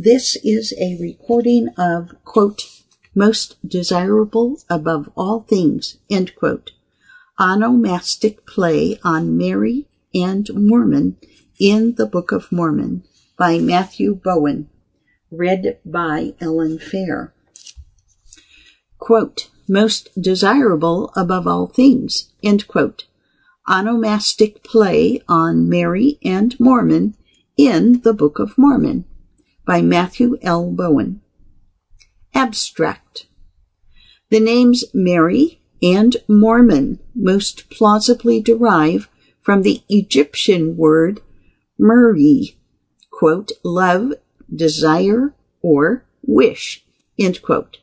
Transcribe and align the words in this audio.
This 0.00 0.36
is 0.44 0.72
a 0.78 0.96
recording 1.00 1.70
of, 1.76 2.14
quote, 2.24 2.62
most 3.16 3.56
desirable 3.66 4.60
above 4.70 5.10
all 5.16 5.40
things, 5.40 5.96
end 6.08 6.36
quote, 6.36 6.70
onomastic 7.40 8.46
play 8.46 9.00
on 9.02 9.36
Mary 9.36 9.88
and 10.14 10.48
Mormon 10.54 11.16
in 11.58 11.96
the 11.96 12.06
Book 12.06 12.30
of 12.30 12.52
Mormon 12.52 13.02
by 13.36 13.58
Matthew 13.58 14.14
Bowen, 14.14 14.68
read 15.32 15.78
by 15.84 16.34
Ellen 16.40 16.78
Fair. 16.78 17.34
Quote, 18.98 19.50
most 19.68 20.10
desirable 20.20 21.12
above 21.16 21.48
all 21.48 21.66
things, 21.66 22.32
end 22.40 22.68
quote, 22.68 23.06
onomastic 23.68 24.62
play 24.62 25.20
on 25.28 25.68
Mary 25.68 26.20
and 26.24 26.58
Mormon 26.60 27.16
in 27.56 28.02
the 28.02 28.14
Book 28.14 28.38
of 28.38 28.56
Mormon 28.56 29.04
by 29.68 29.82
Matthew 29.82 30.38
L. 30.40 30.70
Bowen. 30.70 31.20
Abstract. 32.34 33.26
The 34.30 34.40
names 34.40 34.82
Mary 34.94 35.60
and 35.82 36.16
Mormon 36.26 37.00
most 37.14 37.68
plausibly 37.68 38.40
derive 38.40 39.10
from 39.42 39.60
the 39.60 39.82
Egyptian 39.90 40.78
word 40.78 41.20
Murray, 41.78 42.56
quote, 43.10 43.52
love, 43.62 44.14
desire, 44.52 45.34
or 45.60 46.06
wish, 46.22 46.82
end 47.18 47.42
quote. 47.42 47.76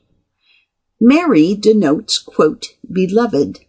Mary 0.99 1.53
denotes, 1.53 2.17
quote, 2.17 2.65
beloved, 2.91 3.59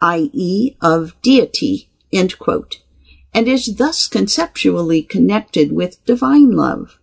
i.e., 0.00 0.76
of 0.80 1.20
deity, 1.20 1.90
end 2.12 2.38
quote, 2.38 2.80
and 3.36 3.48
is 3.48 3.76
thus 3.76 4.06
conceptually 4.06 5.02
connected 5.02 5.70
with 5.70 6.02
divine 6.06 6.52
love, 6.52 6.98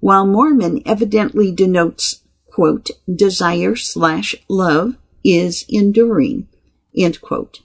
while 0.00 0.26
Mormon 0.26 0.82
evidently 0.86 1.52
denotes, 1.52 2.22
quote, 2.46 2.90
desire 3.14 3.76
slash 3.76 4.34
love 4.48 4.96
is 5.22 5.66
enduring, 5.68 6.48
end 6.96 7.20
quote. 7.20 7.60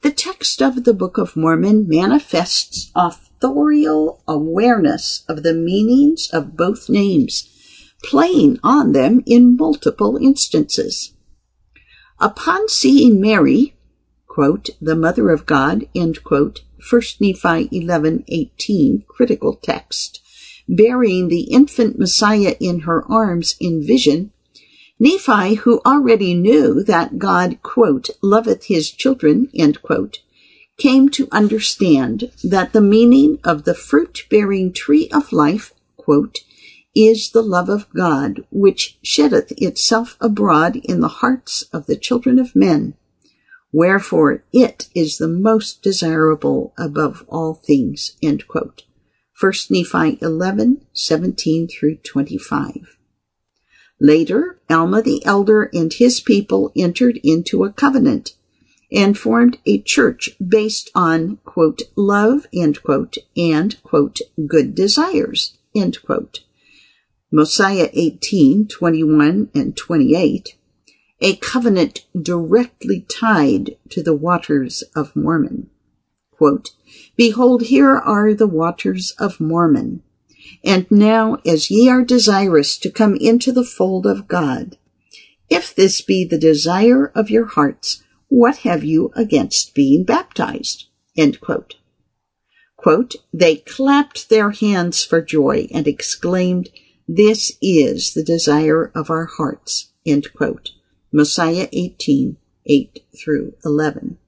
The 0.00 0.12
text 0.12 0.62
of 0.62 0.84
the 0.84 0.94
Book 0.94 1.18
of 1.18 1.36
Mormon 1.36 1.86
manifests 1.86 2.90
authorial 2.94 4.22
awareness 4.26 5.22
of 5.28 5.42
the 5.42 5.52
meanings 5.52 6.30
of 6.32 6.56
both 6.56 6.88
names, 6.88 7.50
playing 8.02 8.58
on 8.62 8.92
them 8.92 9.22
in 9.26 9.58
multiple 9.58 10.16
instances. 10.16 11.12
Upon 12.18 12.70
seeing 12.70 13.20
Mary, 13.20 13.76
quote, 14.26 14.70
the 14.80 14.96
Mother 14.96 15.28
of 15.28 15.44
God, 15.44 15.86
end 15.94 16.24
quote, 16.24 16.62
1 16.88 17.02
Nephi 17.20 17.68
11:18 17.72 19.06
critical 19.08 19.54
text, 19.54 20.20
bearing 20.68 21.26
the 21.26 21.42
infant 21.42 21.98
Messiah 21.98 22.54
in 22.60 22.80
her 22.80 23.04
arms 23.10 23.56
in 23.58 23.82
vision, 23.82 24.30
Nephi, 25.00 25.54
who 25.54 25.80
already 25.84 26.32
knew 26.32 26.84
that 26.84 27.18
God, 27.18 27.58
quote, 27.62 28.08
loveth 28.22 28.66
his 28.66 28.90
children, 28.90 29.50
end 29.52 29.82
quote, 29.82 30.20
came 30.78 31.08
to 31.08 31.28
understand 31.32 32.30
that 32.44 32.72
the 32.72 32.80
meaning 32.80 33.38
of 33.42 33.64
the 33.64 33.74
fruit-bearing 33.74 34.72
tree 34.72 35.08
of 35.10 35.32
life, 35.32 35.74
quote, 35.96 36.38
is 36.94 37.30
the 37.30 37.42
love 37.42 37.68
of 37.68 37.92
God, 37.94 38.44
which 38.50 38.96
sheddeth 39.02 39.52
itself 39.60 40.16
abroad 40.20 40.76
in 40.76 41.00
the 41.00 41.08
hearts 41.08 41.62
of 41.72 41.86
the 41.86 41.96
children 41.96 42.38
of 42.38 42.56
men, 42.56 42.94
Wherefore 43.72 44.44
it 44.52 44.88
is 44.94 45.18
the 45.18 45.28
most 45.28 45.82
desirable 45.82 46.72
above 46.78 47.24
all 47.28 47.54
things. 47.54 48.16
End 48.22 48.46
quote. 48.46 48.84
1 49.38 49.52
Nephi 49.70 50.18
11, 50.22 50.86
17 50.94 51.68
through 51.68 51.96
25. 51.96 52.96
Later, 54.00 54.60
Alma 54.70 55.02
the 55.02 55.24
elder 55.24 55.70
and 55.72 55.92
his 55.92 56.20
people 56.20 56.72
entered 56.76 57.18
into 57.22 57.64
a 57.64 57.72
covenant 57.72 58.34
and 58.92 59.18
formed 59.18 59.58
a 59.66 59.80
church 59.80 60.30
based 60.46 60.90
on, 60.94 61.38
quote, 61.44 61.82
love, 61.96 62.46
end 62.54 62.82
quote, 62.82 63.16
and, 63.36 63.82
quote, 63.82 64.20
good 64.46 64.74
desires, 64.74 65.58
end 65.74 66.02
quote. 66.02 66.40
Mosiah 67.32 67.90
18, 67.92 68.68
21 68.68 69.50
and 69.54 69.76
28, 69.76 70.56
a 71.20 71.36
covenant 71.36 72.04
directly 72.20 73.06
tied 73.08 73.76
to 73.90 74.02
the 74.02 74.14
waters 74.14 74.82
of 74.94 75.16
Mormon. 75.16 75.70
Quote, 76.30 76.70
Behold, 77.16 77.62
here 77.62 77.96
are 77.96 78.34
the 78.34 78.46
waters 78.46 79.12
of 79.18 79.40
Mormon. 79.40 80.02
And 80.62 80.86
now, 80.90 81.38
as 81.46 81.70
ye 81.70 81.88
are 81.88 82.04
desirous 82.04 82.76
to 82.78 82.90
come 82.90 83.16
into 83.16 83.52
the 83.52 83.64
fold 83.64 84.06
of 84.06 84.28
God, 84.28 84.76
if 85.48 85.74
this 85.74 86.00
be 86.02 86.24
the 86.24 86.38
desire 86.38 87.06
of 87.14 87.30
your 87.30 87.46
hearts, 87.46 88.02
what 88.28 88.58
have 88.58 88.84
you 88.84 89.12
against 89.14 89.74
being 89.74 90.04
baptized? 90.04 90.86
Quote. 91.40 91.76
Quote, 92.76 93.14
they 93.32 93.56
clapped 93.56 94.28
their 94.28 94.50
hands 94.50 95.02
for 95.02 95.22
joy 95.22 95.66
and 95.72 95.88
exclaimed, 95.88 96.68
This 97.08 97.52
is 97.62 98.12
the 98.12 98.22
desire 98.22 98.92
of 98.94 99.08
our 99.08 99.24
hearts. 99.24 99.92
End 100.04 100.32
quote. 100.34 100.72
Mosiah 101.16 101.66
18, 101.72 102.36
8 102.66 103.04
through 103.16 103.54
11. 103.64 104.18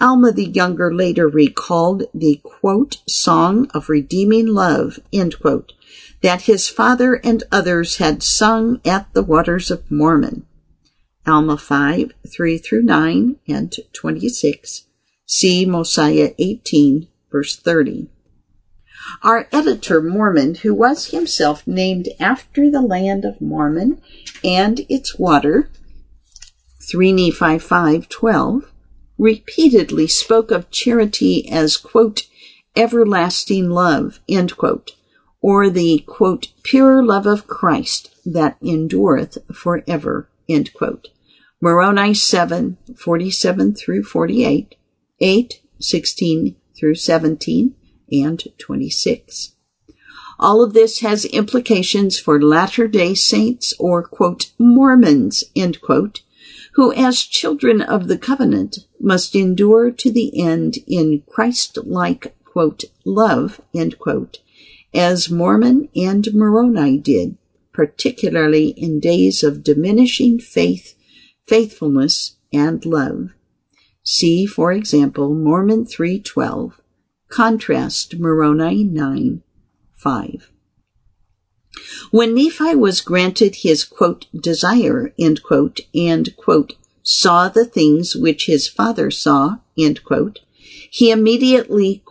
Alma 0.00 0.32
the 0.32 0.46
Younger 0.46 0.92
later 0.92 1.28
recalled 1.28 2.02
the 2.12 2.40
quote, 2.42 2.96
song 3.08 3.68
of 3.72 3.88
redeeming 3.88 4.48
love, 4.48 4.98
end 5.12 5.38
quote, 5.38 5.74
that 6.20 6.42
his 6.42 6.66
father 6.66 7.20
and 7.22 7.44
others 7.52 7.98
had 7.98 8.24
sung 8.24 8.80
at 8.84 9.06
the 9.14 9.22
waters 9.22 9.70
of 9.70 9.88
Mormon. 9.88 10.46
Alma 11.24 11.56
5, 11.56 12.10
3 12.26 12.58
through 12.58 12.82
9 12.82 13.36
and 13.46 13.76
26. 13.92 14.84
See 15.26 15.64
Mosiah 15.64 16.32
18, 16.40 17.06
verse 17.30 17.54
30. 17.54 18.08
Our 19.22 19.48
editor 19.52 20.00
Mormon, 20.00 20.56
who 20.56 20.74
was 20.74 21.06
himself 21.06 21.66
named 21.66 22.08
after 22.20 22.70
the 22.70 22.82
land 22.82 23.24
of 23.24 23.40
Mormon 23.40 24.00
and 24.44 24.84
its 24.88 25.18
water, 25.18 25.70
3 26.80 27.12
Nephi 27.12 27.58
5:12, 27.58 28.64
repeatedly 29.18 30.06
spoke 30.06 30.50
of 30.50 30.70
charity 30.70 31.48
as 31.50 31.76
quote 31.76 32.28
everlasting 32.76 33.68
love 33.68 34.20
end 34.28 34.56
quote 34.56 34.92
or 35.40 35.70
the 35.70 36.04
quote 36.06 36.48
pure 36.62 37.02
love 37.02 37.26
of 37.26 37.46
Christ 37.46 38.10
that 38.24 38.56
endureth 38.62 39.38
forever 39.52 40.28
end 40.48 40.72
quote. 40.74 41.08
Moroni 41.60 42.14
7 42.14 42.78
47 42.96 43.74
through 43.74 44.04
48 44.04 44.74
8 45.20 45.60
16 45.80 46.56
through 46.76 46.94
17 46.94 47.74
and 48.10 48.42
26. 48.58 49.52
All 50.38 50.62
of 50.62 50.72
this 50.72 51.00
has 51.00 51.24
implications 51.24 52.18
for 52.18 52.40
Latter-day 52.40 53.14
Saints 53.14 53.74
or, 53.78 54.02
quote, 54.02 54.52
Mormons, 54.58 55.42
end 55.56 55.80
quote, 55.80 56.22
who 56.74 56.92
as 56.92 57.22
children 57.22 57.82
of 57.82 58.06
the 58.06 58.18
covenant 58.18 58.78
must 59.00 59.34
endure 59.34 59.90
to 59.90 60.12
the 60.12 60.40
end 60.40 60.78
in 60.86 61.24
Christ-like, 61.26 62.36
quote, 62.44 62.84
love, 63.04 63.60
end 63.74 63.98
quote, 63.98 64.38
as 64.94 65.28
Mormon 65.28 65.88
and 65.96 66.28
Moroni 66.32 66.98
did, 66.98 67.36
particularly 67.72 68.68
in 68.68 69.00
days 69.00 69.42
of 69.42 69.64
diminishing 69.64 70.38
faith, 70.38 70.94
faithfulness, 71.44 72.36
and 72.52 72.84
love. 72.86 73.34
See, 74.04 74.46
for 74.46 74.72
example, 74.72 75.34
Mormon 75.34 75.84
312, 75.84 76.80
Contrast 77.28 78.18
Moroni 78.18 78.84
9, 78.84 79.42
5. 79.94 80.50
When 82.10 82.34
Nephi 82.34 82.74
was 82.74 83.02
granted 83.02 83.56
his 83.56 83.84
quote, 83.84 84.26
desire, 84.34 85.12
quote, 85.42 85.80
and 85.94 86.34
quote, 86.36 86.74
saw 87.02 87.48
the 87.48 87.66
things 87.66 88.16
which 88.16 88.46
his 88.46 88.66
father 88.66 89.10
saw, 89.10 89.58
quote, 90.04 90.40
he 90.90 91.10
immediately, 91.10 92.02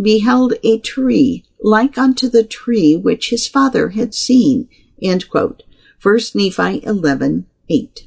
beheld 0.00 0.54
a 0.62 0.78
tree 0.78 1.44
like 1.60 1.98
unto 1.98 2.28
the 2.28 2.42
tree 2.42 2.96
which 2.96 3.30
his 3.30 3.46
father 3.46 3.90
had 3.90 4.14
seen, 4.14 4.68
end 5.00 5.28
quote. 5.28 5.62
1 6.02 6.18
Nephi 6.34 6.82
11, 6.84 7.46
8. 7.68 8.06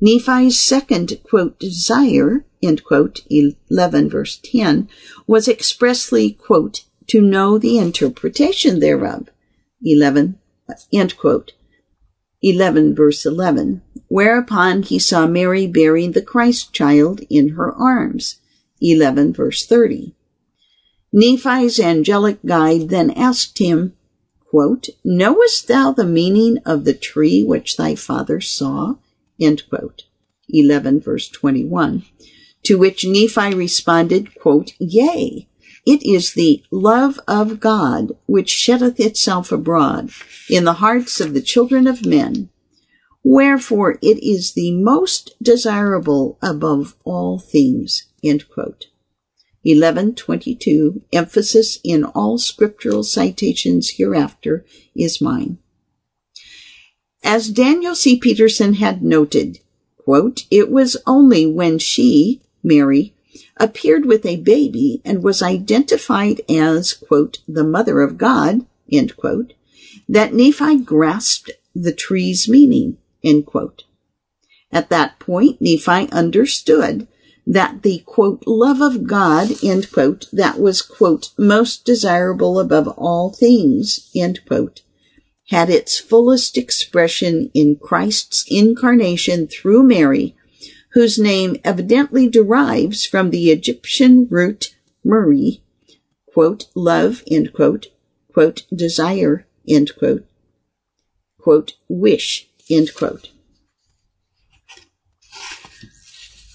Nephi's 0.00 0.58
second, 0.58 1.18
quote, 1.24 1.58
desire, 1.58 2.44
end 2.62 2.84
quote, 2.84 3.20
11 3.30 4.10
verse 4.10 4.38
10, 4.42 4.88
was 5.26 5.48
expressly, 5.48 6.32
quote, 6.32 6.84
to 7.06 7.20
know 7.20 7.56
the 7.56 7.78
interpretation 7.78 8.80
thereof, 8.80 9.28
11, 9.82 10.38
end 10.92 11.16
quote, 11.16 11.52
11 12.42 12.94
verse 12.94 13.24
11, 13.24 13.80
whereupon 14.08 14.82
he 14.82 14.98
saw 14.98 15.26
Mary 15.26 15.66
bearing 15.66 16.12
the 16.12 16.22
Christ 16.22 16.72
child 16.72 17.22
in 17.30 17.50
her 17.50 17.72
arms, 17.72 18.36
11 18.80 19.32
verse 19.32 19.64
30. 19.64 20.14
Nephi's 21.12 21.80
angelic 21.80 22.44
guide 22.44 22.90
then 22.90 23.10
asked 23.12 23.58
him, 23.58 23.94
quote, 24.50 24.88
Knowest 25.02 25.68
thou 25.68 25.92
the 25.92 26.04
meaning 26.04 26.58
of 26.66 26.84
the 26.84 26.92
tree 26.92 27.42
which 27.42 27.76
thy 27.76 27.94
father 27.94 28.40
saw? 28.40 28.96
End 29.40 29.68
quote. 29.68 30.04
11 30.48 31.00
verse 31.00 31.28
21. 31.28 32.04
To 32.64 32.78
which 32.78 33.04
Nephi 33.04 33.54
responded, 33.54 34.34
quote, 34.34 34.72
Yea, 34.78 35.48
it 35.86 36.02
is 36.02 36.34
the 36.34 36.64
love 36.70 37.20
of 37.28 37.60
God 37.60 38.12
which 38.26 38.50
sheddeth 38.50 38.98
itself 38.98 39.52
abroad 39.52 40.10
in 40.50 40.64
the 40.64 40.74
hearts 40.74 41.20
of 41.20 41.32
the 41.32 41.42
children 41.42 41.86
of 41.86 42.04
men. 42.04 42.50
Wherefore 43.22 43.98
it 44.02 44.22
is 44.22 44.52
the 44.52 44.72
most 44.72 45.34
desirable 45.42 46.38
above 46.42 46.96
all 47.04 47.38
things. 47.38 48.06
End 48.22 48.48
quote. 48.48 48.86
1122, 49.62 51.02
emphasis 51.12 51.80
in 51.82 52.04
all 52.04 52.38
scriptural 52.38 53.02
citations 53.02 53.90
hereafter 53.90 54.64
is 54.94 55.20
mine. 55.20 55.58
As 57.28 57.48
Daniel 57.48 57.96
C. 57.96 58.16
Peterson 58.16 58.74
had 58.74 59.02
noted, 59.02 59.58
quote, 59.98 60.44
it 60.48 60.70
was 60.70 60.96
only 61.08 61.44
when 61.44 61.80
she, 61.80 62.40
Mary, 62.62 63.14
appeared 63.56 64.06
with 64.06 64.24
a 64.24 64.36
baby 64.36 65.02
and 65.04 65.24
was 65.24 65.42
identified 65.42 66.40
as, 66.48 66.94
quote, 66.94 67.38
the 67.48 67.64
mother 67.64 68.00
of 68.00 68.16
God, 68.16 68.64
end 68.92 69.16
quote, 69.16 69.54
that 70.08 70.34
Nephi 70.34 70.76
grasped 70.76 71.50
the 71.74 71.92
tree's 71.92 72.48
meaning, 72.48 72.96
end 73.24 73.44
quote. 73.44 73.82
At 74.70 74.88
that 74.90 75.18
point, 75.18 75.60
Nephi 75.60 76.08
understood 76.12 77.08
that 77.44 77.82
the 77.82 78.04
quote, 78.06 78.44
love 78.46 78.80
of 78.80 79.04
God, 79.04 79.48
end 79.64 79.90
quote, 79.90 80.26
that 80.32 80.60
was, 80.60 80.80
quote, 80.80 81.32
most 81.36 81.84
desirable 81.84 82.60
above 82.60 82.86
all 82.86 83.32
things, 83.32 84.12
end 84.14 84.46
quote, 84.46 84.82
had 85.48 85.70
its 85.70 85.98
fullest 85.98 86.58
expression 86.58 87.50
in 87.54 87.76
Christ's 87.76 88.44
incarnation 88.48 89.46
through 89.46 89.82
Mary, 89.82 90.34
whose 90.92 91.18
name 91.18 91.56
evidently 91.62 92.28
derives 92.28 93.04
from 93.04 93.30
the 93.30 93.50
Egyptian 93.50 94.26
root 94.28 94.74
Muri, 95.04 95.62
quote, 96.26 96.66
love, 96.74 97.22
end 97.30 97.52
quote, 97.52 97.86
quote, 98.32 98.66
desire, 98.74 99.46
end 99.68 99.92
quote, 99.96 100.26
quote, 101.38 101.74
wish, 101.88 102.48
end 102.68 102.92
quote. 102.94 103.30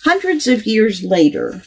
Hundreds 0.03 0.47
of 0.47 0.65
years 0.65 1.03
later, 1.03 1.63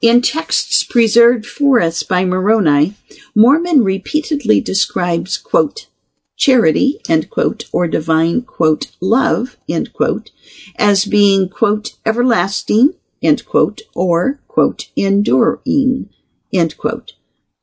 in 0.00 0.22
texts 0.22 0.84
preserved 0.84 1.44
for 1.44 1.80
us 1.80 2.02
by 2.02 2.24
Moroni, 2.24 2.94
Mormon 3.34 3.82
repeatedly 3.84 4.60
describes, 4.60 5.36
quote, 5.36 5.88
charity, 6.36 7.00
end 7.08 7.30
quote, 7.30 7.64
or 7.72 7.88
divine, 7.88 8.42
quote, 8.42 8.90
love, 9.00 9.56
end 9.68 9.92
quote, 9.92 10.30
as 10.76 11.04
being, 11.04 11.48
quote, 11.48 11.96
everlasting, 12.04 12.94
end 13.22 13.46
quote, 13.46 13.82
or, 13.94 14.40
quote, 14.46 14.90
enduring, 14.96 16.10
end 16.52 16.76
quote. 16.76 17.14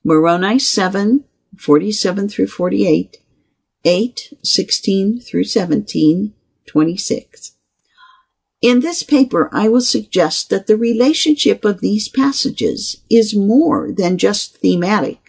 Moroni 0.03 0.59
7, 0.59 1.23
47 1.57 2.29
through 2.29 2.47
48, 2.47 3.17
8, 3.85 4.33
16 4.43 5.19
through 5.19 5.43
17, 5.43 6.33
26. 6.65 7.51
In 8.61 8.79
this 8.79 9.03
paper, 9.03 9.49
I 9.51 9.67
will 9.67 9.81
suggest 9.81 10.49
that 10.49 10.67
the 10.67 10.77
relationship 10.77 11.65
of 11.65 11.81
these 11.81 12.07
passages 12.07 13.01
is 13.09 13.35
more 13.35 13.91
than 13.91 14.17
just 14.17 14.57
thematic, 14.57 15.22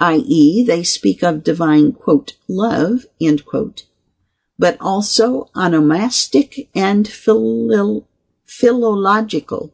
i.e., 0.00 0.62
they 0.64 0.82
speak 0.82 1.22
of 1.22 1.42
divine, 1.42 1.92
quote, 1.92 2.36
love, 2.46 3.06
end 3.20 3.44
quote, 3.44 3.86
but 4.58 4.76
also 4.80 5.50
onomastic 5.54 6.68
and 6.74 7.08
philo- 7.08 8.06
philological. 8.44 9.72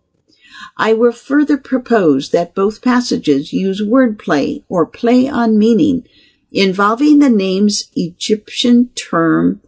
I 0.76 0.92
will 0.92 1.12
further 1.12 1.56
propose 1.58 2.30
that 2.30 2.54
both 2.54 2.82
passages 2.82 3.52
use 3.52 3.82
wordplay 3.82 4.62
or 4.68 4.86
play 4.86 5.28
on 5.28 5.58
meaning 5.58 6.06
involving 6.52 7.18
the 7.18 7.28
name's 7.28 7.90
Egyptian 7.94 8.88
term 8.94 9.60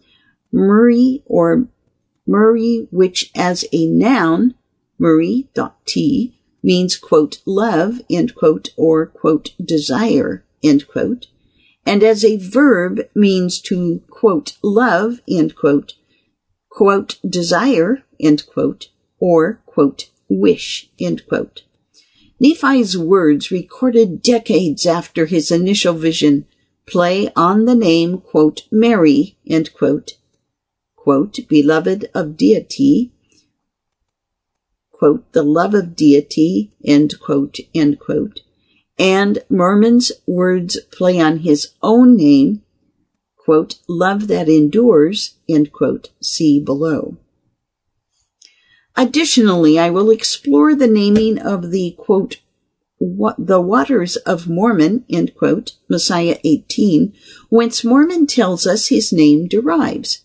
Muri 0.52 1.22
or 1.26 1.66
Muri, 2.26 2.88
which 2.90 3.30
as 3.34 3.64
a 3.72 3.86
noun, 3.86 4.54
Muri.t, 4.98 6.32
means, 6.62 6.96
quote, 6.96 7.40
love, 7.44 8.00
end 8.10 8.34
quote, 8.34 8.70
or, 8.76 9.06
quote, 9.06 9.52
desire, 9.62 10.44
end 10.66 10.88
quote, 10.88 11.26
and 11.84 12.02
as 12.02 12.24
a 12.24 12.36
verb 12.36 13.00
means 13.14 13.60
to, 13.62 14.02
quote, 14.10 14.56
love, 14.62 15.20
end 15.28 15.54
quote, 15.54 15.94
quote, 16.68 17.18
desire, 17.26 18.02
end 18.20 18.44
quote, 18.46 18.88
or, 19.18 19.60
quote, 19.66 20.10
wish, 20.28 20.90
end 20.98 21.26
quote. 21.28 21.62
Nephi's 22.38 22.98
words 22.98 23.50
recorded 23.50 24.20
decades 24.20 24.84
after 24.84 25.26
his 25.26 25.50
initial 25.50 25.94
vision 25.94 26.44
play 26.86 27.30
on 27.34 27.64
the 27.64 27.74
name, 27.74 28.18
quote, 28.18 28.66
Mary, 28.70 29.36
end 29.46 29.72
quote, 29.74 30.18
quote, 30.96 31.38
beloved 31.48 32.10
of 32.14 32.36
deity, 32.36 33.12
quote, 34.92 35.32
the 35.32 35.42
love 35.42 35.74
of 35.74 35.96
deity, 35.96 36.72
end 36.84 37.14
quote, 37.20 37.58
end 37.74 37.98
quote. 37.98 38.40
And 38.98 39.40
Mormon's 39.50 40.10
words 40.26 40.78
play 40.90 41.20
on 41.20 41.38
his 41.38 41.72
own 41.82 42.16
name, 42.16 42.62
quote, 43.36 43.76
love 43.88 44.28
that 44.28 44.48
endures, 44.48 45.34
end 45.48 45.72
quote, 45.72 46.10
see 46.20 46.58
below. 46.58 47.16
Additionally, 48.96 49.78
I 49.78 49.90
will 49.90 50.10
explore 50.10 50.74
the 50.74 50.86
naming 50.86 51.38
of 51.38 51.70
the, 51.70 51.94
quote, 51.98 52.38
the 52.98 53.60
waters 53.60 54.16
of 54.16 54.48
Mormon, 54.48 55.04
end 55.10 55.34
quote, 55.34 55.72
Mosiah 55.88 56.38
18, 56.44 57.12
whence 57.50 57.84
Mormon 57.84 58.26
tells 58.26 58.66
us 58.66 58.88
his 58.88 59.12
name 59.12 59.46
derives. 59.46 60.24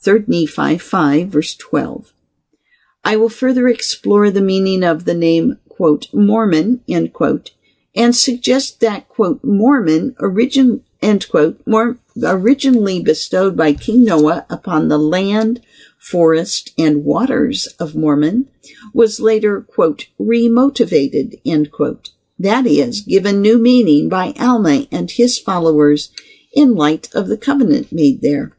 3 0.00 0.24
Nephi 0.28 0.78
5 0.78 1.28
verse 1.28 1.56
12. 1.56 2.12
I 3.04 3.16
will 3.16 3.28
further 3.28 3.66
explore 3.66 4.30
the 4.30 4.40
meaning 4.40 4.84
of 4.84 5.04
the 5.04 5.14
name, 5.14 5.58
quote, 5.68 6.06
Mormon, 6.14 6.82
end 6.88 7.12
quote, 7.12 7.50
and 7.96 8.14
suggest 8.14 8.80
that, 8.80 9.08
quote, 9.08 9.42
Mormon, 9.42 10.14
origin, 10.20 10.84
end 11.00 11.28
quote, 11.28 11.60
originally 12.22 13.02
bestowed 13.02 13.56
by 13.56 13.72
King 13.72 14.04
Noah 14.04 14.46
upon 14.50 14.88
the 14.88 14.98
land, 14.98 15.62
forest, 15.98 16.72
and 16.78 17.04
waters 17.04 17.66
of 17.80 17.96
Mormon, 17.96 18.48
was 18.92 19.18
later, 19.18 19.62
quote, 19.62 20.06
remotivated, 20.20 21.40
end 21.46 21.72
quote. 21.72 22.10
That 22.38 22.66
is, 22.66 23.00
given 23.00 23.40
new 23.40 23.58
meaning 23.58 24.08
by 24.08 24.34
Alma 24.38 24.86
and 24.92 25.10
his 25.10 25.38
followers 25.38 26.10
in 26.52 26.74
light 26.74 27.08
of 27.14 27.28
the 27.28 27.38
covenant 27.38 27.90
made 27.90 28.20
there 28.20 28.56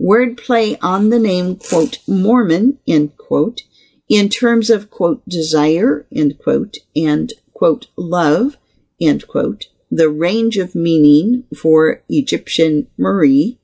wordplay 0.00 0.78
on 0.80 1.10
the 1.10 1.18
name, 1.18 1.56
quote, 1.56 1.98
Mormon, 2.06 2.78
end 2.86 3.16
quote, 3.16 3.62
in 4.08 4.28
terms 4.28 4.70
of, 4.70 4.90
quote, 4.90 5.26
desire, 5.28 6.06
end 6.12 6.38
quote, 6.38 6.78
and, 6.94 7.32
quote, 7.58 7.88
love, 7.96 8.56
end 9.00 9.26
quote, 9.26 9.66
the 9.90 10.08
range 10.08 10.56
of 10.58 10.76
meaning 10.76 11.42
for 11.56 12.04
Egyptian 12.08 12.86
Marie 12.96 13.58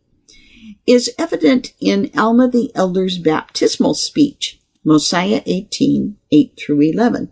is 0.84 1.12
evident 1.16 1.72
in 1.80 2.10
Alma 2.16 2.48
the 2.48 2.72
Elder's 2.74 3.18
baptismal 3.18 3.94
speech, 3.94 4.58
Mosiah 4.84 5.42
18, 5.46 6.16
8 6.32 6.58
through 6.58 6.80
11, 6.80 7.30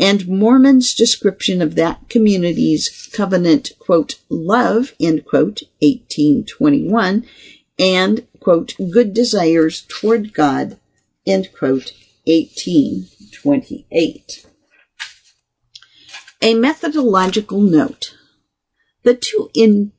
and 0.00 0.26
Mormon's 0.26 0.94
description 0.94 1.60
of 1.60 1.74
that 1.74 2.08
community's 2.08 3.10
covenant, 3.12 3.72
quote, 3.78 4.18
love, 4.30 4.94
end 4.98 5.26
quote, 5.26 5.60
1821, 5.82 7.26
and, 7.78 8.26
quote, 8.40 8.72
good 8.90 9.12
desires 9.12 9.84
toward 9.88 10.32
God, 10.32 10.78
end 11.26 11.50
quote, 11.52 11.92
1828. 12.24 14.46
A 16.44 16.54
methodological 16.54 17.60
note. 17.60 18.16
The 19.04 19.14
two 19.14 19.48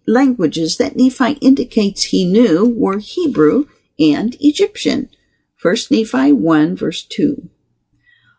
languages 0.06 0.76
that 0.76 0.98
Nephi 0.98 1.38
indicates 1.40 2.04
he 2.04 2.26
knew 2.26 2.66
were 2.66 2.98
Hebrew 3.00 3.68
and 3.98 4.36
Egyptian. 4.42 5.10
1 5.62 5.76
Nephi 5.90 6.34
1 6.34 6.76
verse 6.76 7.02
2. 7.04 7.50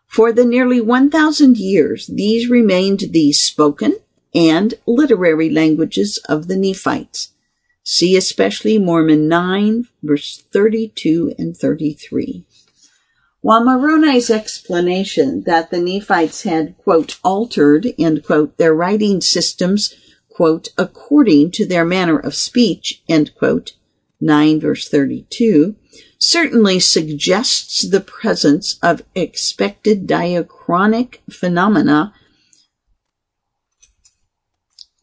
For 0.05 0.31
the 0.31 0.45
nearly 0.45 0.79
1,000 0.79 1.57
years, 1.57 2.05
these 2.05 2.47
remained 2.47 3.05
the 3.09 3.31
spoken 3.31 3.97
and 4.35 4.75
literary 4.85 5.49
languages 5.49 6.19
of 6.29 6.47
the 6.47 6.57
Nephites. 6.57 7.31
See 7.81 8.15
especially 8.15 8.77
Mormon 8.77 9.27
9, 9.27 9.87
verse 10.03 10.43
32 10.51 11.33
and 11.39 11.57
33. 11.57 12.45
While 13.45 13.63
Moroni's 13.63 14.31
explanation 14.31 15.43
that 15.43 15.69
the 15.69 15.79
Nephites 15.79 16.41
had, 16.41 16.75
quote, 16.79 17.19
altered, 17.23 17.85
end 17.99 18.23
quote, 18.23 18.57
their 18.57 18.73
writing 18.73 19.21
systems, 19.21 19.93
quote, 20.29 20.69
according 20.79 21.51
to 21.51 21.67
their 21.67 21.85
manner 21.85 22.17
of 22.17 22.33
speech, 22.33 23.03
end 23.07 23.35
quote, 23.35 23.73
9 24.19 24.59
verse 24.59 24.89
32, 24.89 25.75
certainly 26.17 26.79
suggests 26.79 27.87
the 27.87 28.01
presence 28.01 28.79
of 28.81 29.03
expected 29.13 30.07
diachronic 30.07 31.19
phenomena. 31.29 32.15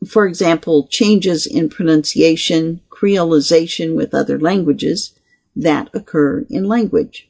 For 0.05 0.27
example, 0.27 0.89
changes 0.89 1.47
in 1.47 1.69
pronunciation, 1.69 2.81
creolization 2.91 3.95
with 3.95 4.13
other 4.13 4.41
languages 4.41 5.13
that 5.55 5.91
occur 5.95 6.45
in 6.51 6.65
language. 6.65 7.29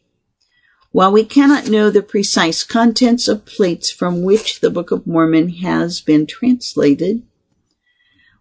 While 0.93 1.13
we 1.13 1.25
cannot 1.25 1.69
know 1.69 1.89
the 1.89 2.03
precise 2.03 2.63
contents 2.63 3.27
of 3.27 3.47
plates 3.47 3.91
from 3.91 4.23
which 4.23 4.61
the 4.61 4.69
Book 4.69 4.91
of 4.91 5.07
Mormon 5.07 5.49
has 5.49 6.03
been 6.03 6.27
translated, 6.27 7.23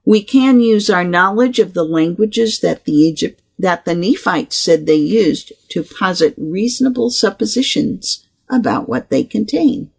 we 0.03 0.21
can 0.21 0.59
use 0.59 0.89
our 0.89 1.05
knowledge 1.05 1.59
of 1.59 1.73
the 1.73 1.85
languages 1.85 2.59
that 2.59 2.83
the 2.83 2.91
Egypt 2.91 3.41
that 3.57 3.85
the 3.85 3.95
Nephites 3.95 4.57
said 4.57 4.85
they 4.85 4.95
used 4.95 5.53
to 5.69 5.83
posit 5.83 6.33
reasonable 6.37 7.09
suppositions 7.09 8.27
about 8.49 8.89
what 8.89 9.09
they 9.09 9.23
contain. 9.23 9.91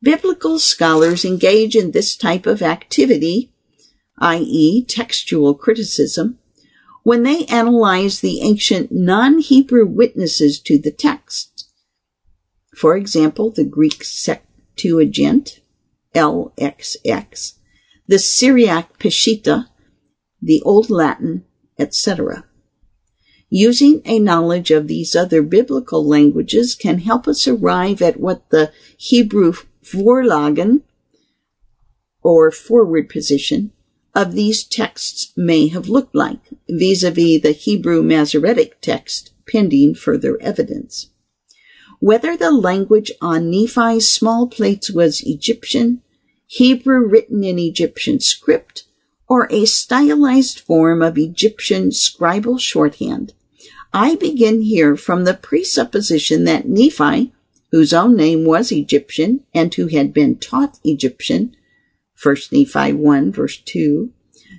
Biblical 0.00 0.60
scholars 0.60 1.24
engage 1.24 1.74
in 1.74 1.90
this 1.90 2.14
type 2.14 2.46
of 2.46 2.62
activity, 2.62 3.50
i.e., 4.18 4.84
textual 4.84 5.54
criticism, 5.54 6.38
when 7.02 7.22
they 7.22 7.44
analyze 7.46 8.20
the 8.20 8.40
ancient 8.42 8.92
non-Hebrew 8.92 9.86
witnesses 9.86 10.60
to 10.60 10.78
the 10.78 10.92
text 10.92 11.55
for 12.76 12.94
example, 12.94 13.50
the 13.50 13.64
Greek 13.64 14.04
Septuagint, 14.04 15.60
LXX, 16.14 17.54
the 18.06 18.18
Syriac 18.18 18.98
Peshitta, 18.98 19.68
the 20.42 20.60
Old 20.60 20.90
Latin, 20.90 21.46
etc. 21.78 22.44
Using 23.48 24.02
a 24.04 24.18
knowledge 24.18 24.70
of 24.70 24.88
these 24.88 25.16
other 25.16 25.40
biblical 25.40 26.06
languages 26.06 26.74
can 26.74 26.98
help 26.98 27.26
us 27.26 27.48
arrive 27.48 28.02
at 28.02 28.20
what 28.20 28.50
the 28.50 28.70
Hebrew 28.98 29.54
Vorlagen, 29.82 30.82
or 32.22 32.50
forward 32.50 33.08
position, 33.08 33.72
of 34.14 34.34
these 34.34 34.62
texts 34.62 35.32
may 35.34 35.68
have 35.68 35.88
looked 35.88 36.14
like, 36.14 36.40
vis-a-vis 36.68 37.40
the 37.40 37.52
Hebrew 37.52 38.02
Masoretic 38.02 38.82
text, 38.82 39.32
pending 39.50 39.94
further 39.94 40.38
evidence. 40.42 41.08
Whether 42.00 42.36
the 42.36 42.50
language 42.50 43.10
on 43.20 43.50
Nephi's 43.50 44.10
small 44.10 44.46
plates 44.46 44.90
was 44.90 45.22
Egyptian, 45.22 46.02
Hebrew 46.46 47.06
written 47.06 47.42
in 47.42 47.58
Egyptian 47.58 48.20
script, 48.20 48.84
or 49.28 49.48
a 49.50 49.64
stylized 49.64 50.60
form 50.60 51.02
of 51.02 51.18
Egyptian 51.18 51.90
scribal 51.90 52.60
shorthand, 52.60 53.32
I 53.92 54.14
begin 54.16 54.60
here 54.60 54.94
from 54.94 55.24
the 55.24 55.34
presupposition 55.34 56.44
that 56.44 56.68
Nephi, 56.68 57.32
whose 57.70 57.92
own 57.92 58.14
name 58.14 58.44
was 58.44 58.70
Egyptian 58.70 59.44
and 59.54 59.74
who 59.74 59.86
had 59.86 60.12
been 60.12 60.36
taught 60.36 60.78
Egyptian, 60.84 61.56
1 62.22 62.36
Nephi 62.52 62.92
1 62.92 63.32
verse 63.32 63.56
2, 63.58 64.12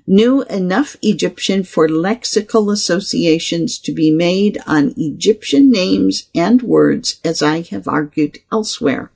knew 0.08 0.44
enough 0.44 0.96
Egyptian 1.02 1.64
for 1.64 1.90
lexical 1.90 2.72
associations 2.72 3.78
to 3.78 3.92
be 3.92 4.10
made 4.10 4.58
on 4.66 4.94
Egyptian 4.96 5.70
names 5.70 6.30
and 6.34 6.62
words, 6.62 7.20
as 7.26 7.42
I 7.44 7.62
have 7.62 7.88
argued 7.88 8.40
elsewhere. 8.52 9.12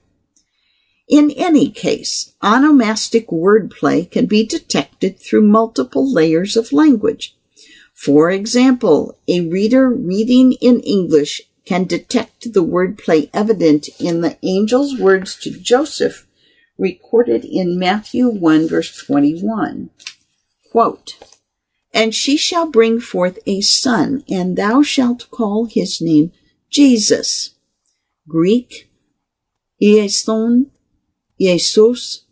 In 1.08 1.32
any 1.32 1.70
case, 1.70 2.34
onomastic 2.44 3.28
wordplay 3.28 4.10
can 4.10 4.26
be 4.26 4.46
detected 4.46 5.20
through 5.20 5.48
multiple 5.48 6.10
layers 6.12 6.56
of 6.56 6.72
language. 6.72 7.36
For 7.94 8.30
example, 8.30 9.18
a 9.28 9.42
reader 9.42 9.90
reading 9.90 10.54
in 10.54 10.80
English 10.82 11.42
can 11.66 11.86
detect 11.86 12.54
the 12.54 12.64
wordplay 12.64 13.30
evident 13.34 13.90
in 14.00 14.22
the 14.22 14.38
angel's 14.44 14.98
words 14.98 15.36
to 15.38 15.52
Joseph 15.52 16.26
recorded 16.78 17.46
in 17.46 17.78
Matthew 17.78 18.28
1 18.28 18.68
verse 18.68 18.98
21. 18.98 19.90
Quote, 20.72 21.18
and 21.94 22.16
she 22.16 22.38
shall 22.38 22.66
bring 22.66 23.02
forth 23.02 23.40
a 23.46 23.60
son, 23.60 24.24
and 24.30 24.56
thou 24.56 24.82
shalt 24.82 25.30
call 25.30 25.66
his 25.66 26.00
name 26.00 26.32
Jesus. 26.70 27.56
Greek, 28.26 28.90
Ieson, 29.82 30.68
Jesus, 31.38 32.24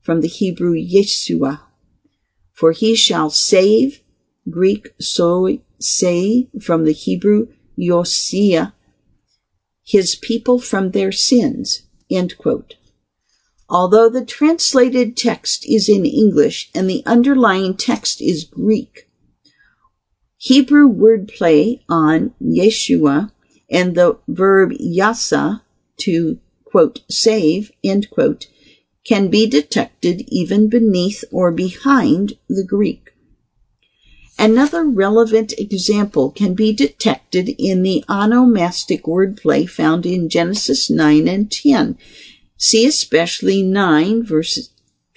from 0.00 0.20
the 0.20 0.28
Hebrew 0.28 0.74
Yeshua. 0.74 1.62
For 2.52 2.70
he 2.70 2.94
shall 2.94 3.30
save, 3.30 4.00
Greek, 4.48 4.94
so 5.00 5.58
say, 5.80 6.48
from 6.60 6.84
the 6.84 6.92
Hebrew 6.92 7.48
Yosia, 7.76 8.74
his 9.82 10.14
people 10.14 10.60
from 10.60 10.92
their 10.92 11.10
sins. 11.10 11.82
End 12.08 12.38
quote. 12.38 12.74
Although 13.72 14.10
the 14.10 14.24
translated 14.24 15.16
text 15.16 15.64
is 15.66 15.88
in 15.88 16.04
English 16.04 16.70
and 16.74 16.90
the 16.90 17.02
underlying 17.06 17.74
text 17.74 18.20
is 18.20 18.44
Greek, 18.44 19.08
Hebrew 20.36 20.92
wordplay 20.92 21.80
on 21.88 22.34
Yeshua 22.38 23.32
and 23.70 23.94
the 23.94 24.18
verb 24.28 24.72
yasa 24.72 25.62
to 26.00 26.38
quote 26.66 27.00
save 27.08 27.72
end 27.82 28.10
quote 28.10 28.46
can 29.06 29.28
be 29.28 29.46
detected 29.46 30.22
even 30.28 30.68
beneath 30.68 31.24
or 31.32 31.50
behind 31.50 32.34
the 32.50 32.64
Greek. 32.64 33.14
Another 34.38 34.84
relevant 34.84 35.54
example 35.56 36.30
can 36.30 36.52
be 36.52 36.74
detected 36.74 37.48
in 37.58 37.82
the 37.82 38.04
onomastic 38.06 39.02
wordplay 39.04 39.66
found 39.66 40.04
in 40.04 40.28
Genesis 40.28 40.90
9 40.90 41.26
and 41.26 41.50
10 41.50 41.96
See 42.64 42.86
especially 42.86 43.64
9 43.64 44.22
verses 44.22 44.70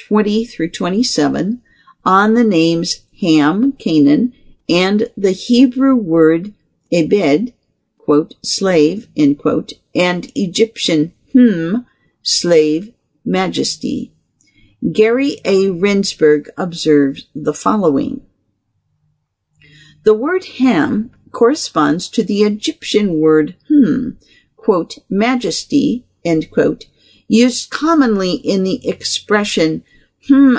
20 0.07 0.45
through 0.45 0.71
27 0.71 1.61
on 2.03 2.33
the 2.33 2.43
names 2.43 3.01
Ham, 3.21 3.73
Canaan, 3.73 4.33
and 4.67 5.11
the 5.15 5.29
Hebrew 5.29 5.93
word 5.95 6.55
Ebed, 6.91 7.53
quote, 7.99 8.33
slave, 8.41 9.09
end 9.15 9.37
quote, 9.37 9.73
and 9.93 10.31
Egyptian 10.33 11.13
hmm, 11.33 11.81
slave, 12.23 12.91
majesty. 13.23 14.11
Gary 14.91 15.37
A. 15.45 15.67
Rendsburg 15.67 16.47
observes 16.57 17.27
the 17.35 17.53
following. 17.53 18.25
The 20.01 20.15
word 20.15 20.45
Ham 20.57 21.11
corresponds 21.31 22.09
to 22.09 22.23
the 22.23 22.41
Egyptian 22.41 23.19
word 23.19 23.55
hmm, 23.67 24.11
quote, 24.55 24.97
majesty, 25.11 26.07
end 26.23 26.49
quote, 26.49 26.85
used 27.27 27.69
commonly 27.69 28.33
in 28.33 28.63
the 28.63 28.87
expression, 28.87 29.83
hmm, 30.27 30.57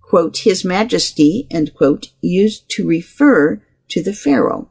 quote, 0.00 0.38
His 0.38 0.64
Majesty, 0.64 1.46
end 1.50 1.74
quote, 1.74 2.08
used 2.20 2.68
to 2.70 2.86
refer 2.86 3.62
to 3.88 4.02
the 4.02 4.12
Pharaoh. 4.12 4.70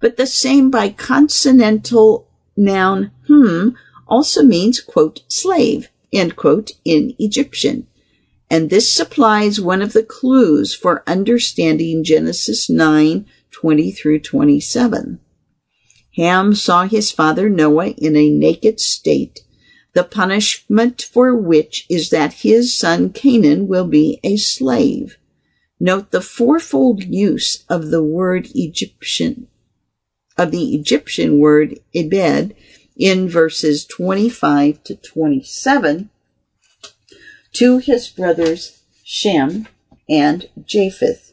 But 0.00 0.16
the 0.16 0.26
same 0.26 0.70
biconsonantal 0.70 2.26
noun, 2.56 3.10
hmm, 3.26 3.70
also 4.06 4.42
means, 4.42 4.80
quote, 4.80 5.22
slave, 5.28 5.88
end 6.12 6.36
quote, 6.36 6.72
in 6.84 7.14
Egyptian. 7.18 7.86
And 8.50 8.68
this 8.68 8.92
supplies 8.92 9.60
one 9.60 9.82
of 9.82 9.94
the 9.94 10.02
clues 10.02 10.74
for 10.74 11.02
understanding 11.06 12.04
Genesis 12.04 12.68
9, 12.68 13.26
20 13.50 13.90
through 13.90 14.20
27. 14.20 15.18
Ham 16.16 16.54
saw 16.54 16.86
his 16.86 17.10
father 17.10 17.48
Noah 17.48 17.88
in 17.88 18.16
a 18.16 18.30
naked 18.30 18.78
state 18.78 19.40
the 19.94 20.04
punishment 20.04 21.02
for 21.02 21.34
which 21.34 21.86
is 21.88 22.10
that 22.10 22.32
his 22.34 22.76
son 22.76 23.10
Canaan 23.10 23.66
will 23.68 23.86
be 23.86 24.20
a 24.22 24.36
slave. 24.36 25.16
Note 25.80 26.10
the 26.10 26.20
fourfold 26.20 27.04
use 27.04 27.64
of 27.68 27.90
the 27.90 28.02
word 28.02 28.48
Egyptian, 28.54 29.48
of 30.36 30.50
the 30.50 30.74
Egyptian 30.74 31.38
word 31.38 31.78
Ebed 31.94 32.54
in 32.96 33.28
verses 33.28 33.84
25 33.86 34.82
to 34.84 34.96
27 34.96 36.10
to 37.52 37.78
his 37.78 38.08
brothers 38.08 38.80
Shem 39.04 39.68
and 40.08 40.48
Japheth. 40.64 41.32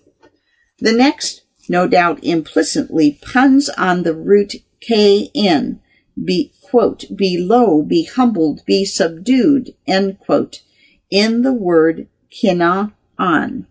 The 0.79 0.93
next, 0.93 1.41
no 1.69 1.87
doubt 1.87 2.23
implicitly, 2.23 3.19
puns 3.21 3.69
on 3.69 4.03
the 4.03 4.15
root 4.15 4.55
KN, 4.81 5.79
be, 6.23 6.51
quote, 6.71 7.03
be 7.13 7.37
low, 7.37 7.81
be 7.81 8.05
humbled, 8.05 8.65
be 8.65 8.85
subdued, 8.85 9.75
end 9.85 10.17
quote, 10.19 10.61
in 11.09 11.41
the 11.41 11.51
word 11.51 12.07
kina'an. 12.31 13.65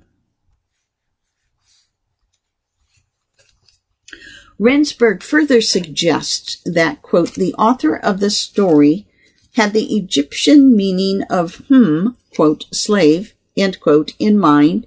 Rendsburg 4.60 5.22
further 5.22 5.62
suggests 5.62 6.58
that, 6.66 7.00
quote, 7.00 7.36
the 7.36 7.54
author 7.54 7.96
of 7.96 8.20
the 8.20 8.28
story 8.28 9.06
had 9.54 9.72
the 9.72 9.96
Egyptian 9.96 10.76
meaning 10.76 11.22
of 11.30 11.62
hmm, 11.68 12.08
quote, 12.34 12.66
slave, 12.70 13.32
end 13.56 13.80
quote, 13.80 14.12
in 14.18 14.38
mind, 14.38 14.86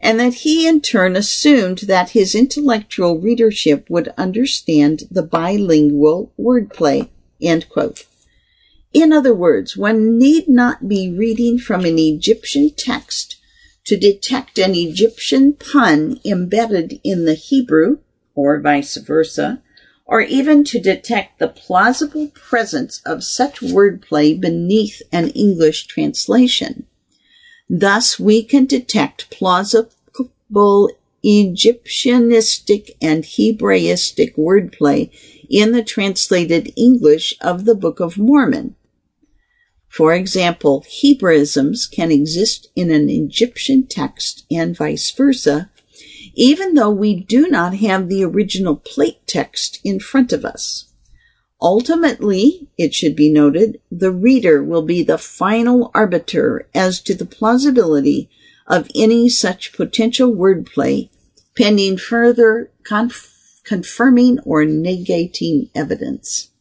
and 0.00 0.18
that 0.18 0.34
he 0.34 0.66
in 0.66 0.80
turn 0.80 1.14
assumed 1.14 1.78
that 1.86 2.10
his 2.10 2.34
intellectual 2.34 3.20
readership 3.20 3.88
would 3.88 4.12
understand 4.18 5.04
the 5.12 5.22
bilingual 5.22 6.32
wordplay, 6.36 7.08
end 7.42 7.68
quote. 7.68 8.06
In 8.92 9.12
other 9.12 9.34
words, 9.34 9.76
one 9.76 10.18
need 10.18 10.48
not 10.48 10.88
be 10.88 11.12
reading 11.12 11.58
from 11.58 11.84
an 11.84 11.98
Egyptian 11.98 12.70
text 12.76 13.36
to 13.84 13.96
detect 13.96 14.58
an 14.58 14.74
Egyptian 14.74 15.54
pun 15.54 16.20
embedded 16.24 17.00
in 17.02 17.24
the 17.24 17.34
Hebrew, 17.34 17.98
or 18.34 18.60
vice 18.60 18.96
versa, 18.96 19.62
or 20.04 20.20
even 20.20 20.62
to 20.64 20.78
detect 20.78 21.38
the 21.38 21.48
plausible 21.48 22.28
presence 22.28 23.00
of 23.06 23.24
such 23.24 23.60
wordplay 23.60 24.38
beneath 24.38 25.00
an 25.10 25.30
English 25.30 25.86
translation. 25.86 26.86
Thus, 27.68 28.20
we 28.20 28.42
can 28.42 28.66
detect 28.66 29.30
plausible 29.30 30.90
Egyptianistic 31.24 32.90
and 33.00 33.24
Hebraistic 33.24 34.36
wordplay 34.36 35.10
in 35.48 35.72
the 35.72 35.82
translated 35.82 36.72
English 36.76 37.34
of 37.40 37.64
the 37.64 37.74
Book 37.74 38.00
of 38.00 38.18
Mormon. 38.18 38.74
For 39.88 40.14
example, 40.14 40.84
Hebraisms 40.88 41.86
can 41.90 42.10
exist 42.10 42.68
in 42.74 42.90
an 42.90 43.10
Egyptian 43.10 43.86
text 43.86 44.46
and 44.50 44.76
vice 44.76 45.10
versa, 45.10 45.70
even 46.34 46.74
though 46.74 46.90
we 46.90 47.14
do 47.14 47.48
not 47.48 47.74
have 47.74 48.08
the 48.08 48.24
original 48.24 48.76
plate 48.76 49.26
text 49.26 49.80
in 49.84 50.00
front 50.00 50.32
of 50.32 50.44
us. 50.46 50.86
Ultimately, 51.60 52.68
it 52.78 52.94
should 52.94 53.14
be 53.14 53.30
noted, 53.30 53.80
the 53.90 54.10
reader 54.10 54.64
will 54.64 54.82
be 54.82 55.02
the 55.02 55.18
final 55.18 55.90
arbiter 55.94 56.66
as 56.74 57.00
to 57.02 57.14
the 57.14 57.26
plausibility 57.26 58.30
of 58.66 58.90
any 58.94 59.28
such 59.28 59.72
potential 59.72 60.32
wordplay, 60.34 61.10
pending 61.56 61.98
further 61.98 62.70
conf- 62.82 63.41
confirming 63.64 64.38
or 64.40 64.64
negating 64.64 65.70
evidence 65.74 66.52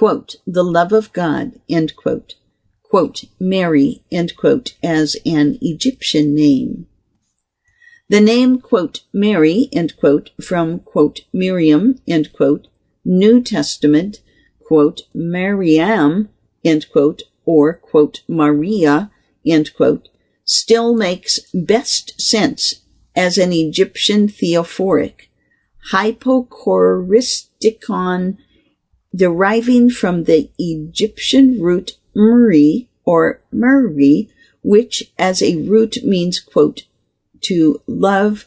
quote, 0.00 0.36
the 0.46 0.64
love 0.64 0.94
of 0.94 1.12
God, 1.12 1.60
end 1.68 1.94
quote, 1.94 2.36
quote, 2.82 3.24
Mary, 3.38 4.02
end 4.10 4.34
quote, 4.34 4.72
as 4.82 5.14
an 5.26 5.58
Egyptian 5.60 6.34
name. 6.34 6.86
The 8.08 8.22
name, 8.22 8.62
quote, 8.62 9.00
Mary, 9.12 9.68
end 9.74 9.98
quote, 9.98 10.30
from, 10.40 10.78
quote, 10.78 11.20
Miriam, 11.34 11.96
end 12.08 12.32
quote, 12.32 12.68
New 13.04 13.42
Testament, 13.42 14.22
quote, 14.66 15.02
Mariam, 15.12 16.30
end 16.64 16.90
quote, 16.90 17.24
or, 17.44 17.74
quote, 17.74 18.22
Maria, 18.26 19.10
end 19.44 19.74
quote, 19.74 20.08
still 20.46 20.94
makes 20.96 21.40
best 21.52 22.18
sense 22.18 22.86
as 23.16 23.38
an 23.38 23.52
Egyptian 23.52 24.28
theophoric, 24.28 25.30
hypocoristicon 25.92 28.36
deriving 29.14 29.90
from 29.90 30.24
the 30.24 30.50
Egyptian 30.58 31.60
root 31.60 31.98
Muri 32.14 32.88
or 33.04 33.40
Murri, 33.52 34.28
which 34.62 35.12
as 35.18 35.42
a 35.42 35.62
root 35.62 36.04
means, 36.04 36.38
quote, 36.38 36.84
to 37.42 37.80
love, 37.86 38.46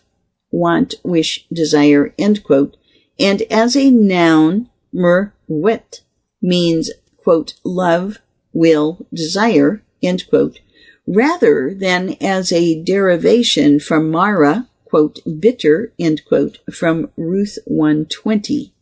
want, 0.51 0.96
wish, 1.03 1.46
desire, 1.51 2.13
end 2.17 2.43
quote, 2.43 2.77
and 3.20 3.41
as 3.43 3.75
a 3.75 3.89
noun, 3.89 4.70
merwet 4.93 6.01
means, 6.41 6.91
quote, 7.17 7.55
love, 7.63 8.20
will, 8.53 9.05
desire, 9.13 9.82
end 10.01 10.29
quote, 10.29 10.60
rather 11.05 11.74
than 11.74 12.15
as 12.22 12.51
a 12.51 12.81
derivation 12.83 13.79
from 13.79 14.10
Mara, 14.10 14.67
quote, 14.86 15.19
bitter, 15.39 15.91
end 15.99 16.23
quote, 16.25 16.60
from 16.71 17.10
Ruth 17.17 17.58
120 17.65 18.73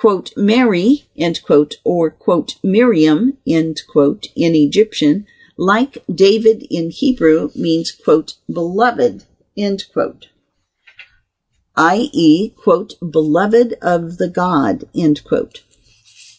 quote, 0.00 0.30
Mary, 0.34 1.04
end 1.14 1.42
quote, 1.42 1.74
or 1.84 2.10
quote, 2.10 2.54
Miriam, 2.64 3.36
end 3.46 3.82
quote, 3.86 4.28
in 4.34 4.54
Egyptian, 4.54 5.26
like 5.58 6.02
David 6.12 6.66
in 6.70 6.88
Hebrew, 6.88 7.50
means, 7.54 7.92
quote, 7.92 8.32
beloved, 8.50 9.24
end 9.58 9.84
quote, 9.92 10.28
i.e., 11.76 12.48
quote, 12.56 12.94
beloved 13.10 13.74
of 13.82 14.16
the 14.16 14.28
God, 14.28 14.84
end 14.94 15.22
quote. 15.22 15.60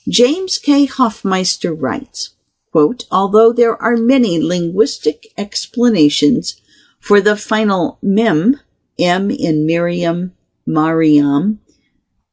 James 0.10 0.58
K. 0.58 0.88
Hoffmeier 0.88 1.80
writes, 1.80 2.32
quote, 2.72 3.06
although 3.12 3.52
there 3.52 3.82
are 3.82 3.98
many 3.98 4.40
linguistic 4.42 5.28
explanations 5.38 6.60
for 7.00 7.20
the 7.20 7.36
final 7.36 7.98
mem, 8.02 8.60
M 9.00 9.32
in 9.32 9.66
Miriam, 9.66 10.34
Mariam, 10.66 11.60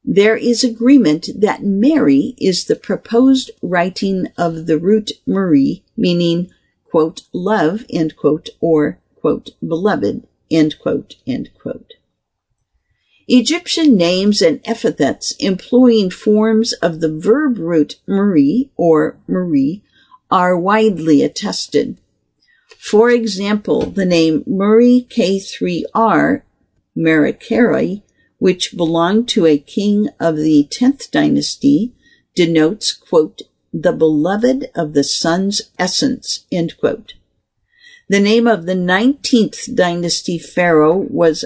there 0.05 0.37
is 0.37 0.65
agreement 0.65 1.29
that 1.37 1.63
Mary 1.63 2.35
is 2.39 2.65
the 2.65 2.77
proposed 2.77 3.51
writing 3.63 4.27
of 4.39 4.67
the 4.67 4.79
root 4.79 5.13
Marie, 5.27 5.83
meaning, 5.97 6.51
quote, 6.91 7.23
love, 7.33 7.85
end 7.91 8.17
quote, 8.17 8.49
or, 8.61 9.01
quote, 9.17 9.51
beloved, 9.61 10.27
end 10.51 10.79
quote, 10.79 11.17
end 11.27 11.51
quote. 11.61 11.95
Egyptian 13.27 13.97
names 13.97 14.41
and 14.41 14.61
epithets 14.65 15.33
employing 15.33 16.09
forms 16.09 16.73
of 16.75 17.01
the 17.01 17.13
verb 17.13 17.59
root 17.59 18.01
Marie 18.07 18.71
or 18.77 19.19
Marie 19.27 19.83
are 20.31 20.59
widely 20.59 21.23
attested. 21.23 21.99
For 22.79 23.11
example, 23.11 23.83
the 23.83 24.05
name 24.05 24.45
Murray 24.47 25.07
K3R, 25.09 26.43
Marikari, 26.97 28.03
which 28.39 28.77
belonged 28.77 29.29
to 29.31 29.47
a 29.47 29.59
king 29.59 30.09
of 30.21 30.37
the 30.37 30.69
10th 30.71 31.11
dynasty, 31.11 31.95
denotes, 32.35 32.93
quote, 32.93 33.43
the 33.73 33.93
beloved 33.93 34.71
of 34.75 34.95
the 34.95 35.05
sun's 35.05 35.63
essence, 35.79 36.47
end 36.51 36.79
quote. 36.79 37.15
The 38.09 38.21
name 38.21 38.47
of 38.47 38.65
the 38.65 38.75
19th 38.75 39.75
dynasty 39.75 40.39
pharaoh 40.39 40.97
was 41.11 41.45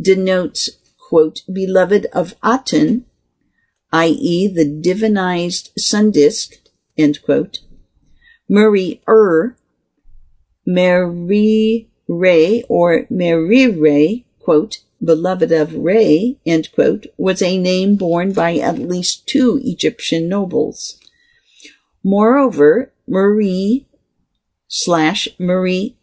denotes 0.00 0.70
quote, 0.98 1.42
beloved 1.52 2.06
of 2.12 2.34
Aten, 2.42 3.04
i.e., 3.92 4.48
the 4.48 4.64
divinized 4.64 5.78
sun 5.78 6.10
disk, 6.10 6.54
end 6.98 7.22
quote. 7.22 7.60
Murray 8.48 9.02
Ur, 9.08 9.14
er, 9.14 9.56
Mary 10.66 11.88
Ray, 12.08 12.64
or 12.68 13.06
Mary 13.08 13.68
Ray, 13.68 14.24
quote, 14.40 14.78
beloved 15.04 15.52
of 15.52 15.74
Ray, 15.74 16.38
end 16.44 16.72
quote, 16.72 17.06
was 17.16 17.42
a 17.42 17.58
name 17.58 17.96
borne 17.96 18.32
by 18.32 18.56
at 18.56 18.78
least 18.78 19.26
two 19.26 19.60
Egyptian 19.62 20.28
nobles. 20.28 20.98
Moreover, 22.02 22.92
Marie 23.06 23.86
slash 24.74 25.28
Marie 25.38 25.98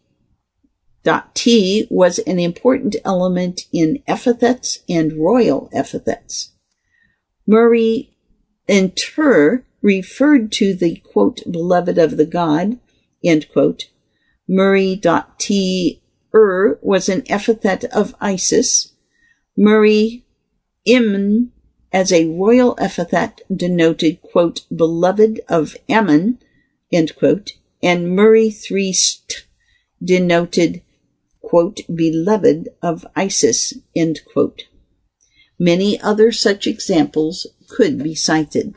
dot 1.02 1.34
T 1.34 1.88
was 1.90 2.20
an 2.20 2.38
important 2.38 2.94
element 3.04 3.62
in 3.72 4.00
epithets 4.06 4.78
and 4.88 5.14
royal 5.14 5.68
epithets. 5.72 6.52
Murray 7.48 8.16
and 8.68 8.96
referred 9.82 10.52
to 10.52 10.72
the 10.72 11.02
quote, 11.12 11.42
beloved 11.50 11.98
of 11.98 12.16
the 12.16 12.24
god, 12.24 12.78
end 13.24 13.50
quote. 13.50 13.90
Murray.t 14.46 16.02
Ur 16.32 16.40
er 16.40 16.78
was 16.80 17.08
an 17.08 17.24
epithet 17.28 17.84
of 17.86 18.14
Isis. 18.20 18.92
Murray 19.56 20.24
Im 20.84 21.50
as 21.92 22.12
a 22.12 22.26
royal 22.26 22.76
epithet 22.78 23.40
denoted, 23.52 24.22
quote, 24.22 24.60
beloved 24.74 25.40
of 25.48 25.76
Ammon, 25.88 26.38
end 26.92 27.16
quote, 27.16 27.54
and 27.82 28.14
Murray 28.14 28.50
3 28.50 28.92
st 28.92 29.46
denoted 30.02 30.82
quote, 31.40 31.80
beloved 31.92 32.68
of 32.80 33.04
Isis, 33.16 33.74
end 33.96 34.20
quote. 34.24 34.62
Many 35.58 36.00
other 36.00 36.30
such 36.32 36.66
examples 36.66 37.46
could 37.68 38.02
be 38.02 38.14
cited. 38.14 38.74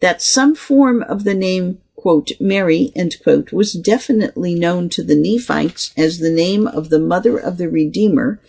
That 0.00 0.22
some 0.22 0.54
form 0.54 1.02
of 1.02 1.24
the 1.24 1.34
name, 1.34 1.78
quote, 1.96 2.32
Mary, 2.38 2.92
end 2.94 3.16
quote, 3.22 3.52
was 3.52 3.72
definitely 3.72 4.54
known 4.54 4.88
to 4.90 5.02
the 5.02 5.16
Nephites 5.16 5.92
as 5.96 6.18
the 6.18 6.30
name 6.30 6.66
of 6.66 6.90
the 6.90 7.00
mother 7.00 7.38
of 7.38 7.56
the 7.56 7.68
Redeemer 7.68 8.40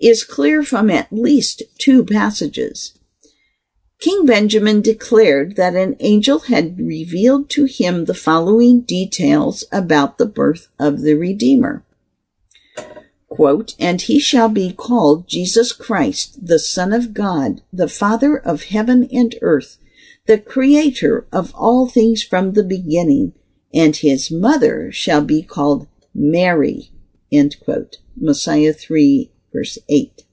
is 0.00 0.24
clear 0.24 0.62
from 0.62 0.90
at 0.90 1.12
least 1.12 1.62
two 1.78 2.04
passages. 2.04 2.98
King 4.04 4.26
Benjamin 4.26 4.82
declared 4.82 5.56
that 5.56 5.74
an 5.74 5.96
angel 5.98 6.40
had 6.40 6.78
revealed 6.78 7.48
to 7.48 7.64
him 7.64 8.04
the 8.04 8.12
following 8.12 8.82
details 8.82 9.64
about 9.72 10.18
the 10.18 10.26
birth 10.26 10.68
of 10.78 11.00
the 11.00 11.14
Redeemer. 11.14 11.82
Quote, 13.30 13.74
and 13.78 14.02
he 14.02 14.20
shall 14.20 14.50
be 14.50 14.74
called 14.74 15.26
Jesus 15.26 15.72
Christ, 15.72 16.46
the 16.46 16.58
Son 16.58 16.92
of 16.92 17.14
God, 17.14 17.62
the 17.72 17.88
Father 17.88 18.36
of 18.36 18.64
heaven 18.64 19.08
and 19.10 19.36
earth, 19.40 19.78
the 20.26 20.36
Creator 20.36 21.26
of 21.32 21.54
all 21.54 21.88
things 21.88 22.22
from 22.22 22.52
the 22.52 22.62
beginning, 22.62 23.32
and 23.72 23.96
his 23.96 24.30
mother 24.30 24.92
shall 24.92 25.22
be 25.22 25.42
called 25.42 25.86
Mary. 26.14 26.90
End 27.32 27.56
quote. 27.58 27.96
Mosiah 28.14 28.74
3, 28.74 29.30
verse 29.50 29.78
8. 29.88 30.23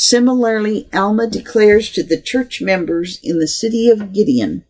Similarly, 0.00 0.86
Alma 0.94 1.26
declares 1.26 1.90
to 1.90 2.04
the 2.04 2.20
church 2.20 2.62
members 2.62 3.18
in 3.20 3.40
the 3.40 3.48
city 3.48 3.88
of 3.88 4.12
Gideon, 4.12 4.62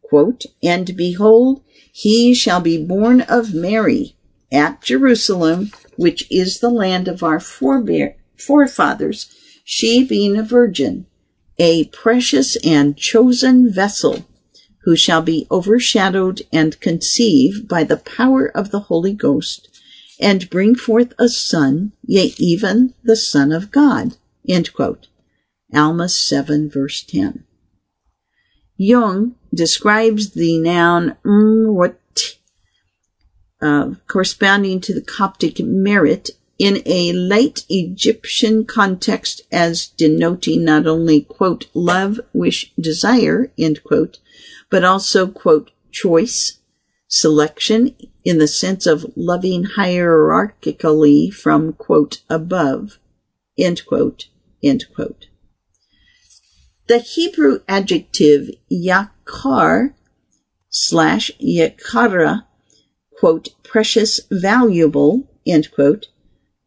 quote, 0.00 0.44
And 0.62 0.96
behold, 0.96 1.62
he 1.90 2.32
shall 2.34 2.60
be 2.60 2.78
born 2.78 3.22
of 3.22 3.52
Mary 3.52 4.14
at 4.52 4.80
Jerusalem, 4.80 5.72
which 5.96 6.24
is 6.30 6.60
the 6.60 6.70
land 6.70 7.08
of 7.08 7.24
our 7.24 7.40
forefathers, 7.40 9.34
she 9.64 10.04
being 10.04 10.36
a 10.36 10.44
virgin, 10.44 11.06
a 11.58 11.86
precious 11.86 12.54
and 12.64 12.96
chosen 12.96 13.72
vessel, 13.72 14.24
who 14.84 14.94
shall 14.94 15.20
be 15.20 15.48
overshadowed 15.50 16.42
and 16.52 16.78
conceive 16.78 17.66
by 17.66 17.82
the 17.82 17.96
power 17.96 18.46
of 18.46 18.70
the 18.70 18.80
Holy 18.82 19.14
Ghost, 19.14 19.68
and 20.20 20.48
bring 20.48 20.76
forth 20.76 21.12
a 21.18 21.28
son, 21.28 21.90
yea, 22.06 22.32
even 22.38 22.94
the 23.02 23.16
Son 23.16 23.50
of 23.50 23.72
God. 23.72 24.14
End 24.50 24.74
quote. 24.74 25.06
Alma 25.72 26.08
7 26.08 26.68
verse 26.68 27.04
10. 27.04 27.44
Jung 28.76 29.36
describes 29.54 30.30
the 30.30 30.58
noun 30.58 31.16
what 31.22 32.00
uh, 33.62 33.90
corresponding 34.08 34.80
to 34.80 34.92
the 34.92 35.02
Coptic 35.02 35.60
merit 35.60 36.30
in 36.58 36.82
a 36.84 37.12
late 37.12 37.64
Egyptian 37.68 38.64
context 38.64 39.42
as 39.52 39.86
denoting 39.86 40.64
not 40.64 40.86
only, 40.86 41.20
quote, 41.20 41.66
love, 41.72 42.18
wish, 42.32 42.72
desire, 42.78 43.52
end 43.56 43.84
quote, 43.84 44.18
but 44.68 44.84
also, 44.84 45.28
quote, 45.28 45.70
choice, 45.92 46.58
selection 47.06 47.94
in 48.24 48.38
the 48.38 48.48
sense 48.48 48.86
of 48.86 49.06
loving 49.14 49.64
hierarchically 49.76 51.32
from, 51.32 51.72
quote, 51.72 52.22
above, 52.28 52.98
end 53.58 53.86
quote, 53.86 54.29
end 54.62 54.84
quote. 54.94 55.26
The 56.86 56.98
Hebrew 56.98 57.60
adjective 57.68 58.50
yakar 58.70 59.94
slash 60.68 61.30
yakara, 61.40 62.44
quote, 63.18 63.48
precious, 63.62 64.20
valuable, 64.30 65.28
end 65.46 65.70
quote, 65.72 66.08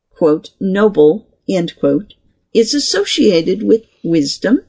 quote, 0.09 0.51
noble, 0.59 1.27
end 1.49 1.75
quote, 1.77 2.13
is 2.53 2.73
associated 2.73 3.63
with 3.63 3.85
wisdom, 4.03 4.61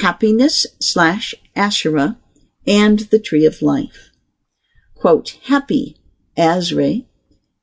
happiness 0.00 0.66
slash 0.80 1.34
Asherah, 1.54 2.18
and 2.66 3.00
the 3.10 3.18
tree 3.18 3.46
of 3.46 3.62
life. 3.62 4.10
Quote, 4.94 5.38
happy, 5.44 5.96
Azre, 6.36 7.06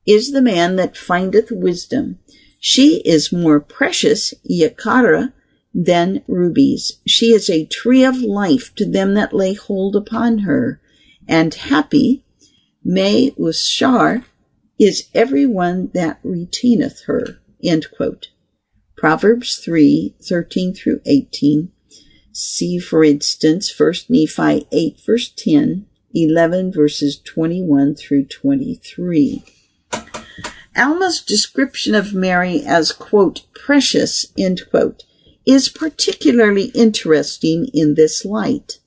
is 0.06 0.32
the 0.32 0.42
man 0.42 0.76
that 0.76 0.98
findeth 0.98 1.52
wisdom, 1.52 2.20
she 2.66 3.02
is 3.04 3.34
more 3.34 3.60
precious, 3.60 4.34
Yakara, 4.50 5.34
than 5.74 6.24
rubies. 6.30 6.94
She 7.06 7.34
is 7.34 7.50
a 7.50 7.66
tree 7.66 8.06
of 8.06 8.22
life 8.22 8.74
to 8.76 8.86
them 8.90 9.16
that 9.16 9.34
lay 9.34 9.54
hold 9.54 9.98
upon 9.98 10.40
her. 10.40 10.80
And 11.28 11.54
happy, 11.54 12.24
May 12.82 13.32
Ushar, 13.32 14.24
is 14.80 15.10
every 15.14 15.46
one 15.46 15.92
that 15.94 16.22
retaineth 16.24 17.02
her. 17.02 17.40
End 17.62 17.88
quote. 17.92 18.30
Proverbs 18.96 19.58
3, 19.58 20.16
13 20.22 20.74
through 20.74 21.02
18. 21.06 21.70
See, 22.32 22.80
for 22.80 23.04
instance, 23.04 23.78
1 23.78 23.94
Nephi 24.08 24.68
8, 24.72 25.02
verse 25.06 25.34
10, 25.36 25.86
11, 26.14 26.72
verses 26.72 27.20
21 27.20 27.96
through 27.96 28.24
23. 28.28 29.44
Alma's 30.76 31.22
description 31.22 31.94
of 31.94 32.14
Mary 32.14 32.64
as, 32.66 32.92
quote, 32.92 33.44
precious, 33.54 34.26
end 34.38 34.62
quote, 34.70 35.04
is 35.46 35.70
particularly 35.70 36.66
interesting 36.74 37.68
in 37.74 37.96
this 37.96 38.26
light. 38.26 38.80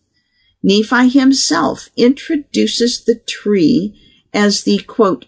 Nephi 0.63 1.09
himself 1.09 1.91
introduces 1.97 3.05
the 3.05 3.15
tree 3.15 3.95
as 4.33 4.65
the, 4.65 4.79
quote, 4.79 5.27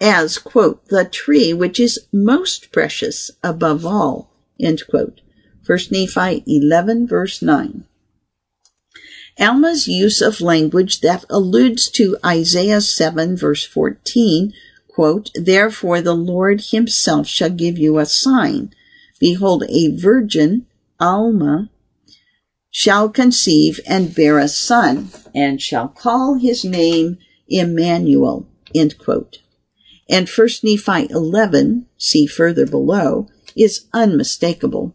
as, 0.00 0.38
quote, 0.38 0.86
the 0.88 1.04
tree 1.04 1.52
which 1.52 1.78
is 1.78 2.06
most 2.12 2.72
precious 2.72 3.30
above 3.42 3.84
all, 3.84 4.32
end 4.58 4.82
quote. 4.88 5.20
1 5.64 5.78
Nephi 5.90 6.42
11 6.46 7.06
verse 7.06 7.40
9. 7.40 7.84
Alma's 9.38 9.86
use 9.86 10.20
of 10.20 10.40
language 10.40 11.00
that 11.00 11.24
alludes 11.30 11.88
to 11.90 12.16
Isaiah 12.24 12.80
7 12.80 13.36
verse 13.36 13.64
14 13.64 14.52
quote, 14.94 15.30
Therefore 15.34 16.00
the 16.00 16.14
Lord 16.14 16.60
himself 16.70 17.26
shall 17.26 17.50
give 17.50 17.78
you 17.78 17.98
a 17.98 18.06
sign. 18.06 18.74
Behold, 19.18 19.64
a 19.68 19.88
virgin, 19.88 20.66
almah, 21.00 21.70
shall 22.70 23.08
conceive 23.08 23.80
and 23.86 24.14
bear 24.14 24.38
a 24.38 24.48
son, 24.48 25.10
and 25.34 25.62
shall 25.62 25.88
call 25.88 26.34
his 26.34 26.64
name 26.64 27.18
Emmanuel. 27.48 28.46
End 28.74 28.98
quote. 28.98 29.38
And 30.08 30.28
1 30.28 30.48
Nephi 30.62 31.06
11, 31.10 31.86
see 31.96 32.26
further 32.26 32.66
below, 32.66 33.28
is 33.56 33.86
unmistakable. 33.92 34.94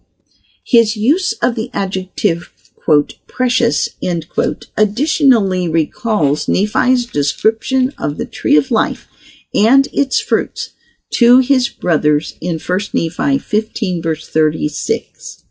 His 0.64 0.96
use 0.96 1.34
of 1.42 1.56
the 1.56 1.72
adjective, 1.74 2.52
quote, 2.76 3.16
precious, 3.28 3.90
quote, 4.30 4.68
additionally 4.76 5.68
recalls 5.68 6.48
Nephi's 6.48 7.06
description 7.06 7.94
of 7.98 8.18
the 8.18 8.26
tree 8.26 8.58
of 8.58 8.70
life 8.70 9.08
and 9.54 9.88
its 9.94 10.20
fruits 10.20 10.74
to 11.14 11.40
his 11.40 11.70
brothers 11.70 12.36
in 12.42 12.60
1 12.60 12.80
Nephi 12.94 13.38
15 13.38 14.02
verse 14.02 14.30
36. 14.30 15.46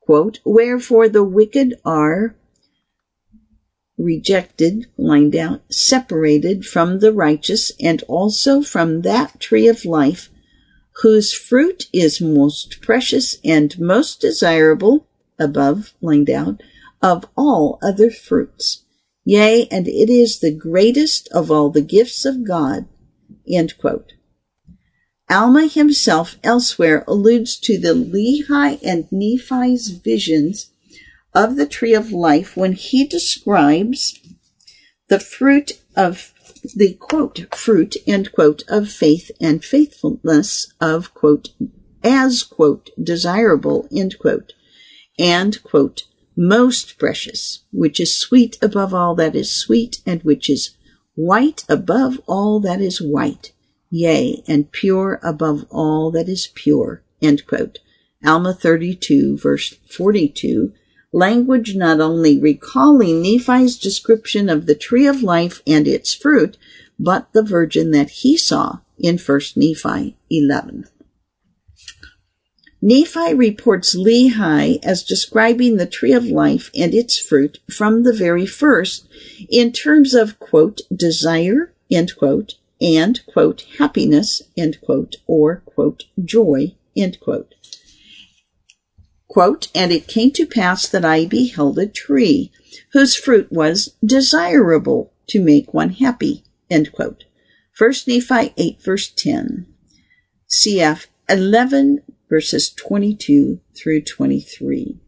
Quote, 0.00 0.40
Wherefore 0.44 1.08
the 1.08 1.24
wicked 1.24 1.74
are 1.84 2.36
rejected, 3.98 4.86
lined 4.96 5.36
out, 5.36 5.62
separated 5.70 6.64
from 6.64 6.98
the 6.98 7.12
righteous 7.12 7.72
and 7.80 8.02
also 8.08 8.62
from 8.62 9.02
that 9.02 9.38
tree 9.40 9.68
of 9.68 9.84
life 9.84 10.30
whose 11.02 11.32
fruit 11.32 11.86
is 11.92 12.20
most 12.20 12.80
precious 12.80 13.36
and 13.44 13.78
most 13.78 14.20
desirable, 14.20 15.06
above, 15.38 15.94
lined 16.00 16.30
out, 16.30 16.62
of 17.00 17.24
all 17.36 17.78
other 17.82 18.10
fruits. 18.10 18.84
Yea, 19.24 19.66
and 19.70 19.88
it 19.88 20.10
is 20.10 20.38
the 20.38 20.54
greatest 20.54 21.28
of 21.32 21.50
all 21.50 21.70
the 21.70 21.80
gifts 21.80 22.24
of 22.24 22.44
God. 22.44 22.86
Alma 25.30 25.66
himself 25.66 26.38
elsewhere 26.42 27.04
alludes 27.06 27.58
to 27.58 27.78
the 27.78 27.94
Lehi 27.94 28.78
and 28.82 29.06
Nephi's 29.10 29.88
visions 29.88 30.70
of 31.34 31.56
the 31.56 31.66
tree 31.66 31.94
of 31.94 32.12
life 32.12 32.56
when 32.56 32.72
he 32.72 33.06
describes 33.06 34.18
the 35.08 35.20
fruit 35.20 35.72
of 35.96 36.32
the 36.76 36.94
quote 36.94 37.54
fruit 37.54 37.96
end 38.06 38.32
quote 38.32 38.62
of 38.68 38.88
faith 38.88 39.30
and 39.40 39.64
faithfulness 39.64 40.72
of 40.80 41.12
quote 41.12 41.50
as 42.02 42.42
quote 42.42 42.90
desirable 43.02 43.88
end 43.94 44.18
quote 44.18 44.52
and 45.18 45.62
quote 45.62 46.04
most 46.36 46.98
precious 46.98 47.64
which 47.72 47.98
is 48.00 48.16
sweet 48.16 48.56
above 48.62 48.94
all 48.94 49.14
that 49.14 49.34
is 49.34 49.52
sweet 49.52 50.00
and 50.06 50.22
which 50.22 50.48
is 50.48 50.76
white 51.14 51.64
above 51.68 52.20
all 52.26 52.60
that 52.60 52.80
is 52.80 53.00
white, 53.00 53.52
yea, 53.90 54.42
and 54.48 54.72
pure 54.72 55.20
above 55.22 55.66
all 55.70 56.10
that 56.10 56.28
is 56.28 56.48
pure. 56.54 57.02
Alma 58.24 58.54
32, 58.54 59.36
verse 59.38 59.74
42, 59.90 60.72
language 61.12 61.76
not 61.76 62.00
only 62.00 62.38
recalling 62.38 63.22
Nephi's 63.22 63.76
description 63.76 64.48
of 64.48 64.66
the 64.66 64.74
tree 64.74 65.06
of 65.06 65.22
life 65.22 65.62
and 65.66 65.86
its 65.86 66.14
fruit, 66.14 66.56
but 66.98 67.32
the 67.32 67.42
virgin 67.42 67.90
that 67.90 68.10
he 68.10 68.36
saw 68.36 68.78
in 68.98 69.18
1 69.18 69.40
Nephi 69.56 70.16
11. 70.30 70.86
Nephi 72.84 73.32
reports 73.32 73.94
Lehi 73.94 74.80
as 74.82 75.04
describing 75.04 75.76
the 75.76 75.86
tree 75.86 76.12
of 76.12 76.26
life 76.26 76.68
and 76.74 76.92
its 76.92 77.16
fruit 77.16 77.60
from 77.70 78.02
the 78.02 78.12
very 78.12 78.44
first 78.44 79.06
in 79.48 79.70
terms 79.70 80.14
of, 80.14 80.40
quote, 80.40 80.80
desire, 80.94 81.72
end 81.92 82.16
quote, 82.16 82.54
and, 82.80 83.24
quote, 83.26 83.64
happiness, 83.78 84.42
end 84.56 84.80
quote, 84.80 85.14
or, 85.28 85.62
quote, 85.64 86.06
joy, 86.24 86.74
end 86.96 87.20
quote. 87.20 87.54
Quote, 89.28 89.68
and 89.76 89.92
it 89.92 90.08
came 90.08 90.32
to 90.32 90.44
pass 90.44 90.88
that 90.88 91.04
I 91.04 91.24
beheld 91.24 91.78
a 91.78 91.86
tree 91.86 92.50
whose 92.92 93.14
fruit 93.14 93.52
was 93.52 93.94
desirable 94.04 95.12
to 95.28 95.40
make 95.40 95.72
one 95.72 95.90
happy. 95.90 96.42
End 96.68 96.92
quote. 96.92 97.24
First 97.72 98.08
Nephi 98.08 98.52
8 98.56 98.82
verse 98.82 99.08
10. 99.08 99.66
CF 100.50 101.06
11 101.28 102.02
verses 102.32 102.72
22 102.72 103.60
through 103.76 104.00
23. 104.00 104.98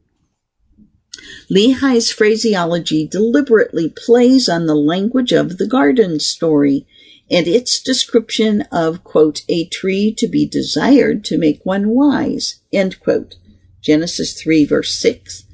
Lehi's 1.50 2.12
phraseology 2.12 3.08
deliberately 3.08 3.88
plays 3.88 4.46
on 4.46 4.66
the 4.66 4.74
language 4.74 5.32
of 5.32 5.56
the 5.56 5.66
garden 5.66 6.20
story 6.20 6.86
and 7.30 7.48
its 7.48 7.80
description 7.80 8.60
of, 8.70 9.02
quote, 9.04 9.40
a 9.48 9.64
tree 9.68 10.14
to 10.18 10.28
be 10.28 10.46
desired 10.46 11.24
to 11.24 11.38
make 11.38 11.64
one 11.64 11.88
wise, 11.88 12.60
end 12.74 13.00
quote. 13.00 13.36
Genesis 13.80 14.38
3 14.38 14.66
verse 14.66 14.94
6. 14.94 15.44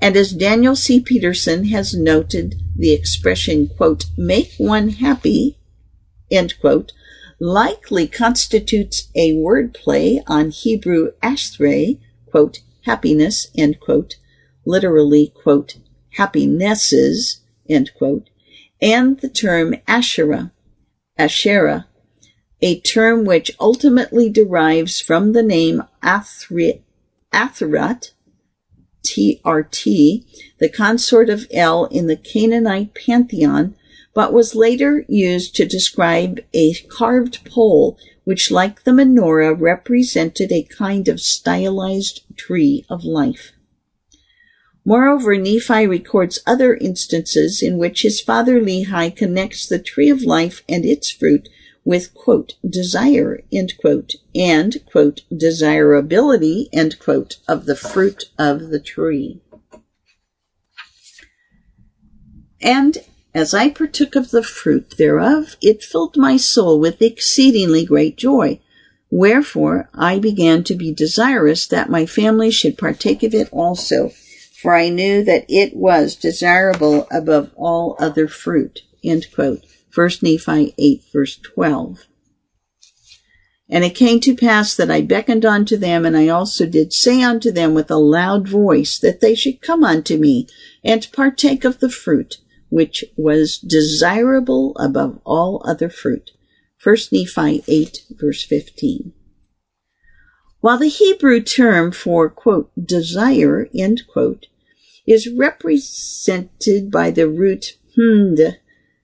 And 0.00 0.16
as 0.16 0.32
Daniel 0.32 0.76
C. 0.76 0.98
Peterson 0.98 1.66
has 1.66 1.92
noted, 1.92 2.54
the 2.74 2.92
expression, 2.92 3.68
quote, 3.68 4.06
make 4.16 4.54
one 4.56 4.88
happy, 4.88 5.58
end 6.30 6.58
quote, 6.58 6.92
likely 7.40 8.06
constitutes 8.06 9.08
a 9.14 9.32
wordplay 9.32 10.22
on 10.26 10.50
Hebrew 10.50 11.12
ashrei, 11.22 11.98
quote, 12.30 12.60
happiness, 12.82 13.48
end 13.56 13.80
quote, 13.80 14.16
literally, 14.64 15.32
quote, 15.42 15.76
happinesses, 16.16 17.40
end 17.68 17.92
quote, 17.96 18.28
and 18.80 19.20
the 19.20 19.28
term 19.28 19.74
Asherah, 19.86 20.52
Asherah, 21.16 21.86
a 22.60 22.80
term 22.80 23.24
which 23.24 23.50
ultimately 23.60 24.28
derives 24.28 25.00
from 25.00 25.32
the 25.32 25.42
name 25.42 25.82
Athri, 26.02 26.82
TRT, 29.04 30.24
the 30.58 30.68
consort 30.68 31.30
of 31.30 31.46
El 31.52 31.86
in 31.86 32.06
the 32.08 32.16
Canaanite 32.16 32.94
pantheon, 32.94 33.76
but 34.18 34.32
was 34.32 34.56
later 34.56 35.04
used 35.06 35.54
to 35.54 35.64
describe 35.64 36.40
a 36.52 36.74
carved 36.88 37.44
pole 37.44 37.96
which, 38.24 38.50
like 38.50 38.82
the 38.82 38.90
menorah, 38.90 39.54
represented 39.56 40.50
a 40.50 40.64
kind 40.64 41.06
of 41.06 41.20
stylized 41.20 42.22
tree 42.36 42.84
of 42.90 43.04
life. 43.04 43.52
Moreover, 44.84 45.38
Nephi 45.38 45.86
records 45.86 46.40
other 46.48 46.74
instances 46.74 47.62
in 47.62 47.78
which 47.78 48.02
his 48.02 48.20
father 48.20 48.60
Lehi 48.60 49.14
connects 49.14 49.68
the 49.68 49.78
tree 49.78 50.10
of 50.10 50.22
life 50.22 50.64
and 50.68 50.84
its 50.84 51.08
fruit 51.08 51.48
with, 51.84 52.12
quote, 52.12 52.54
desire, 52.68 53.40
quote, 53.80 54.14
and, 54.34 54.84
quote, 54.90 55.20
desirability, 55.30 56.68
of 57.46 57.66
the 57.66 57.76
fruit 57.76 58.24
of 58.36 58.70
the 58.70 58.80
tree. 58.80 59.40
And 62.60 62.98
as 63.34 63.54
I 63.54 63.70
partook 63.70 64.16
of 64.16 64.30
the 64.30 64.42
fruit 64.42 64.94
thereof, 64.96 65.56
it 65.60 65.82
filled 65.82 66.16
my 66.16 66.36
soul 66.36 66.80
with 66.80 67.02
exceedingly 67.02 67.84
great 67.84 68.16
joy. 68.16 68.60
Wherefore 69.10 69.88
I 69.94 70.18
began 70.18 70.64
to 70.64 70.74
be 70.74 70.92
desirous 70.92 71.66
that 71.66 71.90
my 71.90 72.06
family 72.06 72.50
should 72.50 72.78
partake 72.78 73.22
of 73.22 73.34
it 73.34 73.48
also 73.52 74.12
for 74.60 74.74
I 74.74 74.88
knew 74.88 75.22
that 75.22 75.44
it 75.48 75.76
was 75.76 76.16
desirable 76.16 77.06
above 77.12 77.52
all 77.54 77.96
other 78.00 78.26
fruit. 78.26 78.80
End 79.04 79.26
quote. 79.32 79.64
1 79.94 80.10
Nephi 80.22 80.74
8 80.76 81.04
verse 81.12 81.36
12. 81.36 82.06
And 83.70 83.84
it 83.84 83.94
came 83.94 84.18
to 84.20 84.34
pass 84.34 84.74
that 84.74 84.90
I 84.90 85.02
beckoned 85.02 85.44
unto 85.44 85.76
them, 85.76 86.04
and 86.04 86.16
I 86.16 86.28
also 86.28 86.66
did 86.66 86.92
say 86.92 87.22
unto 87.22 87.52
them 87.52 87.74
with 87.74 87.90
a 87.90 87.98
loud 87.98 88.48
voice 88.48 88.98
that 88.98 89.20
they 89.20 89.34
should 89.34 89.60
come 89.60 89.84
unto 89.84 90.16
me 90.16 90.48
and 90.82 91.06
partake 91.12 91.64
of 91.64 91.78
the 91.78 91.90
fruit, 91.90 92.38
which 92.70 93.04
was 93.16 93.58
desirable 93.58 94.76
above 94.78 95.20
all 95.24 95.62
other 95.64 95.88
fruit. 95.88 96.30
1 96.82 96.96
Nephi 97.12 97.64
8 97.66 98.04
verse 98.10 98.44
15. 98.44 99.12
While 100.60 100.78
the 100.78 100.88
Hebrew 100.88 101.40
term 101.40 101.92
for, 101.92 102.28
quote, 102.28 102.70
desire, 102.80 103.68
end 103.74 104.02
quote, 104.12 104.46
is 105.06 105.28
represented 105.28 106.90
by 106.90 107.10
the 107.10 107.28
root 107.28 107.78
hmd, 107.96 108.56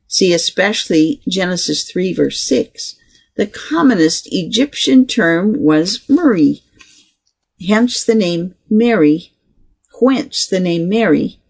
see 0.06 0.32
especially 0.32 1.22
Genesis 1.28 1.84
3 1.90 2.12
verse 2.12 2.40
6, 2.40 2.96
the 3.36 3.46
commonest 3.46 4.28
Egyptian 4.30 5.06
term 5.06 5.54
was 5.58 6.08
Muri, 6.08 6.62
hence 7.66 8.04
the 8.04 8.14
name 8.14 8.54
Mary, 8.68 9.32
whence 10.00 10.46
the 10.46 10.60
name 10.60 10.88
Mary, 10.88 11.40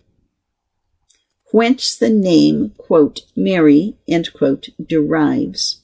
whence 1.55 1.95
the 1.95 2.11
name, 2.11 2.73
quote, 2.77 3.21
Mary, 3.37 3.95
quote, 4.35 4.71
derives. 4.85 5.83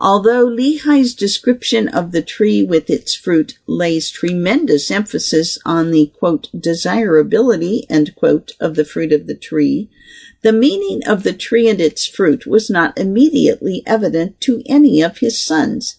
Although 0.00 0.46
Lehi's 0.46 1.14
description 1.14 1.86
of 1.86 2.12
the 2.12 2.22
tree 2.22 2.62
with 2.62 2.88
its 2.88 3.14
fruit 3.14 3.58
lays 3.66 4.08
tremendous 4.08 4.90
emphasis 4.90 5.58
on 5.66 5.90
the 5.90 6.10
quote, 6.18 6.48
desirability 6.58 7.86
quote, 8.16 8.52
of 8.58 8.74
the 8.74 8.86
fruit 8.86 9.12
of 9.12 9.26
the 9.26 9.34
tree, 9.34 9.90
the 10.40 10.50
meaning 10.50 11.06
of 11.06 11.24
the 11.24 11.34
tree 11.34 11.68
and 11.68 11.78
its 11.78 12.06
fruit 12.06 12.46
was 12.46 12.70
not 12.70 12.98
immediately 12.98 13.82
evident 13.84 14.40
to 14.40 14.62
any 14.64 15.02
of 15.02 15.18
his 15.18 15.44
sons. 15.44 15.98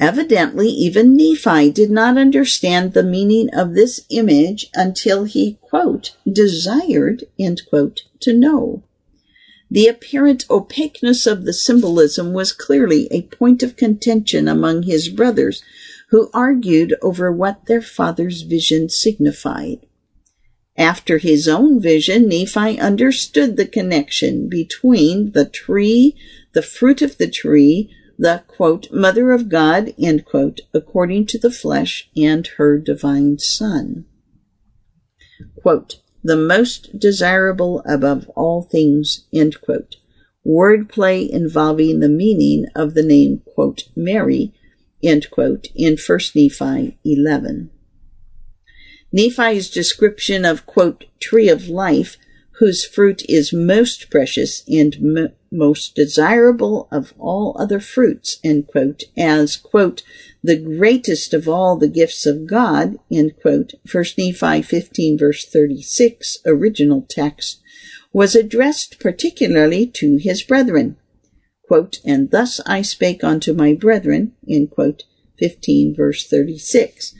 Evidently, 0.00 0.68
even 0.68 1.16
Nephi 1.16 1.70
did 1.72 1.90
not 1.90 2.16
understand 2.16 2.92
the 2.92 3.02
meaning 3.02 3.50
of 3.52 3.74
this 3.74 4.00
image 4.10 4.70
until 4.74 5.24
he, 5.24 5.58
quote, 5.60 6.14
desired, 6.30 7.24
quote, 7.68 8.02
to 8.20 8.32
know. 8.32 8.84
The 9.70 9.88
apparent 9.88 10.46
opaqueness 10.48 11.26
of 11.26 11.44
the 11.44 11.52
symbolism 11.52 12.32
was 12.32 12.52
clearly 12.52 13.08
a 13.10 13.22
point 13.22 13.62
of 13.62 13.76
contention 13.76 14.46
among 14.46 14.84
his 14.84 15.08
brothers, 15.08 15.62
who 16.10 16.30
argued 16.32 16.94
over 17.02 17.30
what 17.30 17.66
their 17.66 17.82
father's 17.82 18.42
vision 18.42 18.88
signified. 18.88 19.84
After 20.76 21.18
his 21.18 21.48
own 21.48 21.80
vision, 21.80 22.28
Nephi 22.28 22.78
understood 22.78 23.56
the 23.56 23.66
connection 23.66 24.48
between 24.48 25.32
the 25.32 25.44
tree, 25.44 26.14
the 26.52 26.62
fruit 26.62 27.02
of 27.02 27.18
the 27.18 27.28
tree, 27.28 27.90
the 28.18 28.42
quote, 28.48 28.90
mother 28.90 29.30
of 29.30 29.48
God, 29.48 29.94
end 29.98 30.24
quote, 30.24 30.60
according 30.74 31.26
to 31.26 31.38
the 31.38 31.50
flesh, 31.50 32.10
and 32.16 32.46
her 32.56 32.78
divine 32.78 33.38
son. 33.38 34.06
Quote, 35.62 36.00
the 36.24 36.36
most 36.36 36.98
desirable 36.98 37.80
above 37.86 38.28
all 38.30 38.62
things, 38.62 39.26
end 39.32 39.60
quote. 39.60 39.96
Wordplay 40.44 41.28
involving 41.28 42.00
the 42.00 42.08
meaning 42.08 42.66
of 42.74 42.94
the 42.94 43.04
name, 43.04 43.42
quote, 43.44 43.84
Mary, 43.94 44.52
end 45.02 45.30
quote, 45.30 45.68
in 45.74 45.96
1 45.96 46.18
Nephi 46.34 46.98
11. 47.04 47.70
Nephi's 49.12 49.70
description 49.70 50.44
of, 50.44 50.66
quote, 50.66 51.04
tree 51.20 51.48
of 51.48 51.68
life, 51.68 52.16
whose 52.58 52.84
fruit 52.84 53.22
is 53.28 53.52
most 53.52 54.10
precious 54.10 54.64
and 54.68 55.32
most 55.50 55.94
desirable 55.94 56.88
of 56.90 57.14
all 57.18 57.56
other 57.58 57.80
fruits, 57.80 58.40
quote, 58.68 59.04
as, 59.16 59.56
quote, 59.56 60.02
the 60.42 60.56
greatest 60.56 61.34
of 61.34 61.48
all 61.48 61.76
the 61.76 61.88
gifts 61.88 62.26
of 62.26 62.46
God, 62.46 62.96
end 63.10 63.34
quote, 63.40 63.74
1 63.90 64.04
Nephi 64.16 64.62
15 64.62 65.18
verse 65.18 65.44
36, 65.46 66.38
original 66.46 67.06
text, 67.08 67.60
was 68.12 68.34
addressed 68.34 69.00
particularly 69.00 69.86
to 69.86 70.16
his 70.16 70.42
brethren. 70.42 70.96
Quote, 71.66 72.00
and 72.04 72.30
thus 72.30 72.60
I 72.66 72.82
spake 72.82 73.22
unto 73.22 73.52
my 73.52 73.74
brethren, 73.74 74.32
end 74.48 74.70
quote, 74.70 75.04
15 75.38 75.94
verse 75.94 76.26
36, 76.26 77.14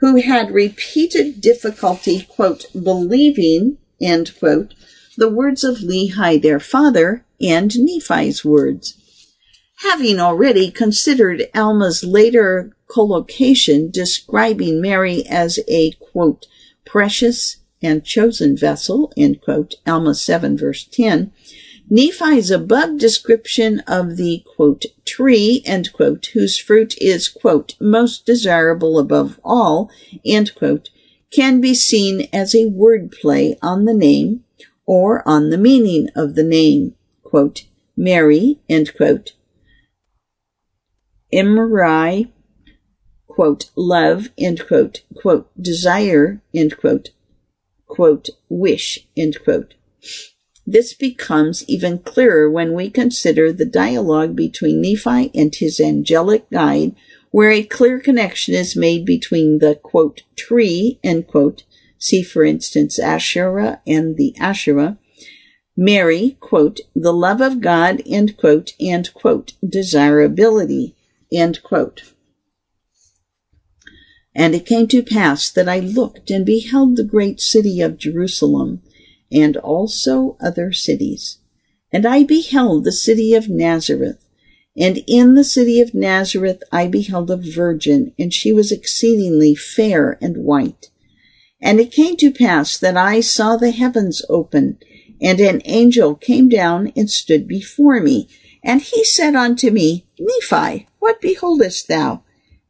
who 0.00 0.16
had 0.16 0.50
repeated 0.50 1.40
difficulty, 1.40 2.26
quote, 2.28 2.66
believing, 2.72 3.78
end 4.00 4.32
quote, 4.38 4.74
the 5.20 5.28
words 5.28 5.62
of 5.62 5.80
Lehi 5.80 6.40
their 6.40 6.58
father 6.58 7.26
and 7.38 7.70
Nephi's 7.78 8.42
words. 8.42 8.96
Having 9.82 10.18
already 10.18 10.70
considered 10.70 11.46
Alma's 11.54 12.02
later 12.02 12.74
collocation 12.86 13.90
describing 13.90 14.80
Mary 14.80 15.26
as 15.26 15.60
a, 15.68 15.92
quote, 16.00 16.46
precious 16.86 17.58
and 17.82 18.02
chosen 18.02 18.56
vessel, 18.56 19.12
end 19.14 19.42
quote, 19.42 19.74
Alma 19.86 20.14
7 20.14 20.56
verse 20.56 20.84
10, 20.84 21.30
Nephi's 21.90 22.50
above 22.50 22.96
description 22.96 23.80
of 23.80 24.16
the, 24.16 24.42
quote, 24.56 24.86
tree, 25.04 25.62
end 25.66 25.92
quote, 25.92 26.24
whose 26.32 26.58
fruit 26.58 26.94
is, 26.98 27.28
quote, 27.28 27.74
most 27.78 28.24
desirable 28.24 28.98
above 28.98 29.38
all, 29.44 29.90
end 30.24 30.54
quote, 30.54 30.88
can 31.30 31.60
be 31.60 31.74
seen 31.74 32.26
as 32.32 32.54
a 32.54 32.70
wordplay 32.70 33.58
on 33.60 33.84
the 33.84 33.94
name 33.94 34.44
or 34.90 35.22
on 35.24 35.50
the 35.50 35.56
meaning 35.56 36.08
of 36.16 36.34
the 36.34 36.42
name, 36.42 36.92
quote, 37.22 37.62
Mary, 37.96 38.58
end 38.68 38.92
quote, 38.96 39.34
quote, 43.28 43.70
love, 43.76 44.30
end 44.36 44.66
quote, 44.66 45.02
quote, 45.14 45.48
desire, 45.62 46.42
end 46.52 46.76
quote, 46.76 47.10
quote, 47.86 48.30
wish, 48.48 49.06
end 49.16 49.38
quote. 49.44 49.74
This 50.66 50.92
becomes 50.92 51.64
even 51.68 52.00
clearer 52.00 52.50
when 52.50 52.74
we 52.74 52.90
consider 52.90 53.52
the 53.52 53.64
dialogue 53.64 54.34
between 54.34 54.80
Nephi 54.80 55.30
and 55.32 55.54
his 55.54 55.78
angelic 55.78 56.50
guide, 56.50 56.96
where 57.30 57.52
a 57.52 57.62
clear 57.62 58.00
connection 58.00 58.54
is 58.54 58.74
made 58.74 59.04
between 59.04 59.60
the 59.60 59.76
quote, 59.76 60.22
tree, 60.34 60.98
end 61.04 61.28
quote, 61.28 61.62
see 62.00 62.24
for 62.24 62.42
instance 62.42 62.98
Asherah 62.98 63.80
and 63.86 64.16
the 64.16 64.34
Asherah, 64.40 64.98
Mary, 65.76 66.36
quote, 66.40 66.80
the 66.96 67.12
love 67.12 67.40
of 67.40 67.60
God, 67.60 68.02
end 68.04 68.36
quote, 68.36 68.72
and 68.80 69.12
quote, 69.14 69.52
desirability, 69.66 70.96
end 71.32 71.62
quote. 71.62 72.02
And 74.34 74.54
it 74.54 74.66
came 74.66 74.88
to 74.88 75.02
pass 75.02 75.50
that 75.50 75.68
I 75.68 75.80
looked 75.80 76.30
and 76.30 76.44
beheld 76.44 76.96
the 76.96 77.04
great 77.04 77.40
city 77.40 77.80
of 77.80 77.98
Jerusalem, 77.98 78.82
and 79.32 79.56
also 79.56 80.36
other 80.40 80.72
cities. 80.72 81.38
And 81.92 82.06
I 82.06 82.24
beheld 82.24 82.84
the 82.84 82.92
city 82.92 83.34
of 83.34 83.48
Nazareth. 83.48 84.24
And 84.76 85.02
in 85.06 85.34
the 85.34 85.44
city 85.44 85.80
of 85.80 85.94
Nazareth 85.94 86.62
I 86.70 86.86
beheld 86.86 87.30
a 87.30 87.36
virgin, 87.36 88.12
and 88.18 88.32
she 88.32 88.52
was 88.52 88.70
exceedingly 88.70 89.54
fair 89.54 90.18
and 90.20 90.38
white. 90.38 90.89
And 91.60 91.78
it 91.78 91.92
came 91.92 92.16
to 92.16 92.32
pass 92.32 92.78
that 92.78 92.96
I 92.96 93.20
saw 93.20 93.56
the 93.56 93.70
heavens 93.70 94.22
open, 94.28 94.78
and 95.20 95.40
an 95.40 95.60
angel 95.64 96.14
came 96.14 96.48
down 96.48 96.92
and 96.96 97.10
stood 97.10 97.46
before 97.46 98.00
me. 98.00 98.28
And 98.62 98.80
he 98.80 99.04
said 99.04 99.34
unto 99.34 99.70
me, 99.70 100.06
Nephi, 100.18 100.86
what 100.98 101.20
beholdest 101.20 101.88
thou? 101.88 102.22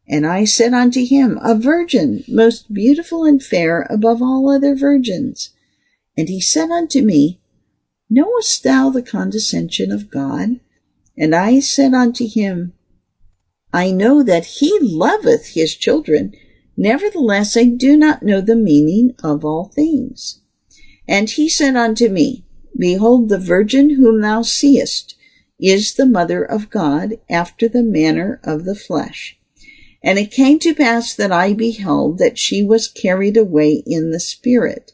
And 0.08 0.26
I 0.26 0.44
said 0.44 0.74
unto 0.74 1.04
him, 1.04 1.38
A 1.40 1.54
virgin, 1.54 2.24
most 2.26 2.72
beautiful 2.72 3.24
and 3.24 3.42
fair 3.42 3.86
above 3.88 4.20
all 4.20 4.50
other 4.50 4.74
virgins. 4.74 5.50
And 6.16 6.28
he 6.28 6.40
said 6.40 6.70
unto 6.70 7.02
me, 7.02 7.40
Knowest 8.08 8.64
thou 8.64 8.90
the 8.90 9.02
condescension 9.02 9.92
of 9.92 10.10
God? 10.10 10.58
And 11.16 11.34
I 11.34 11.60
said 11.60 11.94
unto 11.94 12.26
him, 12.26 12.72
I 13.72 13.92
know 13.92 14.24
that 14.24 14.46
he 14.46 14.76
loveth 14.80 15.48
his 15.48 15.76
children. 15.76 16.34
Nevertheless, 16.80 17.56
I 17.56 17.64
do 17.64 17.96
not 17.96 18.22
know 18.22 18.40
the 18.40 18.56
meaning 18.56 19.14
of 19.22 19.44
all 19.44 19.66
things. 19.66 20.40
And 21.06 21.28
he 21.28 21.48
said 21.48 21.76
unto 21.76 22.08
me, 22.08 22.44
Behold, 22.76 23.28
the 23.28 23.38
virgin 23.38 23.90
whom 23.90 24.22
thou 24.22 24.40
seest 24.42 25.14
is 25.60 25.94
the 25.94 26.06
mother 26.06 26.42
of 26.42 26.70
God 26.70 27.18
after 27.28 27.68
the 27.68 27.82
manner 27.82 28.40
of 28.42 28.64
the 28.64 28.74
flesh. 28.74 29.38
And 30.02 30.18
it 30.18 30.30
came 30.30 30.58
to 30.60 30.74
pass 30.74 31.14
that 31.14 31.30
I 31.30 31.52
beheld 31.52 32.16
that 32.16 32.38
she 32.38 32.64
was 32.64 32.88
carried 32.88 33.36
away 33.36 33.82
in 33.86 34.10
the 34.10 34.20
spirit 34.20 34.92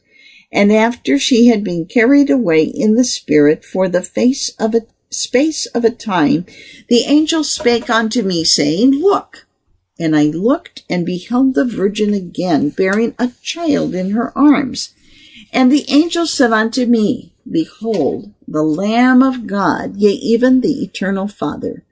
and 0.53 0.72
after 0.72 1.18
she 1.18 1.49
had 1.49 1.64
been 1.64 1.85
carried 1.87 2.31
away 2.31 2.62
in 2.62 2.94
the 2.94 3.05
spirit 3.05 3.64
for 3.64 3.88
the 3.88 4.03
face 4.03 4.49
of 4.59 4.75
a 4.75 4.87
space 5.11 5.66
of 5.66 5.85
a 5.85 5.90
time, 5.90 6.46
the 6.88 7.03
angel 7.03 7.44
spake 7.44 7.90
unto 7.90 8.22
me, 8.22 8.44
saying, 8.44 8.92
Look. 8.92 9.46
And 9.99 10.15
I 10.15 10.25
looked 10.25 10.85
and 10.91 11.07
beheld 11.07 11.55
the 11.55 11.65
virgin 11.65 12.13
again, 12.13 12.71
bearing 12.71 13.15
a 13.19 13.33
child 13.43 13.95
in 13.95 14.11
her 14.11 14.37
arms. 14.37 14.95
And 15.53 15.73
the 15.73 15.85
angel 15.89 16.27
said 16.27 16.53
unto 16.53 16.87
me, 16.87 17.33
Behold, 17.51 18.33
the 18.47 18.63
Lamb 18.63 19.23
of 19.23 19.47
God, 19.47 19.97
yea, 19.97 20.11
even 20.11 20.61
the 20.61 20.83
eternal 20.83 21.29
Father. 21.29 21.85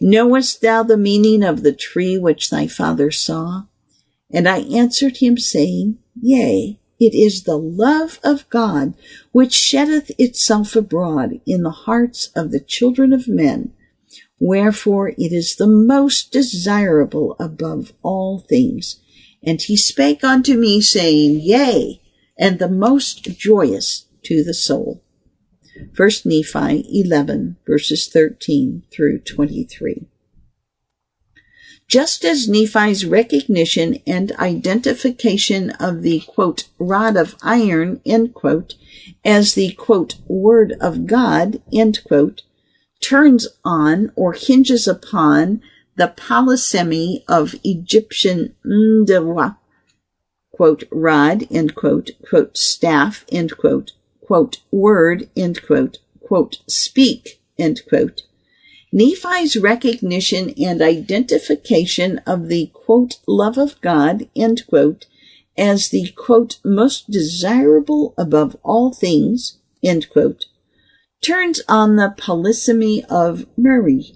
Knowest 0.00 0.60
thou 0.60 0.82
the 0.82 0.96
meaning 0.96 1.42
of 1.42 1.62
the 1.62 1.72
tree 1.72 2.18
which 2.18 2.50
thy 2.50 2.66
father 2.66 3.10
saw? 3.10 3.64
And 4.32 4.48
I 4.48 4.60
answered 4.60 5.18
him, 5.18 5.36
saying, 5.38 5.98
Yea. 6.20 6.78
It 7.00 7.14
is 7.14 7.44
the 7.44 7.56
love 7.56 8.20
of 8.22 8.48
God 8.50 8.92
which 9.32 9.54
sheddeth 9.54 10.10
itself 10.18 10.76
abroad 10.76 11.40
in 11.46 11.62
the 11.62 11.70
hearts 11.70 12.30
of 12.36 12.50
the 12.50 12.60
children 12.60 13.14
of 13.14 13.26
men. 13.26 13.72
Wherefore 14.40 15.10
it 15.10 15.32
is 15.32 15.56
the 15.56 15.66
most 15.66 16.32
desirable 16.32 17.36
above 17.38 17.92
all 18.02 18.40
things. 18.40 18.98
And 19.42 19.60
he 19.60 19.76
spake 19.76 20.24
unto 20.24 20.56
me, 20.56 20.80
saying, 20.80 21.40
Yea, 21.40 22.00
and 22.38 22.58
the 22.58 22.68
most 22.68 23.22
joyous 23.38 24.06
to 24.24 24.42
the 24.42 24.54
soul. 24.54 25.02
1 25.96 26.10
Nephi 26.24 26.84
11, 26.90 27.56
verses 27.66 28.08
13 28.08 28.84
through 28.90 29.20
23. 29.20 30.06
Just 31.86 32.24
as 32.24 32.48
Nephi's 32.48 33.04
recognition 33.04 33.98
and 34.06 34.32
identification 34.32 35.70
of 35.70 36.02
the 36.02 36.20
quote, 36.20 36.68
rod 36.78 37.16
of 37.16 37.34
iron, 37.42 38.00
quote, 38.32 38.76
as 39.24 39.54
the 39.54 39.72
quote, 39.72 40.14
word 40.28 40.74
of 40.80 41.06
God, 41.06 41.60
quote, 42.06 42.42
turns 43.00 43.48
on 43.64 44.12
or 44.16 44.32
hinges 44.32 44.86
upon 44.86 45.62
the 45.96 46.08
polysemy 46.16 47.24
of 47.28 47.54
Egyptian 47.64 48.54
mdewa, 48.64 49.56
quote, 50.52 50.84
rod, 50.90 51.46
end 51.50 51.74
quote, 51.74 52.10
quote, 52.28 52.56
staff, 52.56 53.24
end 53.30 53.56
quote, 53.56 53.92
quote, 54.20 54.58
word, 54.70 55.28
end 55.36 55.62
quote, 55.62 55.98
quote, 56.20 56.58
speak, 56.66 57.40
end 57.58 57.80
quote, 57.88 58.22
Nephi's 58.92 59.56
recognition 59.56 60.52
and 60.58 60.82
identification 60.82 62.18
of 62.26 62.48
the 62.48 62.70
quote, 62.72 63.18
love 63.26 63.56
of 63.56 63.80
God, 63.80 64.28
end 64.34 64.66
quote, 64.66 65.06
as 65.56 65.90
the 65.90 66.08
quote, 66.16 66.58
most 66.64 67.10
desirable 67.10 68.14
above 68.16 68.56
all 68.62 68.92
things, 68.92 69.58
end 69.82 70.08
quote, 70.10 70.46
turns 71.22 71.60
on 71.68 71.96
the 71.96 72.14
polysemy 72.16 73.04
of 73.10 73.46
Mary, 73.56 74.14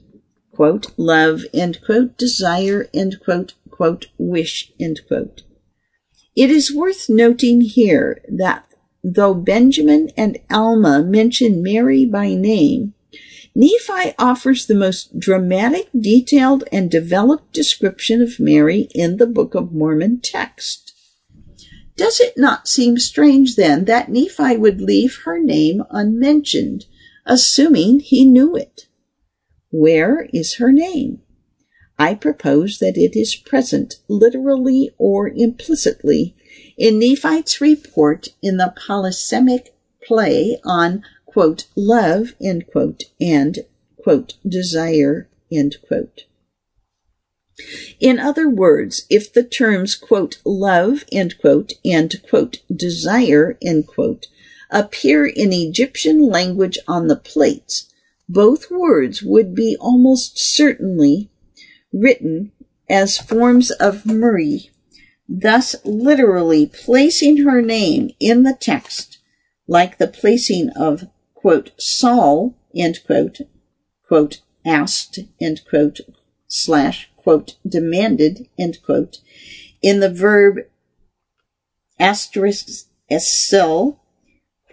quote, 0.52 0.86
love, 0.96 1.42
end 1.52 1.80
quote, 1.84 2.16
desire, 2.16 2.88
end 2.94 3.20
quote, 3.22 3.54
quote, 3.70 4.06
wish, 4.18 4.72
end 4.80 5.00
quote. 5.06 5.42
It 6.34 6.50
is 6.50 6.74
worth 6.74 7.08
noting 7.08 7.60
here 7.60 8.22
that 8.28 8.66
though 9.02 9.34
Benjamin 9.34 10.10
and 10.16 10.38
Alma 10.50 11.04
mention 11.04 11.62
Mary 11.62 12.04
by 12.04 12.34
name, 12.34 12.94
Nephi 13.54 14.14
offers 14.18 14.66
the 14.66 14.74
most 14.74 15.18
dramatic, 15.18 15.88
detailed, 15.98 16.64
and 16.72 16.90
developed 16.90 17.52
description 17.52 18.20
of 18.20 18.40
Mary 18.40 18.88
in 18.94 19.18
the 19.18 19.28
Book 19.28 19.54
of 19.54 19.72
Mormon 19.72 20.20
text. 20.20 20.92
Does 21.96 22.18
it 22.18 22.36
not 22.36 22.66
seem 22.66 22.98
strange 22.98 23.54
then 23.54 23.84
that 23.84 24.10
Nephi 24.10 24.56
would 24.56 24.80
leave 24.80 25.20
her 25.24 25.38
name 25.38 25.84
unmentioned, 25.90 26.86
assuming 27.26 28.00
he 28.00 28.24
knew 28.24 28.56
it? 28.56 28.86
Where 29.70 30.28
is 30.32 30.56
her 30.56 30.72
name? 30.72 31.20
I 31.98 32.14
propose 32.14 32.78
that 32.78 32.96
it 32.96 33.18
is 33.18 33.36
present 33.36 33.96
literally 34.08 34.90
or 34.98 35.28
implicitly 35.28 36.34
in 36.76 36.98
Nephi's 36.98 37.60
report 37.60 38.28
in 38.42 38.56
the 38.56 38.74
polysemic 38.76 39.68
play 40.06 40.58
on 40.64 41.02
quote, 41.26 41.66
love, 41.74 42.34
end 42.40 42.66
quote, 42.68 43.04
and, 43.20 43.60
quote, 44.02 44.34
desire, 44.46 45.28
end 45.50 45.76
quote. 45.86 46.24
In 48.00 48.18
other 48.18 48.48
words, 48.48 49.04
if 49.10 49.32
the 49.32 49.42
terms, 49.42 49.94
quote, 49.96 50.38
love, 50.44 51.04
end 51.10 51.38
quote, 51.40 51.72
and, 51.84 52.14
quote, 52.28 52.58
desire, 52.74 53.56
end 53.62 53.86
quote, 53.86 54.26
appear 54.70 55.26
in 55.26 55.52
Egyptian 55.52 56.28
language 56.28 56.78
on 56.88 57.08
the 57.08 57.16
plates, 57.16 57.92
both 58.28 58.70
words 58.70 59.22
would 59.22 59.54
be 59.54 59.76
almost 59.78 60.38
certainly 60.38 61.30
written 61.92 62.52
as 62.88 63.18
forms 63.18 63.70
of 63.72 64.06
Murray, 64.06 64.70
thus 65.28 65.74
literally 65.84 66.66
placing 66.66 67.44
her 67.44 67.62
name 67.62 68.10
in 68.20 68.42
the 68.42 68.56
text, 68.58 69.18
like 69.66 69.98
the 69.98 70.08
placing 70.08 70.70
of 70.70 71.08
quote, 71.34 71.72
Saul, 71.78 72.54
end 72.74 73.00
quote, 73.06 73.40
quote, 74.06 74.40
asked, 74.64 75.18
end 75.40 75.62
quote, 75.68 76.00
slash, 76.48 77.10
quote, 77.16 77.56
demanded, 77.66 78.48
end 78.58 78.78
quote, 78.84 79.18
in 79.82 80.00
the 80.00 80.10
verb 80.10 80.60
asterisk 81.98 82.86
esel, 83.10 83.98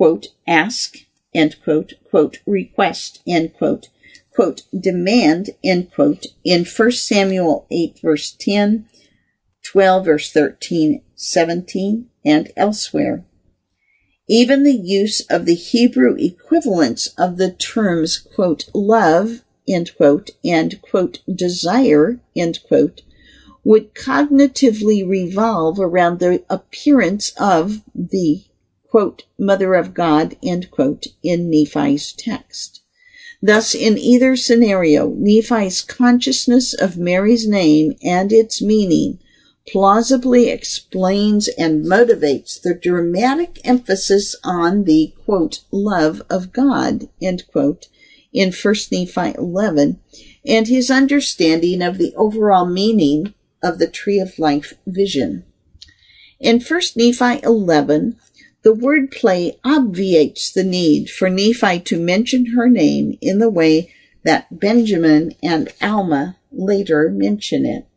quote, 0.02 0.30
ask, 0.47 0.97
end 1.32 1.56
quote, 1.64 1.93
quote, 2.10 2.39
request, 2.47 3.22
end 3.28 3.54
quote, 3.54 3.89
quote, 4.34 4.64
demand, 4.76 5.52
end 5.64 5.91
quote, 5.91 6.26
in 6.43 6.66
1 6.66 6.91
Samuel 6.93 7.68
8 7.70 7.99
verse 8.02 8.32
10, 8.32 8.88
12 9.64 10.06
verse 10.06 10.32
13, 10.32 11.04
17, 11.14 12.10
and 12.26 12.52
elsewhere. 12.58 13.24
Even 14.28 14.64
the 14.64 14.74
use 14.76 15.22
of 15.30 15.45
the 15.45 15.54
Hebrew 15.54 16.16
equivalents 16.18 17.06
of 17.16 17.38
the 17.38 17.52
terms, 17.52 18.18
quote, 18.18 18.70
love, 18.74 19.43
end 19.68 19.95
quote, 19.95 20.32
and, 20.43 20.82
quote, 20.82 21.20
desire, 21.32 22.20
end 22.36 22.58
quote, 22.68 23.04
would 23.64 23.93
cognitively 23.93 25.08
revolve 25.08 25.80
around 25.80 26.18
the 26.18 26.43
appearance 26.49 27.34
of 27.38 27.84
the 27.93 28.45
quote, 28.92 29.24
mother 29.39 29.74
of 29.74 29.94
God, 29.94 30.36
end 30.44 30.70
quote, 30.70 31.08
in 31.24 31.50
Nephi's 31.50 32.12
text. 32.12 32.82
Thus, 33.42 33.74
in 33.74 33.98
either 33.98 34.36
scenario, 34.36 35.10
Nephi's 35.18 35.82
consciousness 35.82 36.74
of 36.74 36.98
Mary's 36.98 37.48
name 37.48 37.94
and 38.04 38.32
its 38.32 38.62
meaning 38.62 39.18
plausibly 39.68 40.50
explains 40.50 41.48
and 41.48 41.86
motivates 41.86 42.62
the 42.62 42.74
dramatic 42.74 43.60
emphasis 43.64 44.36
on 44.44 44.84
the 44.84 45.14
quote, 45.26 45.62
love 45.72 46.22
of 46.30 46.52
God, 46.52 47.08
end 47.22 47.46
quote, 47.52 47.88
in 48.34 48.52
1 48.52 48.76
Nephi 48.92 49.34
11, 49.38 50.00
and 50.46 50.68
his 50.68 50.92
understanding 50.92 51.82
of 51.82 51.98
the 51.98 52.14
overall 52.16 52.66
meaning 52.66 53.34
of 53.64 53.80
the 53.80 53.88
tree 53.88 54.20
of 54.20 54.38
life 54.38 54.74
vision. 54.86 55.46
In 56.39 56.60
1 56.60 56.82
Nephi 56.96 57.39
11, 57.44 58.18
the 58.64 58.74
wordplay 58.74 59.57
obviates 59.64 60.51
the 60.51 60.64
need 60.64 61.09
for 61.09 61.30
Nephi 61.30 61.80
to 61.82 61.99
mention 61.99 62.47
her 62.47 62.70
name 62.70 63.18
in 63.22 63.39
the 63.39 63.49
way 63.49 63.93
that 64.24 64.59
Benjamin 64.59 65.34
and 65.41 65.70
Alma 65.82 66.38
later 66.51 67.09
mention 67.09 67.66
it. 67.66 67.88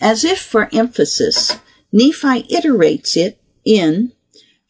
As 0.00 0.24
if 0.24 0.38
for 0.38 0.68
emphasis, 0.72 1.56
Nephi 1.90 2.42
iterates 2.44 3.16
it 3.16 3.40
in 3.64 4.12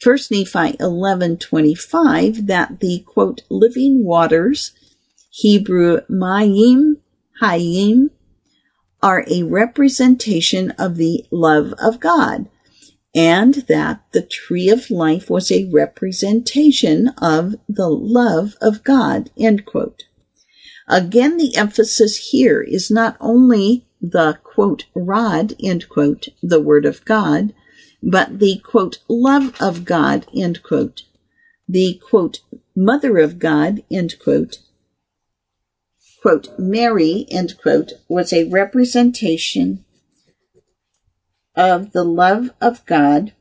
1 0.02 0.18
Nephi 0.30 0.76
11:25 0.78 2.46
that 2.46 2.80
the 2.80 3.00
quote 3.00 3.42
living 3.50 4.04
waters 4.04 4.72
Hebrew 5.30 6.00
Mayim 6.08 6.98
Hayim 7.42 8.10
are 9.02 9.24
a 9.30 9.42
representation 9.42 10.70
of 10.72 10.96
the 10.96 11.24
love 11.30 11.74
of 11.78 12.00
God, 12.00 12.48
and 13.14 13.54
that 13.68 14.02
the 14.12 14.22
tree 14.22 14.68
of 14.68 14.90
life 14.90 15.30
was 15.30 15.50
a 15.50 15.70
representation 15.72 17.08
of 17.18 17.56
the 17.68 17.88
love 17.88 18.56
of 18.60 18.84
God. 18.84 19.30
Again, 20.88 21.36
the 21.36 21.56
emphasis 21.56 22.30
here 22.30 22.62
is 22.62 22.90
not 22.90 23.16
only 23.20 23.86
the 24.00 24.38
quote 24.42 24.84
rod, 24.94 25.54
end 25.62 25.88
quote, 25.88 26.28
the 26.42 26.60
word 26.60 26.84
of 26.84 27.04
God, 27.04 27.54
but 28.02 28.38
the 28.38 28.60
quote 28.64 28.98
love 29.08 29.54
of 29.60 29.84
God, 29.84 30.26
end 30.34 30.62
quote, 30.62 31.02
the 31.68 32.00
quote 32.08 32.40
mother 32.76 33.18
of 33.18 33.38
God, 33.38 33.82
end 33.90 34.14
quote, 34.22 34.58
quote, 36.26 36.58
Mary, 36.58 37.24
end 37.30 37.56
quote, 37.56 37.92
was 38.08 38.32
a 38.32 38.48
representation 38.48 39.84
of 41.54 41.92
the 41.92 42.02
love 42.02 42.50
of 42.60 42.84
God, 42.84 43.32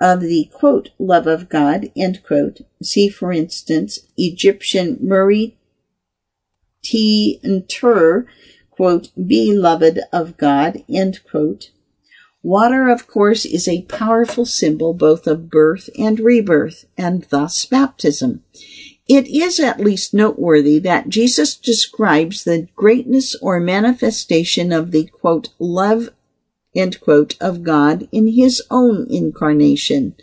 of 0.00 0.22
the 0.22 0.48
quote, 0.54 0.88
love 0.98 1.26
of 1.26 1.50
God, 1.50 1.90
end 1.94 2.22
quote. 2.26 2.62
See, 2.82 3.10
for 3.10 3.32
instance, 3.32 3.98
Egyptian 4.16 4.96
Murray 5.02 5.58
T. 6.82 7.38
Tur, 7.68 8.26
quote, 8.70 9.10
beloved 9.14 10.00
of 10.10 10.38
God, 10.38 10.82
end 10.88 11.20
quote. 11.30 11.70
Water, 12.42 12.88
of 12.88 13.06
course, 13.06 13.44
is 13.44 13.68
a 13.68 13.82
powerful 13.82 14.46
symbol 14.46 14.94
both 14.94 15.26
of 15.26 15.50
birth 15.50 15.90
and 15.98 16.18
rebirth, 16.18 16.86
and 16.96 17.26
thus 17.28 17.66
baptism. 17.66 18.42
It 19.08 19.28
is 19.28 19.60
at 19.60 19.78
least 19.78 20.12
noteworthy 20.12 20.80
that 20.80 21.08
Jesus 21.08 21.54
describes 21.54 22.42
the 22.42 22.66
greatness 22.74 23.36
or 23.40 23.60
manifestation 23.60 24.72
of 24.72 24.90
the 24.90 25.04
quote, 25.04 25.50
love, 25.60 26.10
quote, 27.00 27.36
of 27.40 27.62
God 27.62 28.08
in 28.10 28.26
his 28.28 28.62
own 28.68 29.06
incarnation. 29.08 30.16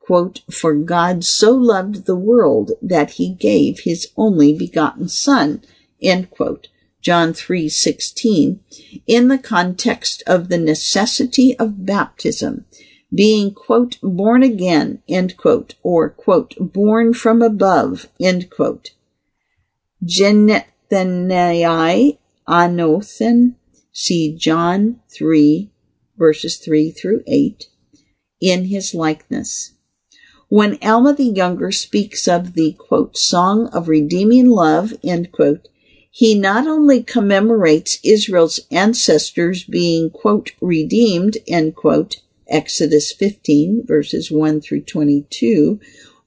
Quote, 0.00 0.42
for 0.50 0.74
God 0.74 1.24
so 1.24 1.52
loved 1.54 2.06
the 2.06 2.16
world 2.16 2.72
that 2.82 3.12
he 3.12 3.30
gave 3.30 3.80
his 3.80 4.08
only 4.16 4.52
begotten 4.52 5.08
son. 5.08 5.62
John 6.02 7.34
3:16 7.34 8.58
in 9.06 9.28
the 9.28 9.38
context 9.38 10.22
of 10.26 10.48
the 10.48 10.58
necessity 10.58 11.56
of 11.58 11.86
baptism 11.86 12.64
being, 13.14 13.52
quote, 13.52 13.98
born 14.02 14.42
again, 14.42 15.02
end 15.08 15.36
quote, 15.36 15.74
or, 15.82 16.10
quote, 16.10 16.54
born 16.58 17.14
from 17.14 17.42
above, 17.42 18.08
end 18.20 18.50
quote. 18.50 18.90
Genethanai 20.04 22.18
anothen, 22.48 23.54
see 23.92 24.36
John 24.36 25.00
3, 25.10 25.70
verses 26.16 26.56
3 26.56 26.90
through 26.90 27.22
8, 27.26 27.66
in 28.40 28.66
his 28.66 28.94
likeness. 28.94 29.72
When 30.48 30.78
Alma 30.82 31.14
the 31.14 31.24
Younger 31.24 31.72
speaks 31.72 32.28
of 32.28 32.54
the, 32.54 32.72
quote, 32.72 33.16
song 33.16 33.68
of 33.68 33.88
redeeming 33.88 34.48
love, 34.48 34.94
end 35.02 35.32
quote, 35.32 35.68
he 36.10 36.38
not 36.38 36.68
only 36.68 37.02
commemorates 37.02 37.98
Israel's 38.04 38.60
ancestors 38.70 39.64
being, 39.64 40.10
quote, 40.10 40.52
redeemed, 40.60 41.38
end 41.48 41.74
quote, 41.74 42.20
Exodus 42.48 43.12
15 43.12 43.84
verses 43.86 44.30
1 44.30 44.60
through 44.60 44.82
22, 44.82 45.80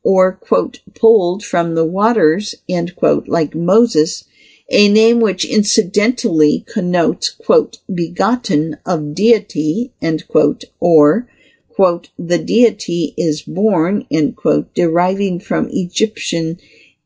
or, 0.03 0.32
quote, 0.34 0.80
pulled 0.95 1.43
from 1.43 1.76
the 1.76 1.86
waters, 1.86 2.55
end 2.70 2.95
quote, 2.95 3.28
like 3.28 3.53
Moses, 3.53 4.24
a 4.70 4.89
name 4.89 5.20
which 5.20 5.45
incidentally 5.45 6.65
connotes, 6.68 7.30
quote, 7.30 7.78
begotten 7.93 8.78
of 8.86 9.13
deity, 9.13 9.91
end 10.01 10.28
quote, 10.28 10.63
or, 10.80 11.28
quote, 11.70 12.09
the 12.18 12.38
deity 12.38 13.13
is 13.18 13.41
born, 13.41 14.05
end 14.11 14.36
quote, 14.36 14.74
deriving 14.74 15.39
from 15.39 15.70
Egyptian 15.72 16.57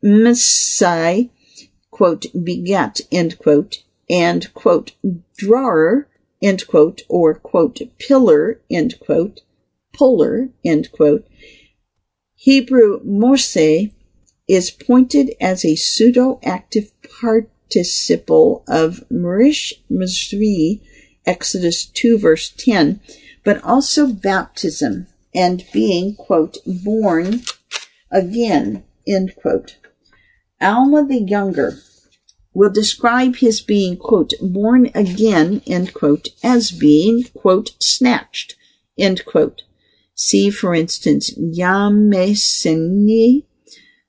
Messiah, 0.02 1.26
quote, 1.92 2.26
beget, 2.44 3.02
end 3.12 3.38
quote, 3.38 3.84
and, 4.10 4.54
quote, 4.54 4.94
drawer, 5.38 6.08
end 6.42 6.68
quote, 6.68 7.02
or 7.08 7.36
quote, 7.36 7.80
pillar, 8.00 8.62
end 8.70 9.00
quote, 9.00 9.42
puller, 9.94 10.50
end 10.66 10.92
quote. 10.92 11.28
Hebrew 12.36 13.02
morse 13.04 13.90
is 14.48 14.72
pointed 14.72 15.34
as 15.40 15.64
a 15.64 15.76
pseudo-active 15.76 16.92
participle 17.22 18.64
of 18.68 19.04
Marish 19.10 19.74
Mizri, 19.90 20.82
Exodus 21.26 21.86
2 21.86 22.18
verse 22.18 22.50
10, 22.50 23.00
but 23.44 23.64
also 23.64 24.08
baptism 24.08 25.08
and 25.34 25.64
being, 25.72 26.16
quote, 26.16 26.58
born 26.66 27.42
again, 28.12 28.84
end 29.08 29.36
quote. 29.36 29.78
Alma 30.60 31.06
the 31.06 31.22
Younger 31.22 31.78
will 32.54 32.70
describe 32.70 33.38
his 33.38 33.62
being, 33.62 33.98
quote, 33.98 34.34
born 34.42 34.90
again, 34.94 35.62
end 35.66 35.94
quote, 35.94 36.30
as 36.44 36.72
being, 36.72 37.24
quote, 37.34 37.72
snatched, 37.80 38.56
end 38.98 39.24
quote. 39.26 39.64
See, 40.16 40.50
for 40.50 40.76
instance, 40.76 41.32
Yameseni, 41.38 41.86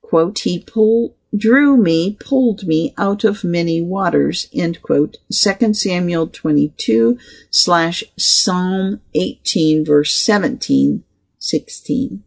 quote, 0.01 0.39
he 0.39 0.59
pulled, 0.59 1.15
drew 1.35 1.77
me, 1.77 2.17
pulled 2.19 2.67
me 2.67 2.93
out 2.97 3.23
of 3.23 3.43
many 3.43 3.81
waters, 3.81 4.47
end 4.53 4.81
quote. 4.81 5.17
2 5.31 5.73
Samuel 5.73 6.27
22 6.27 7.17
slash 7.49 8.03
Psalm 8.17 9.01
18 9.15 9.85
verse 9.85 10.13
17, 10.23 11.03
16. 11.39 12.23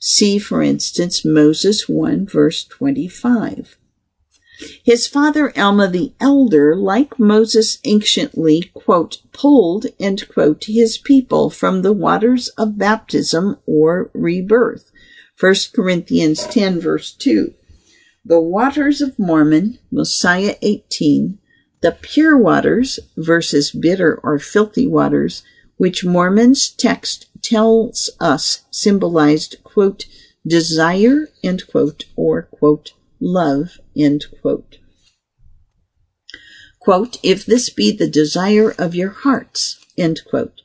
See, 0.00 0.38
for 0.38 0.62
instance, 0.62 1.24
Moses 1.24 1.88
1 1.88 2.26
verse 2.26 2.64
25. 2.64 3.76
His 4.84 5.06
father 5.06 5.52
Alma 5.58 5.88
the 5.88 6.12
elder, 6.20 6.76
like 6.76 7.18
Moses 7.18 7.78
anciently, 7.84 8.70
quote, 8.74 9.18
pulled, 9.32 9.86
end 9.98 10.28
quote, 10.28 10.64
his 10.64 10.98
people 10.98 11.50
from 11.50 11.82
the 11.82 11.92
waters 11.92 12.48
of 12.50 12.78
baptism 12.78 13.56
or 13.66 14.10
rebirth. 14.12 14.90
1 15.38 15.54
Corinthians 15.74 16.44
10 16.46 16.80
verse 16.80 17.12
2. 17.12 17.54
The 18.24 18.40
waters 18.40 19.00
of 19.00 19.18
Mormon, 19.18 19.78
Mosiah 19.90 20.56
18, 20.62 21.38
the 21.80 21.92
pure 22.00 22.38
waters 22.38 23.00
versus 23.16 23.72
bitter 23.72 24.20
or 24.22 24.38
filthy 24.38 24.86
waters, 24.86 25.42
which 25.76 26.04
Mormon's 26.04 26.68
text 26.70 27.26
tells 27.42 28.08
us 28.20 28.62
symbolized, 28.70 29.56
quote, 29.64 30.04
desire, 30.46 31.28
end 31.42 31.66
quote, 31.66 32.04
or, 32.14 32.42
quote, 32.42 32.92
love, 33.22 33.78
end 33.96 34.26
quote. 34.40 34.78
Quote, 36.80 37.18
if 37.22 37.46
this 37.46 37.70
be 37.70 37.92
the 37.92 38.08
desire 38.08 38.74
of 38.76 38.94
your 38.94 39.10
hearts, 39.10 39.78
end 39.96 40.22
quote. 40.28 40.62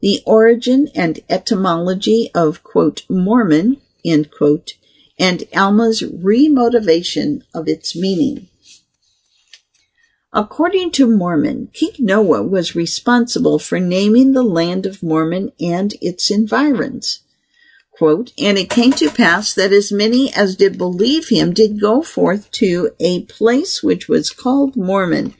The 0.00 0.22
origin 0.24 0.88
and 0.94 1.20
etymology 1.28 2.30
of, 2.34 2.62
quote, 2.62 3.02
Mormon, 3.10 3.78
end 4.04 4.30
quote, 4.30 4.74
and 5.18 5.44
Alma's 5.54 6.02
remotivation 6.02 7.42
of 7.52 7.68
its 7.68 7.96
meaning. 7.96 8.48
According 10.32 10.92
to 10.92 11.08
Mormon, 11.08 11.70
King 11.72 11.92
Noah 11.98 12.44
was 12.44 12.76
responsible 12.76 13.58
for 13.58 13.80
naming 13.80 14.32
the 14.32 14.44
land 14.44 14.86
of 14.86 15.02
Mormon 15.02 15.50
and 15.60 15.92
its 16.00 16.30
environs. 16.30 17.22
Quote, 18.00 18.32
and 18.38 18.56
it 18.56 18.70
came 18.70 18.92
to 18.92 19.10
pass 19.10 19.52
that 19.52 19.74
as 19.74 19.92
many 19.92 20.32
as 20.32 20.56
did 20.56 20.78
believe 20.78 21.28
him 21.28 21.52
did 21.52 21.78
go 21.78 22.00
forth 22.00 22.50
to 22.52 22.92
a 22.98 23.24
place 23.24 23.82
which 23.82 24.08
was 24.08 24.30
called 24.30 24.74
Mormon, 24.74 25.34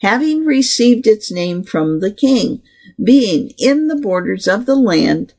having 0.00 0.44
received 0.44 1.08
its 1.08 1.32
name 1.32 1.64
from 1.64 1.98
the 1.98 2.12
king, 2.12 2.62
being 3.02 3.50
in 3.58 3.88
the 3.88 3.96
borders 3.96 4.46
of 4.46 4.64
the 4.64 4.76
land, 4.76 5.34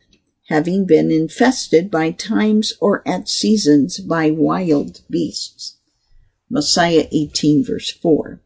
having 0.50 0.86
been 0.86 1.12
infested 1.12 1.90
by 1.90 2.12
times 2.12 2.74
or 2.82 3.02
at 3.08 3.30
seasons 3.30 4.02
by 4.02 4.30
wild 4.30 5.00
beasts. 5.10 5.78
Mosiah 6.50 7.08
18 7.10 7.64
verse 7.64 7.90
4. 7.90 8.42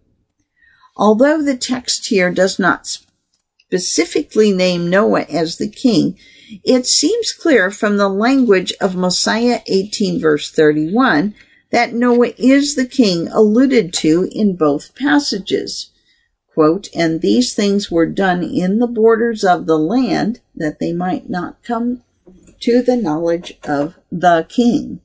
Although 0.95 1.41
the 1.41 1.57
text 1.57 2.05
here 2.09 2.31
does 2.31 2.59
not 2.59 2.85
specifically 2.85 4.53
name 4.53 4.87
Noah 4.87 5.23
as 5.23 5.57
the 5.57 5.67
king, 5.67 6.15
it 6.63 6.87
seems 6.87 7.31
clear 7.31 7.69
from 7.69 7.97
the 7.97 8.09
language 8.09 8.73
of 8.81 8.95
Mosiah 8.95 9.61
18 9.67 10.19
verse 10.19 10.49
31 10.51 11.35
that 11.71 11.93
Noah 11.93 12.33
is 12.37 12.75
the 12.75 12.87
king 12.87 13.27
alluded 13.27 13.93
to 13.95 14.27
in 14.31 14.55
both 14.55 14.95
passages. 14.95 15.91
Quote, 16.53 16.89
and 16.95 17.21
these 17.21 17.53
things 17.53 17.91
were 17.91 18.07
done 18.07 18.43
in 18.43 18.79
the 18.79 18.87
borders 18.87 19.43
of 19.43 19.65
the 19.65 19.77
land 19.77 20.39
that 20.55 20.79
they 20.79 20.91
might 20.91 21.29
not 21.29 21.63
come 21.63 22.03
to 22.61 22.81
the 22.81 22.97
knowledge 22.97 23.57
of 23.63 23.95
the 24.11 24.45
king. 24.49 24.99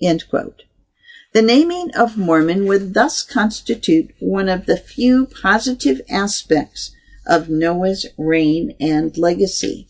The 0.00 1.42
naming 1.42 1.90
of 1.94 2.18
Mormon 2.18 2.66
would 2.66 2.94
thus 2.94 3.22
constitute 3.22 4.14
one 4.18 4.48
of 4.48 4.66
the 4.66 4.76
few 4.76 5.26
positive 5.26 6.00
aspects 6.10 6.90
of 7.26 7.48
Noah's 7.48 8.06
reign 8.16 8.74
and 8.80 9.16
legacy. 9.16 9.86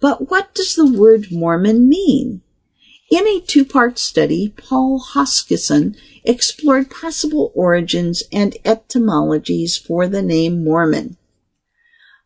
But 0.00 0.30
what 0.30 0.54
does 0.54 0.74
the 0.74 0.90
word 0.90 1.28
Mormon 1.30 1.88
mean? 1.88 2.42
In 3.10 3.26
a 3.26 3.40
two-part 3.40 3.98
study, 3.98 4.52
Paul 4.56 5.00
Hoskisson 5.00 5.96
explored 6.24 6.90
possible 6.90 7.52
origins 7.54 8.22
and 8.32 8.56
etymologies 8.64 9.76
for 9.76 10.08
the 10.08 10.22
name 10.22 10.64
Mormon. 10.64 11.16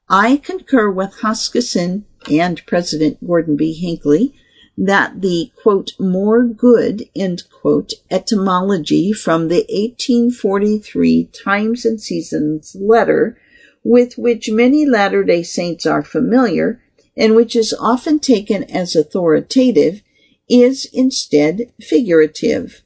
I 0.08 0.38
concur 0.38 0.90
with 0.90 1.20
Hoskisson 1.20 2.04
and 2.28 2.64
President 2.66 3.24
Gordon 3.24 3.56
B. 3.56 3.74
Hinckley 3.74 4.34
that 4.76 5.20
the 5.20 5.52
quote, 5.62 5.92
more 6.00 6.42
good, 6.42 7.04
end 7.14 7.42
quote, 7.50 7.92
etymology 8.10 9.12
from 9.12 9.48
the 9.48 9.66
1843 9.68 11.26
Times 11.26 11.84
and 11.84 12.00
Seasons 12.00 12.74
letter 12.80 13.38
with 13.84 14.16
which 14.16 14.50
many 14.50 14.86
Latter 14.86 15.22
day 15.22 15.42
Saints 15.42 15.84
are 15.84 16.02
familiar 16.02 16.82
and 17.20 17.36
which 17.36 17.54
is 17.54 17.74
often 17.78 18.18
taken 18.18 18.64
as 18.64 18.96
authoritative 18.96 20.00
is 20.48 20.88
instead 20.90 21.70
figurative. 21.78 22.82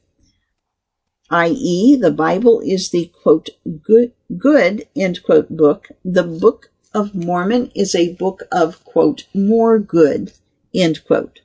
I.e., 1.31 1.95
the 1.95 2.11
Bible 2.11 2.59
is 2.59 2.89
the 2.89 3.09
quote, 3.23 3.49
good, 3.81 4.11
good, 4.37 4.87
end 4.93 5.23
quote, 5.23 5.49
book. 5.49 5.87
The 6.03 6.23
Book 6.23 6.69
of 6.93 7.15
Mormon 7.15 7.71
is 7.73 7.95
a 7.95 8.13
book 8.13 8.43
of 8.51 8.83
quote, 8.83 9.25
more 9.33 9.79
good, 9.79 10.33
end 10.73 11.05
quote. 11.05 11.39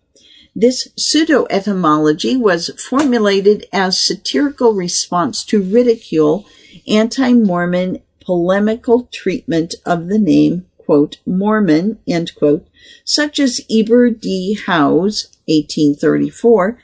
This 0.55 0.89
pseudo-etymology 0.97 2.37
was 2.37 2.71
formulated 2.77 3.67
as 3.73 4.03
satirical 4.03 4.75
response 4.75 5.45
to 5.45 5.63
ridicule 5.63 6.45
anti-Mormon 6.89 8.03
polemical 8.21 9.09
treatment 9.13 9.77
of 9.87 10.09
the 10.09 10.19
name, 10.19 10.67
quote, 10.91 11.19
Mormon, 11.25 12.01
end 12.09 12.35
quote, 12.35 12.67
such 13.05 13.39
as 13.39 13.61
Eber 13.71 14.11
D. 14.11 14.59
Howe's, 14.67 15.29
1834, 15.47 16.83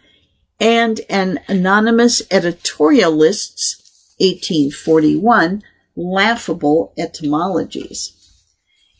and 0.61 1.01
an 1.11 1.41
anonymous 1.49 2.23
editorialist's 2.31 4.15
1841 4.19 5.61
laughable 5.97 6.93
etymologies. 6.97 8.13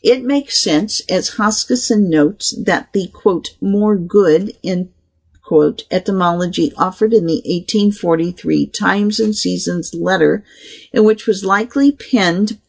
It 0.03 0.25
makes 0.25 0.61
sense, 0.61 0.99
as 1.09 1.35
Hoskisson 1.37 2.09
notes, 2.09 2.53
that 2.65 2.91
the 2.91 3.07
quote, 3.07 3.55
more 3.61 3.95
good 3.95 4.57
in 4.61 4.89
quote, 5.41 5.83
etymology 5.89 6.73
offered 6.77 7.13
in 7.13 7.27
the 7.27 7.41
1843 7.45 8.65
Times 8.65 9.21
and 9.21 9.33
Seasons 9.33 9.93
letter, 9.93 10.43
in 10.91 11.05
which 11.05 11.25
was 11.25 11.45
likely 11.45 11.93
penned 11.93 12.59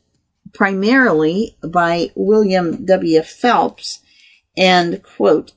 primarily 0.53 1.57
by 1.63 2.11
William 2.15 2.85
W. 2.85 3.23
Phelps 3.23 4.01
and, 4.57 5.03
quote, 5.03 5.53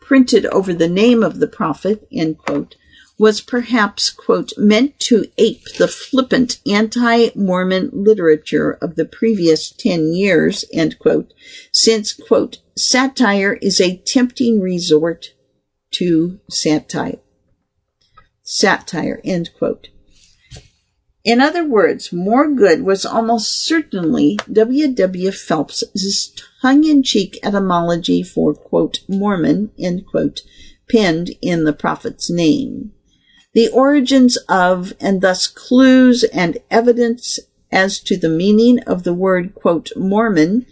printed 0.00 0.46
over 0.46 0.72
the 0.72 0.88
name 0.88 1.22
of 1.22 1.38
the 1.38 1.46
prophet, 1.46 2.06
end 2.12 2.38
quote, 2.38 2.76
was 3.18 3.42
perhaps, 3.42 4.08
quote, 4.08 4.50
meant 4.56 4.98
to 4.98 5.26
ape 5.36 5.62
the 5.76 5.86
flippant 5.86 6.58
anti-Mormon 6.66 7.90
literature 7.92 8.78
of 8.80 8.96
the 8.96 9.04
previous 9.04 9.70
ten 9.70 10.12
years, 10.12 10.64
end 10.72 10.98
quote, 10.98 11.32
since, 11.70 12.14
quote, 12.14 12.58
satire 12.76 13.58
is 13.60 13.78
a 13.78 13.98
tempting 13.98 14.60
resort 14.60 15.34
to 15.90 16.40
satire. 16.48 17.18
Satire, 18.42 19.20
end 19.22 19.50
quote. 19.56 19.90
In 21.22 21.40
other 21.40 21.64
words, 21.64 22.12
more 22.12 22.50
good 22.50 22.82
was 22.82 23.04
almost 23.04 23.66
certainly 23.66 24.38
W. 24.50 24.88
W. 24.88 25.30
Phelps's 25.30 26.34
tongue-in-cheek 26.62 27.38
etymology 27.42 28.22
for, 28.22 28.54
quote, 28.54 29.00
Mormon, 29.06 29.70
quote, 30.10 30.40
penned 30.90 31.30
in 31.42 31.64
the 31.64 31.74
prophet's 31.74 32.30
name. 32.30 32.92
The 33.52 33.68
origins 33.68 34.38
of, 34.48 34.94
and 34.98 35.20
thus 35.20 35.46
clues 35.46 36.24
and 36.24 36.58
evidence 36.70 37.38
as 37.70 38.00
to 38.00 38.16
the 38.16 38.28
meaning 38.28 38.80
of 38.84 39.02
the 39.02 39.14
word, 39.14 39.54
quote, 39.54 39.90
Mormon, 39.96 40.64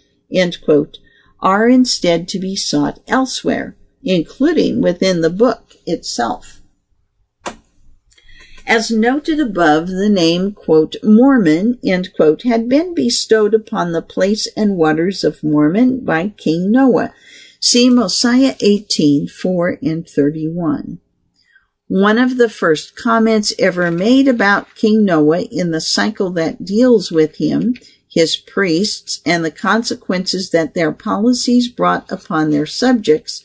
quote, 0.63 0.97
are 1.41 1.69
instead 1.69 2.27
to 2.29 2.39
be 2.39 2.55
sought 2.55 2.99
elsewhere, 3.07 3.75
including 4.01 4.81
within 4.81 5.21
the 5.21 5.29
book 5.29 5.75
itself. 5.85 6.58
As 8.69 8.91
noted 8.91 9.39
above, 9.39 9.87
the 9.87 10.09
name, 10.09 10.51
quote, 10.51 10.95
Mormon, 11.01 11.79
end 11.83 12.13
quote, 12.15 12.43
had 12.43 12.69
been 12.69 12.93
bestowed 12.93 13.55
upon 13.55 13.93
the 13.93 14.01
place 14.03 14.47
and 14.55 14.77
waters 14.77 15.23
of 15.23 15.43
Mormon 15.43 16.01
by 16.01 16.33
King 16.37 16.69
Noah. 16.69 17.11
See 17.59 17.89
Mosiah 17.89 18.53
18, 18.59 19.27
4 19.27 19.79
and 19.81 20.07
31. 20.07 20.99
One 21.87 22.19
of 22.19 22.37
the 22.37 22.47
first 22.47 22.95
comments 22.95 23.53
ever 23.57 23.89
made 23.89 24.27
about 24.27 24.75
King 24.75 25.03
Noah 25.03 25.41
in 25.41 25.71
the 25.71 25.81
cycle 25.81 26.29
that 26.33 26.63
deals 26.63 27.11
with 27.11 27.37
him, 27.37 27.73
his 28.07 28.37
priests, 28.37 29.19
and 29.25 29.43
the 29.43 29.49
consequences 29.49 30.51
that 30.51 30.75
their 30.75 30.91
policies 30.91 31.67
brought 31.69 32.11
upon 32.11 32.51
their 32.51 32.67
subjects 32.67 33.43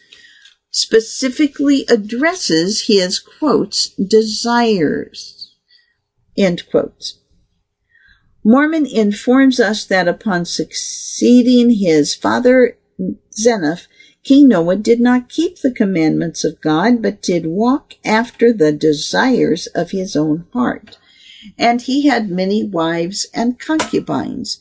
specifically 0.75 1.85
addresses 1.89 2.87
his 2.89 3.19
quotes 3.19 3.91
desires 3.91 5.55
end 6.37 6.69
quotes 6.69 7.21
mormon 8.43 8.85
informs 8.85 9.61
us 9.61 9.85
that 9.85 10.09
upon 10.09 10.45
succeeding 10.45 11.71
his 11.71 12.15
father 12.15 12.77
zeniff 13.33 13.87
King 14.25 14.49
Noah 14.49 14.77
did 14.77 15.01
not 15.01 15.29
keep 15.29 15.61
the 15.61 15.71
commandments 15.71 16.45
of 16.45 16.61
God, 16.63 17.03
but 17.03 17.21
did 17.21 17.45
walk 17.45 17.95
after 18.07 18.55
the 18.55 18.73
desires 18.73 19.67
of 19.69 19.91
his 19.91 20.17
own 20.17 20.47
heart. 20.55 20.97
And 21.59 21.83
he 21.83 22.09
had 22.09 22.31
many 22.31 22.65
wives 22.65 23.27
and 23.35 23.61
concubines. 23.61 24.61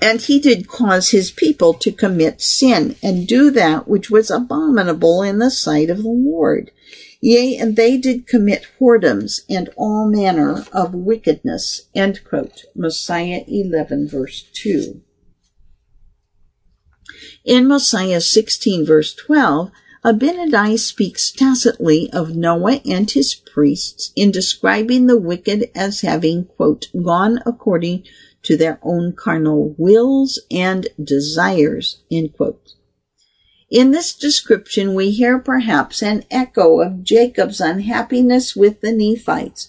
And 0.00 0.20
he 0.20 0.38
did 0.38 0.68
cause 0.68 1.10
his 1.10 1.30
people 1.30 1.72
to 1.74 1.90
commit 1.90 2.40
sin 2.40 2.96
and 3.02 3.26
do 3.26 3.50
that 3.52 3.88
which 3.88 4.10
was 4.10 4.30
abominable 4.30 5.22
in 5.22 5.38
the 5.38 5.50
sight 5.50 5.90
of 5.90 6.02
the 6.02 6.08
Lord. 6.08 6.70
Yea, 7.20 7.56
and 7.56 7.76
they 7.76 7.96
did 7.96 8.26
commit 8.26 8.66
whoredoms 8.78 9.40
and 9.48 9.70
all 9.76 10.06
manner 10.08 10.64
of 10.72 10.94
wickedness. 10.94 11.88
End 11.94 12.20
quote. 12.24 12.66
Mosiah 12.74 13.42
11 13.48 14.06
verse 14.08 14.44
2. 14.52 15.00
In 17.44 17.66
Mosiah 17.66 18.20
16 18.20 18.84
verse 18.84 19.14
12, 19.14 19.70
Abinadi 20.04 20.78
speaks 20.78 21.32
tacitly 21.32 22.08
of 22.12 22.36
Noah 22.36 22.80
and 22.84 23.10
his 23.10 23.34
priests 23.34 24.12
in 24.14 24.30
describing 24.30 25.06
the 25.06 25.18
wicked 25.18 25.70
as 25.74 26.02
having, 26.02 26.44
quote, 26.44 26.86
gone 27.02 27.40
according 27.44 28.04
to 28.46 28.56
their 28.56 28.78
own 28.82 29.12
carnal 29.12 29.74
wills 29.76 30.40
and 30.52 30.86
desires. 31.02 31.98
In 33.68 33.90
this 33.90 34.14
description, 34.14 34.94
we 34.94 35.10
hear 35.10 35.40
perhaps 35.40 36.00
an 36.00 36.22
echo 36.30 36.80
of 36.80 37.02
Jacob's 37.02 37.60
unhappiness 37.60 38.54
with 38.54 38.80
the 38.82 38.92
Nephites, 38.92 39.68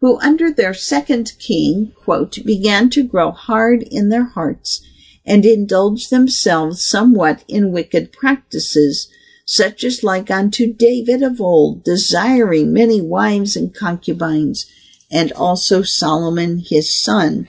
who 0.00 0.18
under 0.18 0.52
their 0.52 0.74
second 0.74 1.34
king, 1.38 1.92
quote, 1.94 2.44
began 2.44 2.90
to 2.90 3.04
grow 3.04 3.30
hard 3.30 3.84
in 3.84 4.08
their 4.08 4.24
hearts 4.24 4.84
and 5.24 5.46
indulge 5.46 6.08
themselves 6.08 6.82
somewhat 6.82 7.44
in 7.46 7.70
wicked 7.70 8.12
practices, 8.12 9.08
such 9.44 9.84
as 9.84 10.02
like 10.02 10.32
unto 10.32 10.72
David 10.72 11.22
of 11.22 11.40
old, 11.40 11.84
desiring 11.84 12.72
many 12.72 13.00
wives 13.00 13.54
and 13.54 13.72
concubines, 13.72 14.66
and 15.12 15.30
also 15.32 15.82
Solomon 15.82 16.58
his 16.58 16.92
son, 16.92 17.48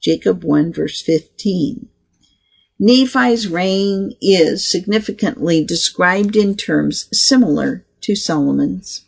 Jacob 0.00 0.44
1 0.44 0.72
verse 0.72 1.00
15. 1.02 1.88
Nephi's 2.78 3.48
reign 3.48 4.14
is 4.22 4.70
significantly 4.70 5.64
described 5.64 6.36
in 6.36 6.54
terms 6.54 7.08
similar 7.12 7.84
to 8.02 8.14
Solomon's. 8.14 9.04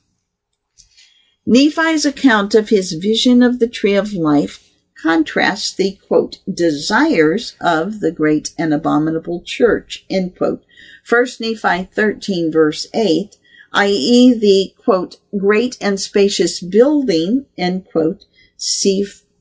Nephi's 1.46 2.04
account 2.04 2.54
of 2.54 2.68
his 2.68 2.92
vision 2.92 3.42
of 3.42 3.58
the 3.58 3.68
tree 3.68 3.94
of 3.94 4.12
life 4.12 4.70
contrasts 5.00 5.72
the 5.72 5.98
quote, 6.06 6.38
desires 6.52 7.54
of 7.60 8.00
the 8.00 8.12
great 8.12 8.52
and 8.58 8.74
abominable 8.74 9.42
church, 9.42 10.04
end 10.10 10.36
quote. 10.36 10.64
First 11.04 11.40
Nephi 11.40 11.84
13 11.84 12.52
verse 12.52 12.86
8, 12.92 13.36
i.e. 13.72 14.34
the 14.34 14.74
quote, 14.82 15.16
great 15.38 15.78
and 15.80 16.00
spacious 16.00 16.60
building, 16.60 17.46
end 17.56 17.86
quote, 17.90 18.24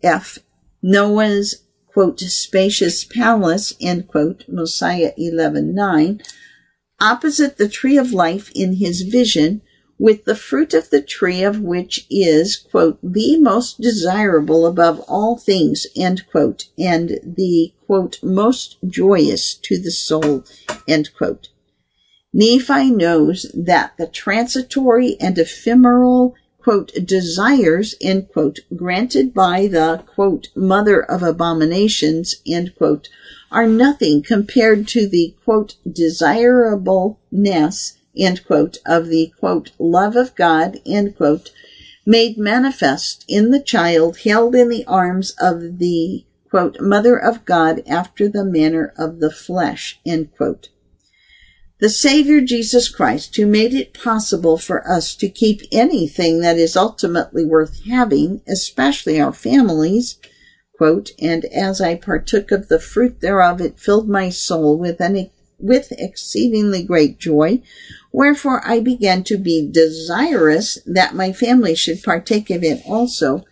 CF 0.02 0.39
Noah's 0.82 1.64
quote, 1.88 2.20
spacious 2.20 3.04
palace, 3.04 3.74
end 3.82 4.08
quote, 4.08 4.45
Mosiah 4.47 5.12
11:9, 5.18 6.22
opposite 7.02 7.58
the 7.58 7.68
tree 7.68 7.97
of 7.97 8.14
life 8.14 8.52
in 8.56 8.74
his 8.74 9.02
vision, 9.02 9.62
with 9.97 10.24
the 10.24 10.36
fruit 10.36 10.74
of 10.74 10.89
the 10.89 11.02
tree 11.02 11.43
of 11.43 11.60
which 11.60 12.08
is, 12.10 12.56
quote, 12.56 12.97
the 13.04 13.38
most 13.38 13.82
desirable 13.82 14.66
above 14.66 15.02
all 15.02 15.36
things, 15.36 15.86
end 15.97 16.26
quote, 16.32 16.70
and 16.78 17.20
the, 17.26 17.74
quote, 17.86 18.18
most 18.24 18.78
joyous 18.88 19.56
to 19.56 19.78
the 19.78 19.91
soul, 19.91 20.45
end 20.88 21.10
quote. 21.18 21.50
Nephi 22.32 22.91
knows 22.91 23.52
that 23.54 23.93
the 23.97 24.08
transitory 24.08 25.18
and 25.20 25.38
ephemeral 25.38 26.36
quote, 26.70 26.94
desires, 27.04 27.96
end 28.00 28.30
quote, 28.32 28.60
granted 28.76 29.34
by 29.34 29.66
the, 29.66 30.04
quote, 30.06 30.50
mother 30.56 31.02
of 31.02 31.24
abominations, 31.24 32.36
end 32.46 32.76
quote, 32.76 33.10
are 33.52 33.66
nothing 33.66 34.22
compared 34.22 34.88
to 34.88 35.08
the, 35.08 35.34
quote, 35.44 35.78
desirableness, 35.92 37.98
end 38.16 38.46
quote, 38.46 38.78
of 38.86 39.08
the, 39.08 39.34
quote, 39.40 39.72
love 39.80 40.16
of 40.16 40.36
God, 40.36 40.80
end 40.86 41.18
quote, 41.18 41.50
made 42.06 42.38
manifest 42.38 43.26
in 43.28 43.50
the 43.50 43.60
child 43.60 44.20
held 44.20 44.54
in 44.54 44.70
the 44.70 44.86
arms 44.86 45.34
of 45.42 45.80
the, 45.80 46.24
quote, 46.52 46.80
mother 46.80 47.18
of 47.18 47.46
God 47.46 47.82
after 47.88 48.30
the 48.30 48.46
manner 48.46 48.94
of 48.96 49.20
the 49.20 49.32
flesh, 49.32 50.00
end 50.06 50.30
quote 50.38 50.70
the 51.80 51.90
Savior 51.90 52.42
Jesus 52.42 52.90
Christ, 52.90 53.36
who 53.38 53.46
made 53.46 53.74
it 53.74 53.94
possible 53.94 54.58
for 54.58 54.86
us 54.90 55.16
to 55.16 55.30
keep 55.30 55.62
anything 55.72 56.42
that 56.42 56.58
is 56.58 56.76
ultimately 56.76 57.46
worth 57.46 57.86
having, 57.86 58.42
especially 58.48 59.20
our 59.20 59.32
families, 59.32 60.18
quote, 60.78 61.12
and 61.22 61.46
as 61.46 61.80
I 61.80 61.96
partook 61.96 62.52
of 62.52 62.68
the 62.68 62.80
fruit 62.80 63.22
thereof, 63.22 63.62
it 63.62 63.80
filled 63.80 64.10
my 64.10 64.30
soul 64.30 64.78
with 64.78 65.00
an 65.00 65.30
with 65.62 65.92
exceedingly 65.92 66.84
great 66.84 67.20
joy. 67.20 67.62
Wherefore 68.14 68.62
I 68.66 68.80
began 68.80 69.24
to 69.26 69.38
be 69.38 69.70
desirous 69.70 70.80
that 70.86 71.16
my 71.16 71.34
family 71.34 71.76
should 71.76 72.02
partake 72.02 72.50
of 72.50 72.64
it 72.64 72.82
also, 72.86 73.44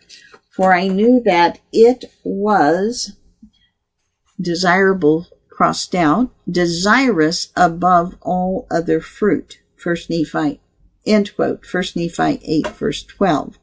for 0.49 0.73
I 0.73 0.87
knew 0.87 1.21
that 1.25 1.59
it 1.73 2.05
was 2.23 3.17
desirable 4.39 5.27
crossed 5.57 5.95
out, 5.95 6.29
desirous 6.47 7.51
above 7.55 8.15
all 8.21 8.67
other 8.69 9.01
fruit. 9.01 9.59
First 9.75 10.07
Nephi, 10.07 10.61
end 11.03 11.35
quote, 11.35 11.65
Nephi 11.95 12.39
8 12.43 12.67
verse 12.67 13.03
12. 13.03 13.57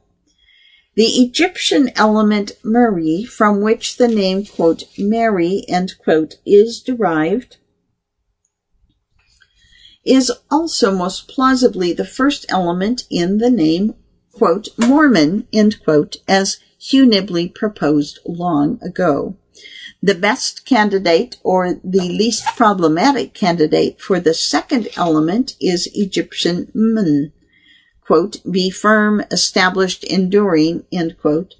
The 0.96 1.04
Egyptian 1.04 1.90
element 1.94 2.50
Mari, 2.64 3.22
from 3.22 3.60
which 3.60 3.96
the 3.96 4.08
name, 4.08 4.44
quote, 4.44 4.82
Mary, 4.98 5.64
end 5.68 5.94
quote, 6.02 6.34
is 6.44 6.80
derived, 6.80 7.58
is 10.04 10.32
also 10.50 10.92
most 10.92 11.28
plausibly 11.28 11.92
the 11.92 12.04
first 12.04 12.44
element 12.48 13.04
in 13.08 13.38
the 13.38 13.50
name, 13.50 13.94
quote, 14.32 14.68
Mormon, 14.76 15.46
end 15.52 15.82
quote, 15.84 16.16
as 16.26 16.58
Hugh 16.76 17.06
Nibley 17.06 17.54
proposed 17.54 18.18
long 18.26 18.80
ago. 18.82 19.36
The 20.04 20.14
best 20.14 20.66
candidate 20.66 21.38
or 21.42 21.80
the 21.82 22.02
least 22.02 22.44
problematic 22.56 23.32
candidate 23.32 24.02
for 24.02 24.20
the 24.20 24.34
second 24.34 24.88
element 24.98 25.56
is 25.62 25.88
Egyptian 25.94 26.70
mun. 26.74 27.32
Quote, 28.06 28.36
be 28.44 28.68
firm, 28.68 29.22
established, 29.30 30.04
enduring, 30.04 30.84
end 30.92 31.16
quote, 31.18 31.54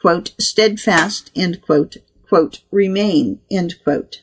quote, 0.00 0.32
steadfast, 0.36 1.30
end 1.36 1.62
quote, 1.62 1.98
quote, 2.28 2.62
remain, 2.72 3.38
end 3.52 3.76
quote. 3.84 4.20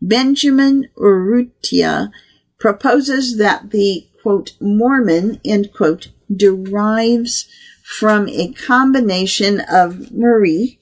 Benjamin 0.00 0.88
Urrutia 0.96 2.10
proposes 2.58 3.36
that 3.36 3.70
the, 3.70 4.08
quote, 4.22 4.54
Mormon, 4.62 5.42
end 5.44 5.74
quote, 5.74 6.08
derives 6.34 7.50
from 7.82 8.30
a 8.30 8.50
combination 8.54 9.60
of 9.70 10.10
Marie, 10.10 10.78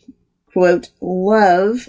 quote, 0.52 0.90
love, 1.00 1.88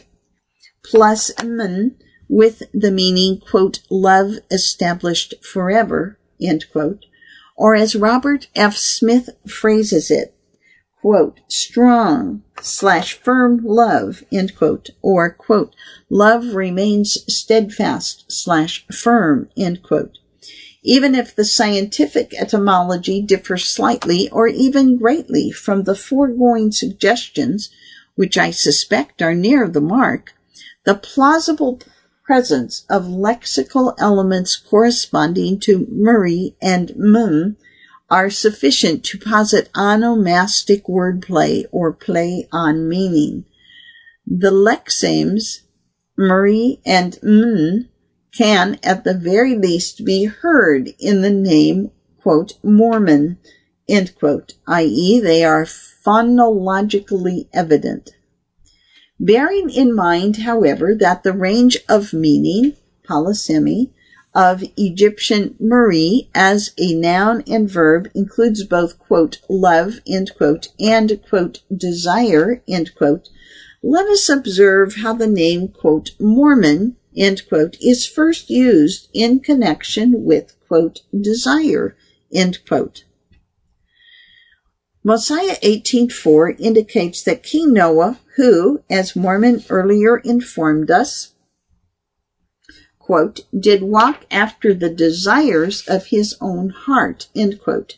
plus 0.90 1.32
"men" 1.44 1.96
with 2.30 2.64
the 2.74 2.92
meaning, 2.92 3.40
quote, 3.40 3.80
love 3.90 4.40
established 4.50 5.34
forever, 5.44 6.18
end 6.42 6.66
quote, 6.72 7.06
or 7.58 7.76
as 7.76 7.96
Robert 7.96 8.48
F. 8.56 8.78
Smith 8.78 9.30
phrases 9.46 10.10
it, 10.10 10.34
quote, 11.02 11.40
strong 11.50 12.42
slash 12.62 13.20
firm 13.20 13.60
love, 13.64 14.24
end 14.32 14.56
quote, 14.56 14.92
or, 15.02 15.30
quote, 15.30 15.76
love 16.10 16.54
remains 16.56 17.18
steadfast 17.28 18.26
slash 18.32 18.86
firm, 18.88 19.50
end 19.58 19.84
quote. 19.84 20.20
Even 20.84 21.16
if 21.16 21.36
the 21.36 21.44
scientific 21.44 22.34
etymology 22.40 23.22
differs 23.22 23.66
slightly 23.66 24.30
or 24.30 24.48
even 24.48 24.98
greatly 24.98 25.52
from 25.52 25.84
the 25.84 25.96
foregoing 25.96 26.72
suggestions, 26.72 27.70
which 28.16 28.38
I 28.38 28.52
suspect 28.52 29.22
are 29.22 29.36
near 29.36 29.68
the 29.68 29.82
mark, 29.82 30.34
the 30.88 30.96
plausible 30.96 31.82
presence 32.24 32.86
of 32.90 33.04
lexical 33.04 33.94
elements 34.00 34.56
corresponding 34.56 35.60
to 35.60 35.86
Murray 35.92 36.56
and 36.62 36.96
Mun 36.96 37.58
are 38.10 38.30
sufficient 38.30 39.04
to 39.04 39.20
posit 39.20 39.70
onomastic 39.74 40.84
wordplay 40.84 41.66
or 41.74 41.92
play 41.92 42.48
on 42.54 42.88
meaning. 42.88 43.44
The 44.26 44.52
lexemes 44.52 45.64
Murray 46.18 46.80
and 46.86 47.20
Mun 47.22 47.90
can 48.34 48.80
at 48.82 49.04
the 49.04 49.14
very 49.14 49.58
least 49.58 50.06
be 50.06 50.24
heard 50.24 50.94
in 51.00 51.22
the 51.22 51.30
name, 51.30 51.92
quote, 52.22 52.54
Mormon, 52.64 53.40
end 53.90 54.16
quote, 54.18 54.54
i.e. 54.68 55.20
they 55.20 55.44
are 55.44 55.66
phonologically 55.66 57.50
evident. 57.52 58.12
Bearing 59.20 59.70
in 59.72 59.96
mind, 59.96 60.38
however, 60.38 60.94
that 60.94 61.24
the 61.24 61.34
range 61.34 61.78
of 61.90 62.14
meaning, 62.14 62.74
polysemy, 63.04 63.90
of 64.36 64.64
Egyptian 64.78 65.56
Marie 65.60 66.30
as 66.36 66.72
a 66.78 66.94
noun 66.94 67.44
and 67.48 67.68
verb 67.68 68.12
includes 68.14 68.64
both, 68.64 69.00
quote, 69.00 69.40
love, 69.50 70.02
end 70.08 70.32
quote, 70.38 70.68
and, 70.80 71.20
quote, 71.28 71.62
desire, 71.76 72.62
end 72.68 72.94
quote, 72.94 73.30
let 73.82 74.08
us 74.08 74.30
observe 74.30 74.98
how 74.98 75.14
the 75.14 75.26
name, 75.26 75.70
quote, 75.70 76.12
Mormon, 76.20 76.96
end 77.16 77.48
quote, 77.50 77.76
is 77.82 78.06
first 78.06 78.52
used 78.52 79.10
in 79.14 79.40
connection 79.40 80.24
with, 80.26 80.56
quote, 80.68 81.02
desire, 81.20 81.96
end 82.32 82.60
quote. 82.68 83.04
Mosiah 85.08 85.56
18.4 85.64 86.60
indicates 86.60 87.24
that 87.24 87.42
King 87.42 87.72
Noah, 87.72 88.20
who, 88.36 88.82
as 88.90 89.16
Mormon 89.16 89.64
earlier 89.70 90.18
informed 90.18 90.92
us, 90.92 91.34
quote, 93.00 93.40
did 93.58 93.84
walk 93.84 94.26
after 94.30 94.74
the 94.74 94.90
desires 94.90 95.88
of 95.88 96.08
his 96.08 96.36
own 96.42 96.72
heart, 96.72 97.30
quote, 97.64 97.98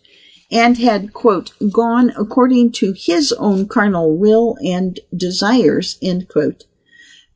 and 0.51 0.77
had, 0.77 1.11
quote, 1.11 1.51
gone 1.71 2.11
according 2.15 2.73
to 2.73 2.93
his 2.95 3.31
own 3.39 3.67
carnal 3.67 4.15
will 4.15 4.55
and 4.63 4.99
desires, 5.11 5.97
end 6.03 6.27
quote, 6.29 6.65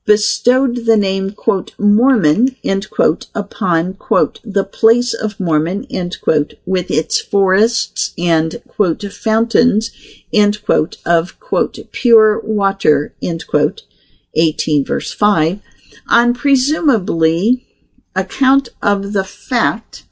bestowed 0.05 0.85
the 0.85 0.97
name, 0.97 1.31
quote, 1.31 1.73
Mormon, 1.79 2.55
end 2.63 2.89
quote, 2.89 3.27
upon, 3.33 3.93
quote, 3.93 4.39
the 4.43 4.63
place 4.63 5.13
of 5.13 5.39
Mormon, 5.39 5.85
end 5.89 6.17
quote, 6.21 6.55
with 6.65 6.91
its 6.91 7.21
forests 7.21 8.13
and, 8.17 8.61
quote, 8.67 9.03
fountains, 9.13 9.91
end 10.33 10.63
quote, 10.63 10.97
of, 11.05 11.39
quote, 11.39 11.79
pure 11.91 12.41
water, 12.41 13.15
end 13.21 13.47
quote, 13.47 13.83
18 14.35 14.83
verse 14.85 15.13
5, 15.13 15.61
on 16.09 16.33
presumably 16.33 17.65
account 18.15 18.69
of 18.81 19.13
the 19.13 19.23
fact 19.23 20.03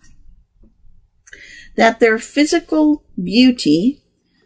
that 1.76 2.00
their 2.00 2.20
physical 2.20 3.04
beauty, 3.22 4.02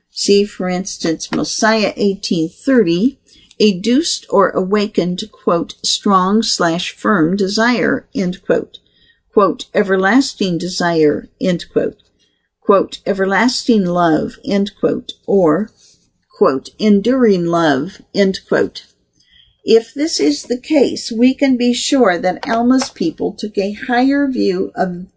see 0.10 0.46
for 0.46 0.70
instance 0.70 1.32
Mosiah 1.32 1.93
1830, 1.98 3.20
educed 3.60 4.26
or 4.30 4.49
awakened, 4.49 5.24
quote, 5.32 5.76
strong 5.84 6.43
slash 6.43 6.91
firm 6.91 7.36
desire, 7.36 8.08
end 8.14 8.43
quote, 8.45 8.80
quote, 9.34 9.66
everlasting 9.74 10.58
desire, 10.58 11.28
end 11.39 11.66
quote, 11.72 12.01
quote, 12.62 12.99
everlasting 13.06 13.86
love, 13.86 14.38
end 14.45 14.72
quote, 14.80 15.14
or, 15.26 15.70
quote, 16.38 16.70
enduring 16.80 17.45
love, 17.45 18.01
end 18.14 18.39
quote. 18.47 18.86
If 19.64 19.93
this 19.93 20.20
is 20.20 20.43
the 20.43 20.60
case, 20.60 21.12
we 21.12 21.34
can 21.34 21.58
be 21.58 21.74
sure 21.74 22.18
that 22.18 22.47
Alma's 22.47 22.89
people 22.89 23.34
took 23.34 23.58
a 23.58 23.74
higher 23.74 24.28
view 24.28 24.72
of 24.76 25.08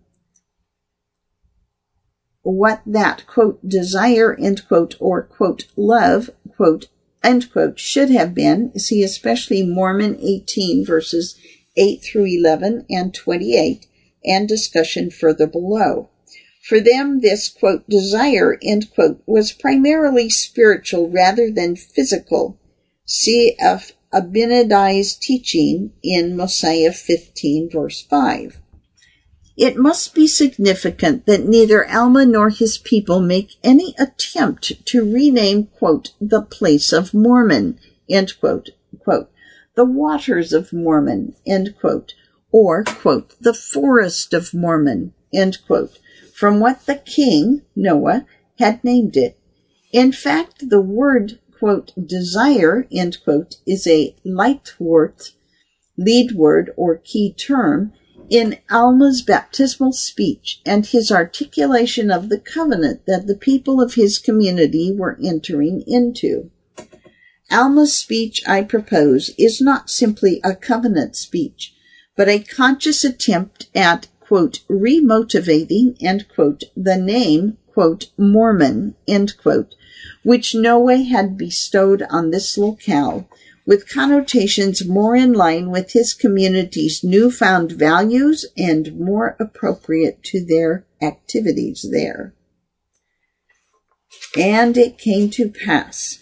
what 2.42 2.80
that, 2.86 3.26
quote, 3.26 3.66
desire, 3.68 4.34
end 4.34 4.66
quote, 4.68 4.96
or, 5.00 5.22
quote, 5.22 5.66
love, 5.76 6.30
quote, 6.56 6.86
end 7.22 7.50
quote, 7.52 7.78
should 7.78 8.10
have 8.10 8.34
been. 8.34 8.78
See 8.78 9.02
especially 9.02 9.62
Mormon 9.62 10.18
18 10.20 10.84
verses 10.84 11.36
8 11.76 12.02
through 12.02 12.26
11 12.26 12.86
and 12.90 13.14
28 13.14 13.86
and 14.24 14.48
discussion 14.48 15.10
further 15.10 15.46
below. 15.46 16.10
For 16.62 16.80
them, 16.80 17.20
this 17.20 17.48
quote, 17.48 17.88
desire, 17.88 18.58
end 18.62 18.92
quote, 18.92 19.22
was 19.26 19.52
primarily 19.52 20.28
spiritual 20.28 21.08
rather 21.08 21.50
than 21.50 21.76
physical. 21.76 22.58
See 23.06 23.56
F. 23.58 23.92
Abinadi's 24.12 25.14
teaching 25.16 25.92
in 26.02 26.36
Mosiah 26.36 26.92
15 26.92 27.70
verse 27.70 28.02
5. 28.02 28.60
It 29.58 29.76
must 29.76 30.14
be 30.14 30.28
significant 30.28 31.26
that 31.26 31.44
neither 31.44 31.84
Alma 31.90 32.24
nor 32.24 32.48
his 32.48 32.78
people 32.78 33.20
make 33.20 33.56
any 33.64 33.92
attempt 33.98 34.86
to 34.86 35.12
rename, 35.12 35.64
quote, 35.64 36.12
the 36.20 36.42
place 36.42 36.92
of 36.92 37.12
Mormon, 37.12 37.76
quote, 38.38 38.70
quote, 39.00 39.32
the 39.74 39.84
waters 39.84 40.52
of 40.52 40.72
Mormon, 40.72 41.34
or, 42.52 42.84
the 43.40 43.52
forest 43.52 44.32
of 44.32 44.54
Mormon, 44.54 45.12
from 46.32 46.60
what 46.60 46.86
the 46.86 47.02
king, 47.04 47.62
Noah, 47.74 48.26
had 48.60 48.84
named 48.84 49.16
it. 49.16 49.36
In 49.90 50.12
fact, 50.12 50.70
the 50.70 50.80
word 50.80 51.40
desire, 52.06 52.86
is 52.92 53.88
a 53.88 54.14
Leitwort, 54.24 55.32
lead 55.96 56.30
word 56.30 56.70
or 56.76 56.98
key 56.98 57.32
term 57.32 57.92
in 58.30 58.58
Alma's 58.70 59.22
baptismal 59.22 59.92
speech 59.92 60.60
and 60.66 60.86
his 60.86 61.10
articulation 61.10 62.10
of 62.10 62.28
the 62.28 62.38
covenant 62.38 63.06
that 63.06 63.26
the 63.26 63.34
people 63.34 63.80
of 63.80 63.94
his 63.94 64.18
community 64.18 64.92
were 64.94 65.18
entering 65.22 65.82
into. 65.86 66.50
Alma's 67.50 67.94
speech, 67.94 68.42
I 68.46 68.62
propose, 68.62 69.30
is 69.38 69.60
not 69.60 69.88
simply 69.88 70.40
a 70.44 70.54
covenant 70.54 71.16
speech, 71.16 71.74
but 72.16 72.28
a 72.28 72.40
conscious 72.40 73.04
attempt 73.04 73.68
at, 73.74 74.08
quote, 74.20 74.60
remotivating, 74.68 75.96
end 76.02 76.26
quote, 76.28 76.64
the 76.76 76.96
name, 76.96 77.56
quote, 77.72 78.10
Mormon, 78.18 78.96
end 79.06 79.38
quote, 79.38 79.74
which 80.22 80.54
Noah 80.54 80.98
had 80.98 81.38
bestowed 81.38 82.02
on 82.10 82.30
this 82.30 82.58
locale, 82.58 83.28
with 83.68 83.92
connotations 83.92 84.86
more 84.86 85.14
in 85.14 85.34
line 85.34 85.70
with 85.70 85.92
his 85.92 86.14
community's 86.14 87.04
newfound 87.04 87.70
values 87.70 88.46
and 88.56 88.98
more 88.98 89.36
appropriate 89.38 90.22
to 90.22 90.42
their 90.42 90.86
activities 91.02 91.86
there. 91.92 92.32
And 94.38 94.74
it 94.78 94.96
came 94.96 95.28
to 95.32 95.50
pass 95.50 96.18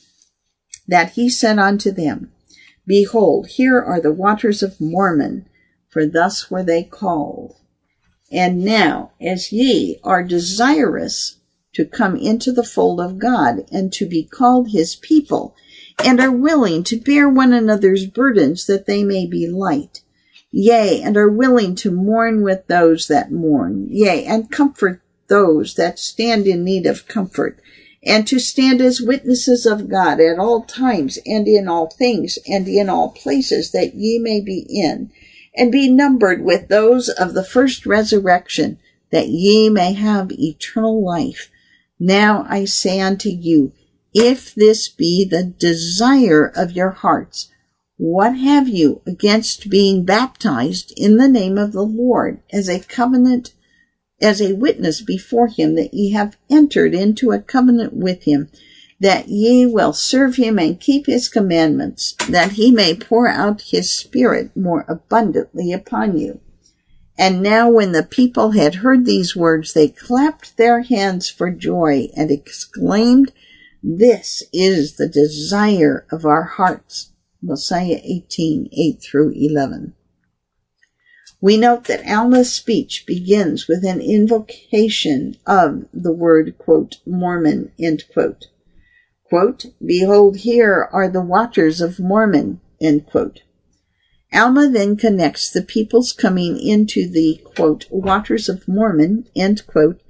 that 0.89 1.13
he 1.13 1.31
said 1.31 1.61
unto 1.61 1.93
them, 1.93 2.33
Behold, 2.85 3.47
here 3.47 3.81
are 3.81 4.01
the 4.01 4.13
waters 4.13 4.61
of 4.61 4.81
Mormon, 4.81 5.47
for 5.89 6.05
thus 6.05 6.51
were 6.51 6.65
they 6.65 6.83
called. 6.83 7.55
And 8.33 8.65
now, 8.65 9.13
as 9.21 9.53
ye 9.53 10.01
are 10.03 10.25
desirous 10.25 11.37
to 11.75 11.85
come 11.85 12.17
into 12.17 12.51
the 12.51 12.65
fold 12.65 13.01
of 13.01 13.21
God 13.21 13.69
and 13.71 13.93
to 13.93 14.05
be 14.05 14.25
called 14.25 14.71
his 14.71 14.97
people, 14.97 15.55
and 16.05 16.21
are 16.21 16.33
willing 16.33 16.85
to 16.85 17.01
bear 17.01 17.29
one 17.29 17.53
another's 17.53 18.07
burdens 18.07 18.67
that 18.67 18.87
they 18.87 19.03
may 19.03 19.27
be 19.27 19.49
light. 19.49 20.03
Yea, 20.51 21.03
and 21.03 21.17
are 21.17 21.29
willing 21.29 21.75
to 21.75 21.91
mourn 21.91 22.43
with 22.43 22.67
those 22.67 23.09
that 23.09 23.33
mourn, 23.33 23.87
yea, 23.91 24.25
and 24.25 24.51
comfort 24.51 25.03
those 25.29 25.75
that 25.75 25.99
stand 25.99 26.47
in 26.47 26.65
need 26.65 26.87
of 26.87 27.09
comfort, 27.09 27.59
and 28.03 28.27
to 28.27 28.39
stand 28.39 28.81
as 28.81 29.01
witnesses 29.01 29.67
of 29.67 29.89
God 29.89 30.21
at 30.21 30.39
all 30.39 30.63
times 30.63 31.19
and 31.27 31.49
in 31.49 31.69
all 31.69 31.89
things 31.89 32.39
and 32.47 32.69
in 32.69 32.89
all 32.89 33.11
places 33.11 33.73
that 33.73 33.95
ye 33.95 34.19
may 34.19 34.41
be 34.41 34.65
in, 34.69 35.11
and 35.55 35.73
be 35.73 35.91
numbered 35.91 36.43
with 36.43 36.69
those 36.69 37.09
of 37.09 37.35
the 37.35 37.45
first 37.45 37.85
resurrection, 37.85 38.79
that 39.11 39.29
ye 39.29 39.69
may 39.69 39.93
have 39.93 40.31
eternal 40.33 41.05
life. 41.05 41.51
Now 41.99 42.47
I 42.49 42.67
say 42.67 43.01
unto 43.01 43.29
you, 43.29 43.73
if 44.19 44.55
this 44.55 44.89
be 44.89 45.27
the 45.31 45.45
desire 45.45 46.51
of 46.57 46.73
your 46.73 46.89
hearts, 46.89 47.51
what 47.99 48.35
have 48.35 48.67
you 48.67 49.03
against 49.07 49.69
being 49.69 50.07
baptized 50.07 50.91
in 50.97 51.19
the 51.19 51.29
name 51.29 51.59
of 51.59 51.73
the 51.73 51.85
Lord 51.85 52.41
as 52.51 52.67
a 52.67 52.81
covenant, 52.81 53.53
as 54.19 54.41
a 54.41 54.55
witness 54.55 55.03
before 55.03 55.49
him 55.49 55.75
that 55.75 55.93
ye 55.93 56.13
have 56.13 56.39
entered 56.49 56.95
into 56.95 57.31
a 57.31 57.39
covenant 57.39 57.93
with 57.93 58.23
him, 58.23 58.49
that 58.99 59.29
ye 59.29 59.67
will 59.67 59.93
serve 59.93 60.37
him 60.37 60.59
and 60.59 60.81
keep 60.81 61.05
his 61.05 61.29
commandments, 61.29 62.15
that 62.31 62.53
he 62.53 62.71
may 62.71 62.95
pour 62.95 63.29
out 63.29 63.61
his 63.61 63.93
spirit 63.93 64.57
more 64.57 64.87
abundantly 64.89 65.75
upon 65.75 66.17
you? 66.17 66.41
And 67.19 67.43
now 67.43 67.69
when 67.69 67.93
the 67.93 68.03
people 68.03 68.53
had 68.53 68.77
heard 68.77 69.05
these 69.05 69.37
words, 69.37 69.75
they 69.75 69.89
clapped 69.89 70.57
their 70.57 70.81
hands 70.81 71.29
for 71.29 71.51
joy 71.51 72.09
and 72.17 72.31
exclaimed, 72.31 73.31
This 73.89 74.43
is 74.53 74.97
the 74.97 75.07
desire 75.07 76.09
of 76.11 76.25
our 76.25 76.43
hearts. 76.43 77.13
Mosiah 77.41 78.01
18, 78.03 78.69
8 78.73 79.01
through 79.01 79.31
11. 79.37 79.95
We 81.41 81.57
note 81.57 81.85
that 81.85 82.05
Alma's 82.05 82.53
speech 82.53 83.05
begins 83.07 83.69
with 83.69 83.85
an 83.85 84.01
invocation 84.01 85.37
of 85.47 85.85
the 85.95 86.13
word, 86.13 86.59
quote, 86.59 86.97
Mormon, 87.07 87.71
end 87.79 88.03
quote. 88.13 88.47
Quote, 89.23 89.67
Behold, 89.81 90.39
here 90.39 90.89
are 90.91 91.09
the 91.09 91.23
waters 91.23 91.81
of 91.81 92.01
Mormon, 92.01 92.61
end 92.81 93.07
quote. 93.07 93.43
Alma 94.33 94.69
then 94.69 94.97
connects 94.97 95.49
the 95.49 95.63
people's 95.63 96.13
coming 96.13 96.59
into 96.59 97.09
the, 97.09 97.41
quote, 97.55 97.87
waters 97.89 98.49
of 98.49 98.67
Mormon, 98.67 99.29
end 99.37 99.65
quote, 99.69 100.01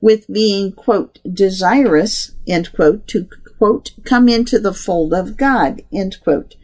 with 0.00 0.32
being, 0.32 0.72
quote, 0.72 1.18
desirous, 1.30 2.32
end 2.46 2.72
quote, 2.72 3.06
to, 3.08 3.28
quote, 3.58 3.90
come 4.04 4.28
into 4.28 4.58
the 4.58 4.72
fold 4.72 5.12
of 5.12 5.36
God, 5.36 5.82
end 5.92 6.18
quote, 6.22 6.54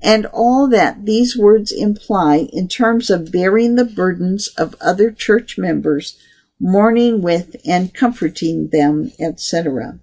and 0.00 0.26
all 0.26 0.68
that 0.68 1.04
these 1.04 1.36
words 1.36 1.72
imply 1.72 2.48
in 2.52 2.68
terms 2.68 3.10
of 3.10 3.32
bearing 3.32 3.74
the 3.74 3.84
burdens 3.84 4.48
of 4.56 4.74
other 4.80 5.10
church 5.10 5.58
members, 5.58 6.16
mourning 6.60 7.20
with 7.20 7.56
and 7.66 7.92
comforting 7.92 8.68
them, 8.68 9.12
etc. 9.18 9.98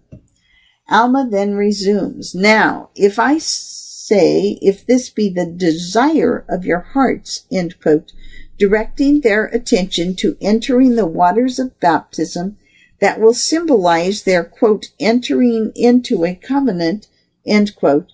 Alma 0.89 1.27
then 1.29 1.55
resumes, 1.55 2.35
Now, 2.35 2.89
if 2.95 3.17
I 3.17 3.39
say, 3.39 4.59
if 4.61 4.85
this 4.85 5.09
be 5.09 5.29
the 5.29 5.47
desire 5.47 6.45
of 6.47 6.65
your 6.65 6.81
hearts, 6.81 7.45
end 7.51 7.79
quote, 7.81 8.11
directing 8.59 9.21
their 9.21 9.45
attention 9.47 10.15
to 10.15 10.37
entering 10.39 10.95
the 10.95 11.07
waters 11.07 11.57
of 11.57 11.79
baptism 11.79 12.57
that 13.05 13.19
will 13.19 13.35
symbolize 13.35 14.23
their, 14.23 14.43
quote, 14.43 14.87
entering 14.99 15.71
into 15.75 16.25
a 16.25 16.33
covenant, 16.33 17.07
end 17.45 17.75
quote, 17.75 18.11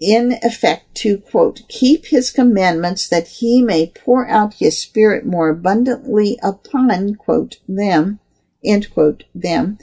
in 0.00 0.38
effect 0.44 0.94
to, 0.94 1.18
quote, 1.18 1.62
keep 1.68 2.06
his 2.06 2.30
commandments 2.30 3.08
that 3.08 3.26
he 3.26 3.60
may 3.60 3.88
pour 3.88 4.28
out 4.28 4.54
his 4.54 4.78
spirit 4.78 5.26
more 5.26 5.48
abundantly 5.48 6.38
upon, 6.44 7.16
quote, 7.16 7.56
them, 7.66 8.20
end 8.64 8.88
quote, 8.94 9.24
them, 9.34 9.78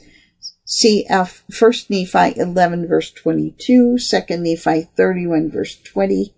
Cf. 0.66 1.42
1 1.52 1.74
Nephi 1.90 2.40
11 2.40 2.88
verse 2.88 3.12
22, 3.12 3.98
2 3.98 4.38
Nephi 4.38 4.88
31 4.96 5.52
verse 5.52 5.76
20, 5.76 6.34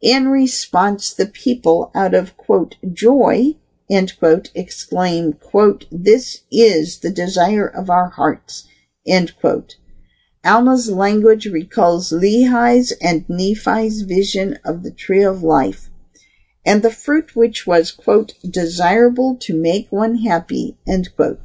In 0.00 0.28
response, 0.28 1.12
the 1.12 1.26
people, 1.26 1.90
out 1.92 2.14
of 2.14 2.36
quote, 2.36 2.76
joy, 2.92 3.56
end 3.90 4.18
quote, 4.18 4.50
exclaim, 4.54 5.32
quote, 5.32 5.86
this 5.90 6.42
is 6.50 6.98
the 6.98 7.10
desire 7.10 7.66
of 7.66 7.88
our 7.88 8.10
hearts, 8.10 8.66
end 9.06 9.36
quote. 9.40 9.76
Alma's 10.44 10.90
language 10.90 11.46
recalls 11.46 12.12
Lehi's 12.12 12.92
and 13.02 13.28
Nephi's 13.28 14.02
vision 14.02 14.58
of 14.64 14.82
the 14.82 14.90
tree 14.90 15.22
of 15.22 15.42
life, 15.42 15.90
and 16.64 16.82
the 16.82 16.90
fruit 16.90 17.34
which 17.34 17.66
was, 17.66 17.90
quote, 17.90 18.34
desirable 18.48 19.36
to 19.40 19.54
make 19.54 19.90
one 19.90 20.18
happy, 20.18 20.76
end 20.86 21.14
quote. 21.16 21.40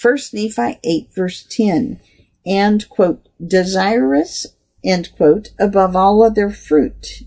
1 0.00 0.18
Nephi 0.32 0.78
8 0.84 1.08
verse 1.14 1.46
10, 1.48 2.00
and, 2.44 2.88
quote, 2.88 3.28
desirous, 3.44 4.46
end 4.84 5.10
quote, 5.16 5.50
above 5.58 5.96
all 5.96 6.22
other 6.22 6.50
fruit, 6.50 7.22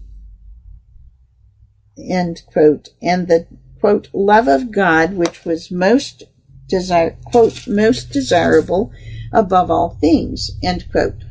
end 1.98 2.44
quote, 2.48 2.90
and 3.02 3.28
the, 3.28 3.48
quote, 3.80 4.08
love 4.14 4.48
of 4.48 4.72
God 4.72 5.14
which 5.14 5.46
was 5.46 5.72
most 5.72 6.24
desire, 6.68 7.18
quote, 7.26 7.68
most 7.68 8.12
desirable 8.12 8.92
above 9.34 9.70
all 9.72 9.98
things, 10.02 10.52
end 10.64 10.86
quote. 10.92 11.24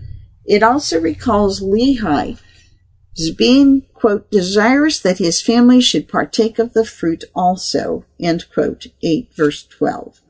It 0.44 0.62
also 0.62 1.01
recalls 1.01 1.61
Lehi 1.61 2.38
as 3.18 3.30
being, 3.32 3.82
quote, 3.94 4.30
desirous 4.30 5.01
that 5.01 5.18
his 5.18 5.42
family 5.42 5.80
should 5.80 6.09
partake 6.09 6.59
of 6.59 6.72
the 6.72 6.84
fruit 6.84 7.24
also, 7.34 8.05
end 8.20 8.46
quote, 8.53 8.86
8 9.03 9.30
verse 9.36 9.64
12. 9.66 10.22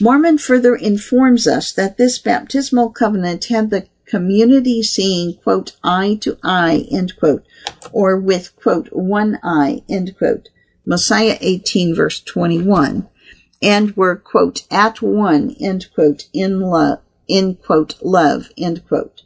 Mormon 0.00 0.38
further 0.38 0.74
informs 0.74 1.46
us 1.46 1.72
that 1.72 1.98
this 1.98 2.18
baptismal 2.18 2.90
covenant 2.90 3.46
had 3.46 3.70
the 3.70 3.86
community 4.08 4.82
seeing, 4.82 5.34
quote, 5.34 5.76
eye 5.84 6.18
to 6.22 6.38
eye, 6.42 6.86
end 6.90 7.16
quote, 7.18 7.44
or 7.92 8.18
with, 8.18 8.56
quote, 8.56 8.88
one 8.90 9.38
eye, 9.42 9.82
end 9.88 10.16
quote. 10.16 10.48
Mosiah 10.86 11.36
18 11.42 11.94
verse 11.94 12.20
21 12.20 13.06
and 13.62 13.96
were, 13.96 14.16
quote, 14.16 14.66
at 14.70 15.02
one, 15.02 15.54
end 15.60 15.86
quote, 15.94 16.28
in 16.32 16.60
love, 16.60 17.00
in 17.26 17.56
quote, 17.56 17.96
love, 18.02 18.50
end 18.56 18.86
quote. 18.86 19.22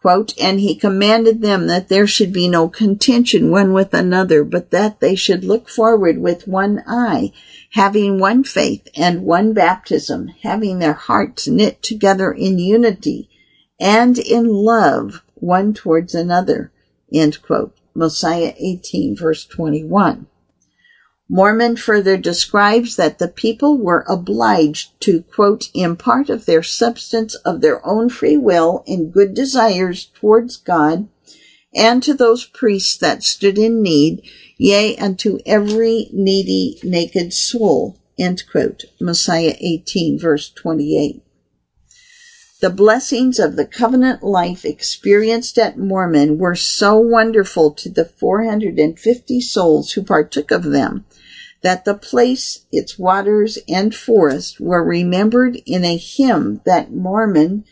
Quote, 0.00 0.34
and 0.40 0.58
he 0.58 0.74
commanded 0.74 1.40
them 1.40 1.68
that 1.68 1.88
there 1.88 2.08
should 2.08 2.32
be 2.32 2.48
no 2.48 2.68
contention 2.68 3.52
one 3.52 3.72
with 3.72 3.94
another, 3.94 4.42
but 4.42 4.72
that 4.72 4.98
they 4.98 5.14
should 5.14 5.44
look 5.44 5.68
forward 5.68 6.18
with 6.18 6.48
one 6.48 6.82
eye, 6.88 7.32
having 7.70 8.18
one 8.18 8.42
faith 8.42 8.88
and 8.96 9.22
one 9.22 9.52
baptism, 9.52 10.28
having 10.42 10.80
their 10.80 10.92
hearts 10.92 11.46
knit 11.46 11.82
together 11.82 12.32
in 12.32 12.58
unity 12.58 13.30
and 13.80 14.18
in 14.18 14.46
love 14.46 15.22
one 15.34 15.74
towards 15.74 16.14
another. 16.14 16.72
End 17.12 17.42
quote. 17.42 17.76
Mosiah 17.94 18.54
18 18.58 19.16
verse 19.16 19.44
21. 19.44 20.26
Mormon 21.28 21.76
further 21.76 22.16
describes 22.16 22.96
that 22.96 23.18
the 23.18 23.28
people 23.28 23.78
were 23.78 24.04
obliged 24.06 24.90
to, 25.00 25.22
quote, 25.22 25.70
impart 25.72 26.28
of 26.28 26.44
their 26.44 26.62
substance 26.62 27.34
of 27.36 27.60
their 27.60 27.84
own 27.86 28.10
free 28.10 28.36
will 28.36 28.84
and 28.86 29.12
good 29.12 29.32
desires 29.32 30.10
towards 30.14 30.56
God 30.56 31.08
and 31.74 32.02
to 32.02 32.12
those 32.14 32.44
priests 32.44 32.98
that 32.98 33.22
stood 33.22 33.56
in 33.56 33.82
need, 33.82 34.22
yea, 34.58 34.96
unto 34.96 35.38
every 35.46 36.10
needy, 36.12 36.78
naked 36.82 37.32
soul, 37.32 37.98
end 38.18 38.42
quote. 38.50 38.84
Mosiah 39.00 39.56
18 39.58 40.18
verse 40.18 40.50
28. 40.50 41.22
The 42.62 42.70
blessings 42.70 43.40
of 43.40 43.56
the 43.56 43.66
covenant 43.66 44.22
life 44.22 44.64
experienced 44.64 45.58
at 45.58 45.76
Mormon 45.76 46.38
were 46.38 46.54
so 46.54 46.96
wonderful 46.96 47.72
to 47.72 47.88
the 47.88 48.04
450 48.04 49.40
souls 49.40 49.90
who 49.90 50.04
partook 50.04 50.52
of 50.52 50.62
them 50.62 51.04
that 51.62 51.84
the 51.84 51.94
place, 51.94 52.60
its 52.70 52.96
waters, 52.96 53.58
and 53.68 53.92
forest 53.92 54.60
were 54.60 54.84
remembered 54.84 55.60
in 55.66 55.84
a 55.84 55.96
hymn 55.96 56.60
that 56.64 56.92
Mormon, 56.92 57.64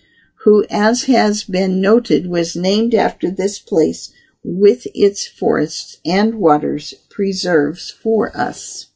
who, 0.43 0.67
as 0.69 1.05
has 1.05 1.45
been 1.45 1.81
noted, 1.81 2.27
was 2.27 2.57
named 2.57 2.93
after 2.93 3.31
this 3.31 3.61
place 3.61 4.11
with 4.43 4.89
its 4.93 5.25
forests 5.25 5.99
and 6.05 6.35
waters, 6.35 6.95
preserves 7.09 7.93
for 7.93 8.37
us. 8.37 8.90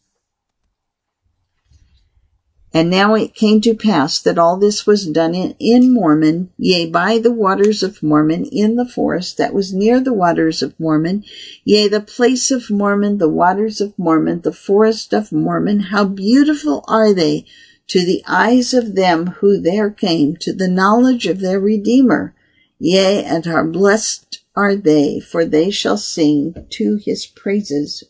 And 2.76 2.90
now 2.90 3.14
it 3.14 3.36
came 3.36 3.60
to 3.60 3.72
pass 3.72 4.18
that 4.18 4.36
all 4.36 4.56
this 4.56 4.84
was 4.84 5.06
done 5.06 5.32
in, 5.32 5.54
in, 5.60 5.94
Mormon, 5.94 6.50
yea, 6.58 6.90
by 6.90 7.18
the 7.18 7.30
waters 7.30 7.84
of 7.84 8.02
Mormon, 8.02 8.46
in 8.46 8.74
the 8.74 8.84
forest 8.84 9.38
that 9.38 9.54
was 9.54 9.72
near 9.72 10.00
the 10.00 10.12
waters 10.12 10.60
of 10.60 10.78
Mormon, 10.80 11.22
yea, 11.62 11.86
the 11.86 12.00
place 12.00 12.50
of 12.50 12.70
Mormon, 12.70 13.18
the 13.18 13.28
waters 13.28 13.80
of 13.80 13.96
Mormon, 13.96 14.40
the 14.40 14.52
forest 14.52 15.14
of 15.14 15.30
Mormon. 15.30 15.78
How 15.78 16.04
beautiful 16.04 16.84
are 16.88 17.14
they 17.14 17.46
to 17.86 18.04
the 18.04 18.24
eyes 18.26 18.74
of 18.74 18.96
them 18.96 19.28
who 19.38 19.60
there 19.60 19.90
came 19.90 20.36
to 20.38 20.52
the 20.52 20.68
knowledge 20.68 21.28
of 21.28 21.38
their 21.38 21.60
Redeemer. 21.60 22.34
Yea, 22.80 23.22
and 23.22 23.46
how 23.46 23.62
blessed 23.62 24.40
are 24.56 24.74
they, 24.74 25.20
for 25.20 25.44
they 25.44 25.70
shall 25.70 25.96
sing 25.96 26.66
to 26.70 26.96
his 26.96 27.24
praises, 27.24 28.02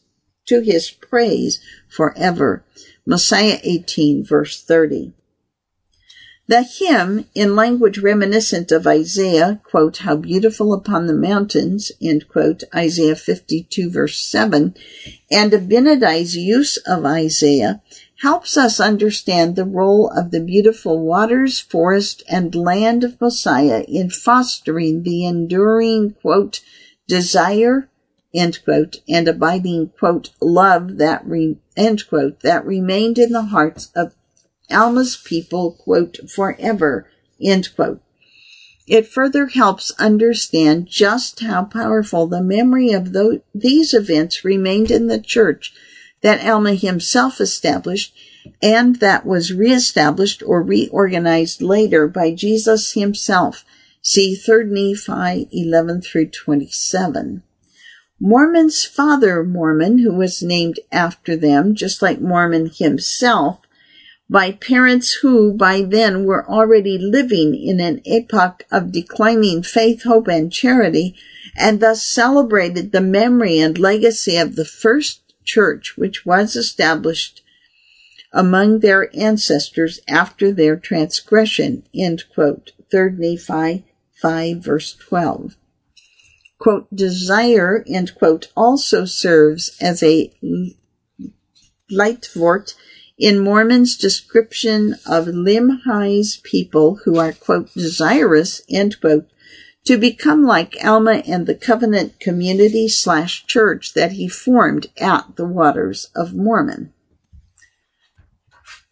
to 0.46 0.60
his 0.60 0.90
praise 0.90 1.60
forever. 1.86 2.64
Mosiah 3.06 3.60
18 3.62 4.24
verse 4.24 4.62
30. 4.62 5.12
The 6.46 6.62
hymn, 6.62 7.26
in 7.34 7.56
language 7.56 7.98
reminiscent 7.98 8.70
of 8.70 8.86
Isaiah, 8.86 9.60
quote, 9.64 9.98
how 9.98 10.16
beautiful 10.16 10.74
upon 10.74 11.06
the 11.06 11.14
mountains, 11.14 11.90
end 12.02 12.28
quote, 12.28 12.64
Isaiah 12.74 13.16
52 13.16 13.90
verse 13.90 14.18
7, 14.18 14.74
and 15.30 15.52
Abinadi's 15.52 16.36
use 16.36 16.76
of 16.86 17.06
Isaiah 17.06 17.82
helps 18.20 18.56
us 18.58 18.78
understand 18.78 19.56
the 19.56 19.64
role 19.64 20.10
of 20.10 20.30
the 20.30 20.40
beautiful 20.40 20.98
waters, 20.98 21.60
forest, 21.60 22.22
and 22.28 22.54
land 22.54 23.04
of 23.04 23.20
Messiah 23.20 23.84
in 23.88 24.10
fostering 24.10 25.02
the 25.02 25.24
enduring, 25.24 26.12
quote, 26.20 26.60
desire 27.08 27.88
quote, 28.64 28.96
and 29.08 29.28
abiding, 29.28 29.92
quote, 29.98 30.30
love 30.40 30.98
that, 30.98 31.24
re, 31.26 31.56
quote, 32.08 32.40
that 32.40 32.66
remained 32.66 33.18
in 33.18 33.32
the 33.32 33.42
hearts 33.42 33.90
of 33.94 34.14
Alma's 34.70 35.16
people, 35.16 35.72
quote, 35.72 36.18
forever. 36.28 37.08
It 38.86 39.06
further 39.06 39.46
helps 39.46 39.92
understand 39.98 40.88
just 40.88 41.40
how 41.40 41.64
powerful 41.64 42.26
the 42.26 42.42
memory 42.42 42.90
of 42.90 43.14
these 43.54 43.94
events 43.94 44.44
remained 44.44 44.90
in 44.90 45.06
the 45.06 45.20
church 45.20 45.72
that 46.22 46.44
Alma 46.44 46.74
himself 46.74 47.40
established 47.40 48.14
and 48.62 48.96
that 48.96 49.24
was 49.24 49.52
reestablished 49.52 50.42
or 50.44 50.62
reorganized 50.62 51.62
later 51.62 52.08
by 52.08 52.32
Jesus 52.32 52.92
himself. 52.92 53.64
See 54.02 54.34
3 54.34 54.64
Nephi 54.64 55.48
11 55.50 56.02
through 56.02 56.28
27. 56.28 57.42
Mormon's 58.20 58.84
father 58.84 59.42
Mormon, 59.42 59.98
who 59.98 60.14
was 60.14 60.42
named 60.42 60.78
after 60.92 61.36
them, 61.36 61.74
just 61.74 62.00
like 62.00 62.20
Mormon 62.20 62.70
himself, 62.72 63.60
by 64.30 64.52
parents 64.52 65.18
who 65.22 65.52
by 65.52 65.82
then 65.82 66.24
were 66.24 66.48
already 66.48 66.96
living 66.96 67.54
in 67.54 67.80
an 67.80 68.00
epoch 68.04 68.64
of 68.70 68.92
declining 68.92 69.62
faith, 69.62 70.04
hope, 70.04 70.28
and 70.28 70.52
charity, 70.52 71.14
and 71.56 71.80
thus 71.80 72.06
celebrated 72.06 72.92
the 72.92 73.00
memory 73.00 73.58
and 73.58 73.78
legacy 73.78 74.36
of 74.36 74.56
the 74.56 74.64
first 74.64 75.20
church 75.44 75.96
which 75.96 76.24
was 76.24 76.56
established 76.56 77.42
among 78.32 78.80
their 78.80 79.10
ancestors 79.16 80.00
after 80.08 80.50
their 80.50 80.76
transgression. 80.76 81.84
End 81.94 82.24
quote. 82.32 82.72
3 82.90 83.12
Nephi 83.12 83.84
5 84.14 84.58
verse 84.58 84.94
12 84.94 85.56
quote, 86.64 86.88
desire, 86.96 87.84
end 87.86 88.14
quote, 88.14 88.50
also 88.56 89.04
serves 89.04 89.76
as 89.82 90.02
a 90.02 90.32
Leitwort 91.92 92.74
in 93.18 93.38
Mormon's 93.38 93.98
description 93.98 94.94
of 95.04 95.26
Limhi's 95.26 96.38
people 96.38 97.00
who 97.04 97.18
are, 97.18 97.34
quote, 97.34 97.70
desirous, 97.74 98.62
end 98.70 98.98
quote, 98.98 99.26
to 99.84 99.98
become 99.98 100.42
like 100.42 100.82
Alma 100.82 101.22
and 101.26 101.46
the 101.46 101.54
covenant 101.54 102.18
community 102.18 102.88
slash 102.88 103.44
church 103.44 103.92
that 103.92 104.12
he 104.12 104.26
formed 104.26 104.86
at 104.96 105.36
the 105.36 105.44
waters 105.44 106.08
of 106.16 106.32
Mormon. 106.32 106.94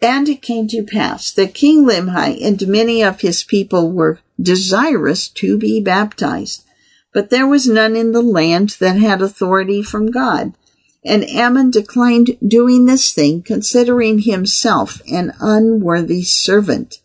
And 0.02 0.28
it 0.28 0.42
came 0.42 0.68
to 0.68 0.82
pass 0.82 1.30
that 1.30 1.54
King 1.54 1.86
Limhi 1.86 2.44
and 2.44 2.68
many 2.68 3.02
of 3.02 3.22
his 3.22 3.42
people 3.42 3.90
were 3.90 4.20
desirous 4.38 5.26
to 5.28 5.56
be 5.56 5.80
baptized. 5.80 6.64
But 7.12 7.30
there 7.30 7.46
was 7.46 7.68
none 7.68 7.94
in 7.94 8.12
the 8.12 8.22
land 8.22 8.76
that 8.80 8.96
had 8.96 9.20
authority 9.20 9.82
from 9.82 10.10
God. 10.10 10.54
And 11.04 11.28
Ammon 11.28 11.70
declined 11.70 12.38
doing 12.46 12.86
this 12.86 13.12
thing, 13.12 13.42
considering 13.42 14.20
himself 14.20 15.02
an 15.10 15.32
unworthy 15.40 16.22
servant. 16.22 17.00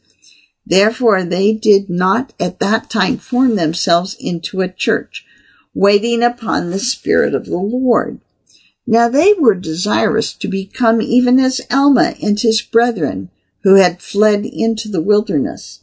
Therefore 0.66 1.24
they 1.24 1.54
did 1.54 1.90
not 1.90 2.34
at 2.40 2.60
that 2.60 2.90
time 2.90 3.18
form 3.18 3.56
themselves 3.56 4.16
into 4.20 4.62
a 4.62 4.70
church. 4.70 5.26
waiting 5.74 6.24
upon 6.24 6.72
the 6.72 6.80
Spirit 6.80 7.36
of 7.36 7.46
the 7.46 7.58
Lord. 7.58 8.20
Now 8.88 9.10
they 9.10 9.34
were 9.34 9.54
desirous 9.54 10.34
to 10.34 10.48
become 10.48 11.02
even 11.02 11.40
as 11.40 11.62
Alma 11.70 12.16
and 12.24 12.40
his 12.40 12.62
brethren 12.62 13.30
who 13.64 13.76
had 13.76 14.02
fled 14.02 14.46
into 14.46 14.90
the 14.90 15.02
wilderness. 15.02 15.82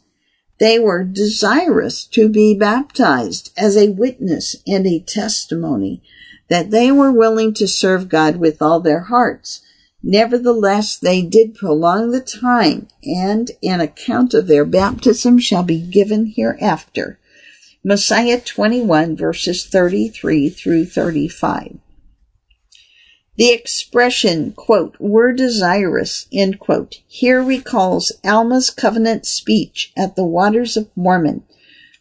They 0.58 0.78
were 0.78 1.04
desirous 1.04 2.04
to 2.06 2.28
be 2.28 2.54
baptized 2.54 3.52
as 3.56 3.76
a 3.76 3.90
witness 3.90 4.56
and 4.66 4.86
a 4.86 5.00
testimony 5.00 6.02
that 6.48 6.70
they 6.70 6.92
were 6.92 7.10
willing 7.10 7.54
to 7.54 7.66
serve 7.66 8.08
God 8.08 8.36
with 8.36 8.62
all 8.62 8.80
their 8.80 9.00
hearts. 9.00 9.62
Nevertheless, 10.02 10.96
they 10.96 11.22
did 11.22 11.54
prolong 11.54 12.10
the 12.10 12.20
time, 12.20 12.88
and 13.02 13.50
an 13.62 13.80
account 13.80 14.34
of 14.34 14.46
their 14.46 14.64
baptism 14.64 15.38
shall 15.38 15.62
be 15.62 15.80
given 15.80 16.26
hereafter. 16.26 17.18
Mosiah 17.82 18.40
21 18.40 19.16
verses 19.16 19.64
33 19.66 20.50
through 20.50 20.86
35. 20.86 21.78
The 23.36 23.50
expression, 23.50 24.52
quote, 24.52 24.94
we're 25.00 25.32
desirous, 25.32 26.28
end 26.32 26.60
quote, 26.60 27.00
here 27.08 27.42
recalls 27.42 28.12
Alma's 28.22 28.70
covenant 28.70 29.26
speech 29.26 29.92
at 29.96 30.14
the 30.14 30.24
Waters 30.24 30.76
of 30.76 30.88
Mormon, 30.94 31.42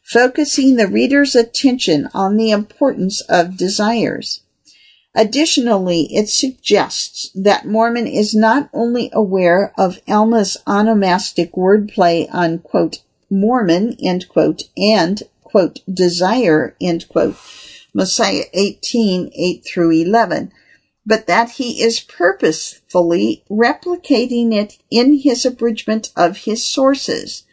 focusing 0.04 0.76
the 0.76 0.88
reader's 0.88 1.36
attention 1.36 2.08
on 2.14 2.38
the 2.38 2.52
importance 2.52 3.22
of 3.22 3.58
desires. 3.58 4.42
Additionally, 5.16 6.02
it 6.14 6.30
suggests 6.30 7.32
that 7.34 7.66
Mormon 7.66 8.06
is 8.06 8.36
not 8.36 8.70
only 8.72 9.10
aware 9.12 9.74
of 9.76 10.00
Alma's 10.08 10.58
onomastic 10.68 11.52
wordplay 11.54 12.28
on, 12.32 12.60
quote, 12.60 13.00
Mormon, 13.32 13.98
end 14.00 14.30
quote, 14.30 14.64
and, 14.78 15.24
quote, 15.44 15.80
desire, 15.92 16.76
end 16.80 17.08
quote, 17.10 17.38
Mosiah 17.92 18.44
18, 18.54 19.32
8 19.34 19.66
through 19.66 19.92
11, 19.92 20.52
but 21.06 21.28
that 21.28 21.52
he 21.52 21.82
is 21.82 22.00
purposefully 22.00 23.44
replicating 23.50 24.54
it 24.54 24.78
in 24.90 25.20
his 25.20 25.46
abridgment 25.46 26.12
of 26.16 26.38
his 26.38 26.66
sources. 26.66 27.44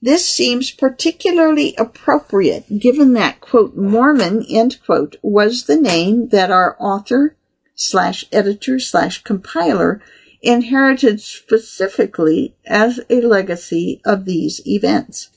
This 0.00 0.28
seems 0.28 0.70
particularly 0.70 1.74
appropriate 1.76 2.78
given 2.78 3.14
that, 3.14 3.40
quote, 3.40 3.74
Mormon, 3.74 4.44
end 4.48 4.78
quote, 4.84 5.16
was 5.22 5.64
the 5.64 5.80
name 5.80 6.28
that 6.28 6.50
our 6.50 6.76
author 6.78 7.36
slash 7.74 8.24
editor 8.30 8.78
slash 8.78 9.22
compiler 9.24 10.02
inherited 10.42 11.20
specifically 11.20 12.54
as 12.66 13.00
a 13.08 13.22
legacy 13.22 14.00
of 14.04 14.26
these 14.26 14.60
events. 14.66 15.30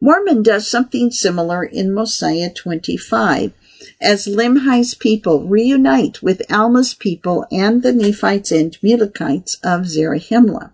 Mormon 0.00 0.42
does 0.42 0.68
something 0.68 1.10
similar 1.10 1.64
in 1.64 1.94
Mosiah 1.94 2.52
25 2.52 3.54
as 4.00 4.26
Limhi's 4.26 4.94
people 4.94 5.44
reunite 5.46 6.22
with 6.22 6.42
Alma's 6.50 6.94
people 6.94 7.46
and 7.50 7.82
the 7.82 7.92
Nephites 7.92 8.52
and 8.52 8.76
Mulekites 8.82 9.56
of 9.62 9.86
Zarahemla. 9.86 10.72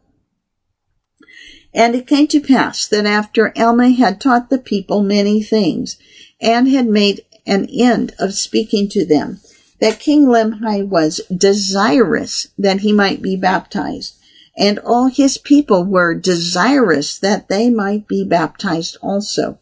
And 1.73 1.95
it 1.95 2.07
came 2.07 2.27
to 2.29 2.41
pass 2.41 2.89
that 2.89 3.07
after 3.07 3.57
Alma 3.57 3.91
had 3.91 4.21
taught 4.21 4.51
the 4.51 4.59
people 4.59 5.03
many 5.03 5.43
things, 5.43 5.97
and 6.41 6.69
had 6.69 6.89
made 6.89 7.25
an 7.47 7.67
end 7.67 8.13
of 8.19 8.35
speaking 8.35 8.89
to 8.89 9.07
them, 9.07 9.41
that 9.81 10.01
King 10.01 10.27
Limhi 10.27 10.87
was 10.87 11.21
desirous 11.35 12.49
that 12.59 12.81
he 12.81 12.93
might 12.93 13.23
be 13.23 13.37
baptized, 13.37 14.15
and 14.57 14.81
all 14.81 15.07
his 15.07 15.39
people 15.39 15.85
were 15.85 16.15
desirous 16.15 17.19
that 17.19 17.49
they 17.49 17.71
might 17.71 18.09
be 18.09 18.25
baptized 18.25 18.97
also. 19.01 19.60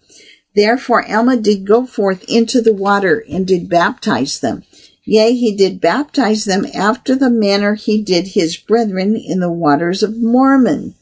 Therefore 0.58 1.08
Alma 1.08 1.36
did 1.36 1.64
go 1.64 1.86
forth 1.86 2.24
into 2.24 2.60
the 2.60 2.74
water 2.74 3.24
and 3.30 3.46
did 3.46 3.68
baptize 3.68 4.40
them. 4.40 4.64
Yea, 5.04 5.32
he 5.32 5.54
did 5.54 5.80
baptize 5.80 6.46
them 6.46 6.66
after 6.74 7.14
the 7.14 7.30
manner 7.30 7.76
he 7.76 8.02
did 8.02 8.26
his 8.26 8.56
brethren 8.56 9.14
in 9.14 9.38
the 9.38 9.52
waters 9.52 10.02
of 10.02 10.20
Mormon. 10.20 10.96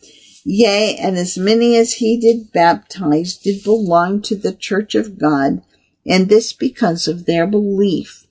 Yea, 0.45 0.95
and 0.97 1.17
as 1.17 1.39
many 1.39 1.75
as 1.75 1.95
he 1.95 2.21
did 2.21 2.53
baptize 2.53 3.35
did 3.39 3.65
belong 3.65 4.21
to 4.21 4.37
the 4.37 4.53
church 4.53 4.95
of 4.95 5.19
God, 5.19 5.63
and 6.05 6.29
this 6.29 6.53
because 6.53 7.09
of 7.09 7.25
their 7.25 7.47
belief 7.47 8.27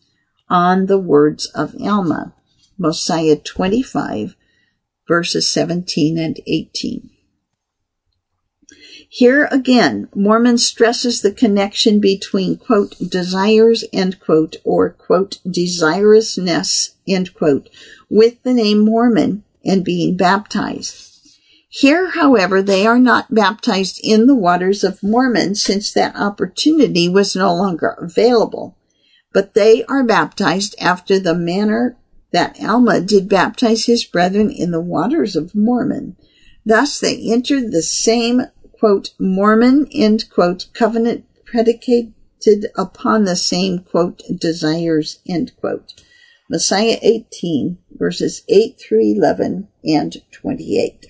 on 0.47 0.85
the 0.85 0.99
words 0.99 1.47
of 1.55 1.73
Alma. 1.81 2.35
Mosiah 2.77 3.37
25, 3.37 4.35
verses 5.07 5.51
17 5.51 6.19
and 6.19 6.39
18. 6.45 7.09
Here 9.15 9.47
again, 9.49 10.09
Mormon 10.13 10.57
stresses 10.57 11.21
the 11.21 11.31
connection 11.31 12.01
between, 12.01 12.57
quote, 12.57 12.97
desires, 12.99 13.85
end 13.93 14.19
quote, 14.19 14.57
or, 14.65 14.89
quote, 14.89 15.37
desirousness, 15.47 16.95
end 17.07 17.33
quote, 17.33 17.69
with 18.09 18.43
the 18.43 18.53
name 18.53 18.79
Mormon 18.79 19.45
and 19.63 19.85
being 19.85 20.17
baptized. 20.17 21.29
Here, 21.69 22.09
however, 22.09 22.61
they 22.61 22.85
are 22.85 22.99
not 22.99 23.33
baptized 23.33 24.01
in 24.03 24.27
the 24.27 24.35
waters 24.35 24.83
of 24.83 25.01
Mormon 25.01 25.55
since 25.55 25.93
that 25.93 26.17
opportunity 26.17 27.07
was 27.07 27.37
no 27.37 27.55
longer 27.55 27.95
available, 27.97 28.75
but 29.31 29.53
they 29.53 29.85
are 29.85 30.03
baptized 30.03 30.75
after 30.77 31.19
the 31.19 31.35
manner 31.35 31.95
that 32.31 32.61
Alma 32.61 32.99
did 32.99 33.29
baptize 33.29 33.85
his 33.85 34.03
brethren 34.03 34.51
in 34.51 34.71
the 34.71 34.81
waters 34.81 35.37
of 35.37 35.55
Mormon. 35.55 36.17
Thus 36.65 36.99
they 36.99 37.17
entered 37.31 37.71
the 37.71 37.81
same 37.81 38.41
quote, 38.85 39.15
Mormon, 39.17 39.87
end 39.95 40.29
quote, 40.29 40.67
covenant 40.75 41.25
predicated 41.43 42.67
upon 42.77 43.25
the 43.25 43.35
same, 43.35 43.79
quote, 43.79 44.21
desires, 44.37 45.17
end 45.27 45.51
quote. 45.59 46.03
Mosiah 46.51 46.99
18, 47.01 47.79
verses 47.93 48.43
8 48.47 48.79
through 48.79 49.15
11 49.15 49.69
and 49.83 50.21
28. 50.31 51.07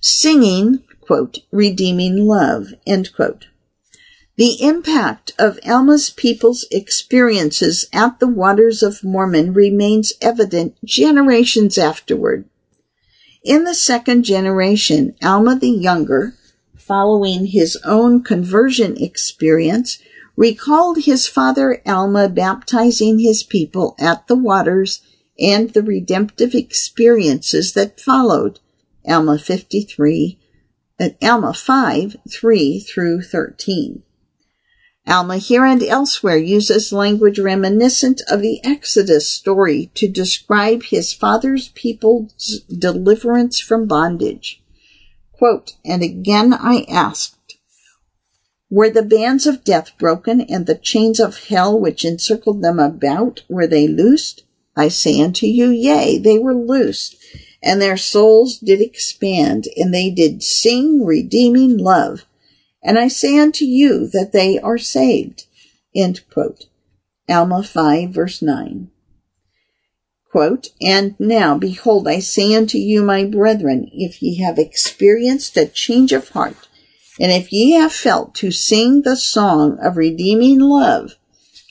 Singing, 0.00 0.84
quote, 1.02 1.40
redeeming 1.52 2.16
love, 2.26 2.68
end 2.86 3.12
quote. 3.14 3.48
The 4.38 4.62
impact 4.62 5.34
of 5.38 5.60
Alma's 5.66 6.08
people's 6.08 6.66
experiences 6.70 7.86
at 7.92 8.20
the 8.20 8.26
waters 8.26 8.82
of 8.82 9.04
Mormon 9.04 9.52
remains 9.52 10.14
evident 10.22 10.82
generations 10.82 11.76
afterward. 11.76 12.48
In 13.48 13.64
the 13.64 13.74
second 13.74 14.24
generation, 14.24 15.14
Alma 15.22 15.58
the 15.58 15.70
Younger, 15.70 16.34
following 16.76 17.46
his 17.46 17.78
own 17.82 18.22
conversion 18.22 19.02
experience, 19.02 20.00
recalled 20.36 21.04
his 21.04 21.26
father 21.26 21.80
Alma 21.86 22.28
baptizing 22.28 23.20
his 23.20 23.42
people 23.42 23.96
at 23.98 24.26
the 24.26 24.36
waters 24.36 25.00
and 25.40 25.70
the 25.70 25.80
redemptive 25.82 26.54
experiences 26.54 27.72
that 27.72 27.98
followed. 27.98 28.60
Alma 29.06 29.38
53, 29.38 30.38
uh, 31.00 31.08
Alma 31.22 31.54
5, 31.54 32.16
3 32.30 32.80
through 32.80 33.22
13. 33.22 34.02
Alma 35.08 35.38
here 35.38 35.64
and 35.64 35.82
elsewhere 35.82 36.36
uses 36.36 36.92
language 36.92 37.38
reminiscent 37.38 38.20
of 38.30 38.42
the 38.42 38.62
Exodus 38.62 39.26
story 39.26 39.90
to 39.94 40.06
describe 40.06 40.82
his 40.82 41.14
father's 41.14 41.68
people's 41.68 42.60
deliverance 42.68 43.58
from 43.58 43.86
bondage. 43.86 44.62
Quote, 45.32 45.72
and 45.82 46.02
again 46.02 46.52
I 46.52 46.84
asked, 46.90 47.56
were 48.70 48.90
the 48.90 49.02
bands 49.02 49.46
of 49.46 49.64
death 49.64 49.92
broken 49.98 50.42
and 50.42 50.66
the 50.66 50.74
chains 50.74 51.20
of 51.20 51.44
hell 51.44 51.80
which 51.80 52.04
encircled 52.04 52.60
them 52.60 52.78
about, 52.78 53.42
were 53.48 53.66
they 53.66 53.88
loosed? 53.88 54.42
I 54.76 54.88
say 54.88 55.22
unto 55.22 55.46
you, 55.46 55.70
yea, 55.70 56.18
they 56.18 56.38
were 56.38 56.54
loosed, 56.54 57.16
and 57.62 57.80
their 57.80 57.96
souls 57.96 58.58
did 58.58 58.82
expand, 58.82 59.68
and 59.78 59.94
they 59.94 60.10
did 60.10 60.42
sing 60.42 61.02
redeeming 61.02 61.78
love 61.78 62.26
and 62.82 62.98
I 62.98 63.08
say 63.08 63.38
unto 63.38 63.64
you 63.64 64.06
that 64.08 64.32
they 64.32 64.58
are 64.58 64.78
saved. 64.78 65.46
End 65.94 66.20
quote. 66.30 66.66
Alma 67.28 67.62
5 67.62 68.10
verse 68.10 68.40
9. 68.40 68.90
Quote, 70.30 70.68
and 70.80 71.14
now 71.18 71.56
behold, 71.56 72.06
I 72.06 72.18
say 72.18 72.54
unto 72.54 72.78
you, 72.78 73.02
my 73.02 73.24
brethren, 73.24 73.90
if 73.92 74.22
ye 74.22 74.36
have 74.36 74.58
experienced 74.58 75.56
a 75.56 75.66
change 75.66 76.12
of 76.12 76.28
heart, 76.28 76.68
and 77.18 77.32
if 77.32 77.52
ye 77.52 77.72
have 77.72 77.92
felt 77.92 78.34
to 78.36 78.50
sing 78.50 79.02
the 79.02 79.16
song 79.16 79.78
of 79.80 79.96
redeeming 79.96 80.60
love, 80.60 81.16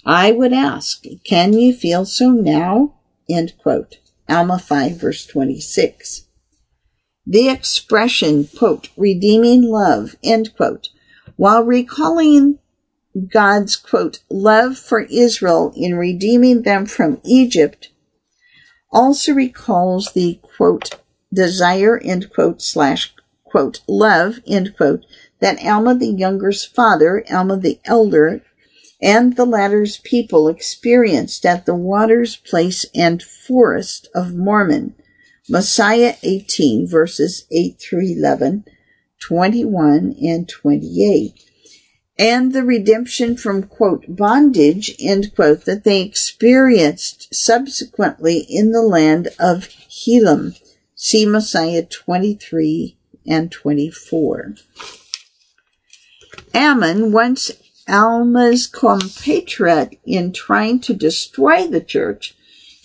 I 0.05 0.31
would 0.31 0.53
ask, 0.53 1.03
can 1.23 1.53
ye 1.53 1.71
feel 1.71 2.05
so 2.05 2.31
now? 2.31 2.95
End 3.29 3.53
quote. 3.57 3.97
Alma 4.27 4.59
5 4.59 4.99
verse 4.99 5.25
26. 5.25 6.25
The 7.25 7.49
expression, 7.49 8.47
quote, 8.57 8.89
redeeming 8.97 9.63
love, 9.63 10.15
end 10.23 10.55
quote, 10.55 10.89
while 11.37 11.63
recalling 11.63 12.59
God's 13.31 13.75
quote, 13.75 14.19
love 14.29 14.77
for 14.77 15.01
Israel 15.01 15.73
in 15.75 15.95
redeeming 15.95 16.63
them 16.63 16.85
from 16.85 17.21
Egypt, 17.23 17.89
also 18.91 19.33
recalls 19.33 20.11
the 20.13 20.39
quote, 20.41 20.99
desire, 21.33 21.97
end 21.99 22.31
quote, 22.33 22.61
slash 22.61 23.13
quote, 23.43 23.81
love, 23.87 24.39
end 24.45 24.75
quote, 24.75 25.05
that 25.39 25.63
Alma 25.63 25.95
the 25.95 26.07
Younger's 26.07 26.65
father, 26.65 27.23
Alma 27.31 27.57
the 27.57 27.79
Elder, 27.85 28.41
and 29.01 29.35
the 29.35 29.45
latter's 29.45 29.97
people 29.99 30.47
experienced 30.47 31.45
at 31.45 31.65
the 31.65 31.75
waters, 31.75 32.35
place, 32.35 32.85
and 32.95 33.21
forest 33.21 34.09
of 34.15 34.35
Mormon. 34.35 34.95
Mosiah 35.49 36.15
18 36.23 36.87
verses 36.87 37.45
8 37.51 37.79
through 37.79 38.05
11, 38.05 38.65
21 39.19 40.15
and 40.21 40.47
28. 40.47 41.43
And 42.19 42.53
the 42.53 42.63
redemption 42.63 43.37
from, 43.37 43.63
quote, 43.63 44.05
bondage, 44.07 44.95
end 44.99 45.35
quote, 45.35 45.65
that 45.65 45.83
they 45.83 46.01
experienced 46.01 47.33
subsequently 47.33 48.45
in 48.49 48.71
the 48.71 48.81
land 48.81 49.29
of 49.39 49.69
Helam. 49.89 50.59
See 50.95 51.25
Mosiah 51.25 51.85
23 51.85 52.97
and 53.27 53.51
24. 53.51 54.55
Ammon, 56.53 57.11
once 57.11 57.51
Alma's 57.87 58.67
compatriot 58.67 59.99
in 60.05 60.33
trying 60.33 60.79
to 60.81 60.93
destroy 60.93 61.67
the 61.67 61.81
church, 61.81 62.36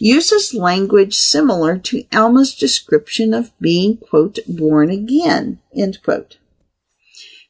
uses 0.03 0.53
language 0.53 1.15
similar 1.15 1.79
to 1.79 2.05
Alma's 2.13 2.57
description 2.57 3.33
of 3.33 3.53
being, 3.61 3.97
quote, 3.97 4.41
born 4.49 4.91
again, 4.91 5.61
end 5.77 6.03
quote. 6.03 6.39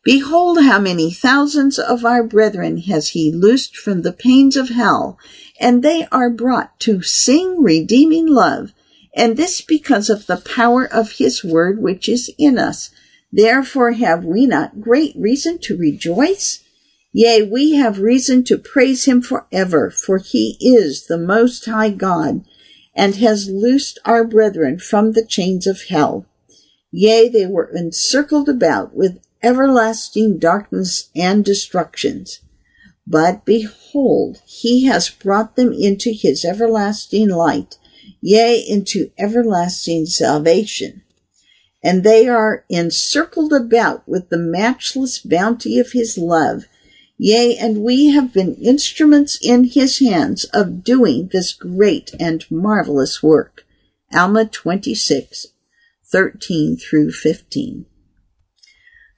Behold 0.04 0.62
how 0.62 0.78
many 0.78 1.10
thousands 1.10 1.78
of 1.78 2.04
our 2.04 2.22
brethren 2.22 2.76
has 2.76 3.10
he 3.10 3.32
loosed 3.32 3.74
from 3.74 4.02
the 4.02 4.12
pains 4.12 4.54
of 4.54 4.68
hell, 4.68 5.18
and 5.58 5.82
they 5.82 6.06
are 6.12 6.28
brought 6.28 6.78
to 6.80 7.00
sing 7.00 7.62
redeeming 7.62 8.26
love, 8.26 8.74
and 9.14 9.38
this 9.38 9.62
because 9.62 10.10
of 10.10 10.26
the 10.26 10.36
power 10.36 10.84
of 10.84 11.12
his 11.12 11.42
word 11.42 11.80
which 11.80 12.06
is 12.06 12.30
in 12.36 12.58
us. 12.58 12.90
Therefore 13.32 13.92
have 13.92 14.26
we 14.26 14.44
not 14.44 14.82
great 14.82 15.14
reason 15.16 15.58
to 15.60 15.78
rejoice? 15.78 16.62
Yea, 17.12 17.42
we 17.42 17.72
have 17.72 17.98
reason 17.98 18.42
to 18.42 18.56
praise 18.56 19.04
him 19.04 19.20
forever, 19.20 19.90
for 19.90 20.16
he 20.16 20.56
is 20.60 21.06
the 21.06 21.18
most 21.18 21.66
high 21.66 21.90
God, 21.90 22.42
and 22.94 23.16
has 23.16 23.50
loosed 23.50 23.98
our 24.04 24.24
brethren 24.24 24.78
from 24.78 25.12
the 25.12 25.24
chains 25.24 25.66
of 25.66 25.82
hell. 25.88 26.26
Yea, 26.90 27.28
they 27.28 27.46
were 27.46 27.70
encircled 27.74 28.48
about 28.48 28.94
with 28.94 29.20
everlasting 29.42 30.38
darkness 30.38 31.10
and 31.14 31.44
destructions. 31.44 32.40
But 33.06 33.44
behold, 33.44 34.40
he 34.46 34.84
has 34.84 35.10
brought 35.10 35.56
them 35.56 35.72
into 35.72 36.12
his 36.12 36.44
everlasting 36.44 37.28
light, 37.28 37.76
yea, 38.20 38.58
into 38.58 39.10
everlasting 39.18 40.06
salvation. 40.06 41.02
And 41.82 42.04
they 42.04 42.28
are 42.28 42.64
encircled 42.68 43.52
about 43.52 44.06
with 44.08 44.28
the 44.30 44.38
matchless 44.38 45.18
bounty 45.18 45.78
of 45.78 45.92
his 45.92 46.16
love, 46.16 46.66
Yea, 47.24 47.56
and 47.56 47.84
we 47.84 48.06
have 48.06 48.32
been 48.32 48.56
instruments 48.56 49.38
in 49.40 49.62
his 49.62 50.00
hands 50.00 50.42
of 50.46 50.82
doing 50.82 51.28
this 51.32 51.52
great 51.52 52.10
and 52.18 52.44
marvelous 52.50 53.22
work. 53.22 53.64
Alma 54.12 54.44
26, 54.44 55.46
13 56.04 56.76
through 56.76 57.12
15. 57.12 57.86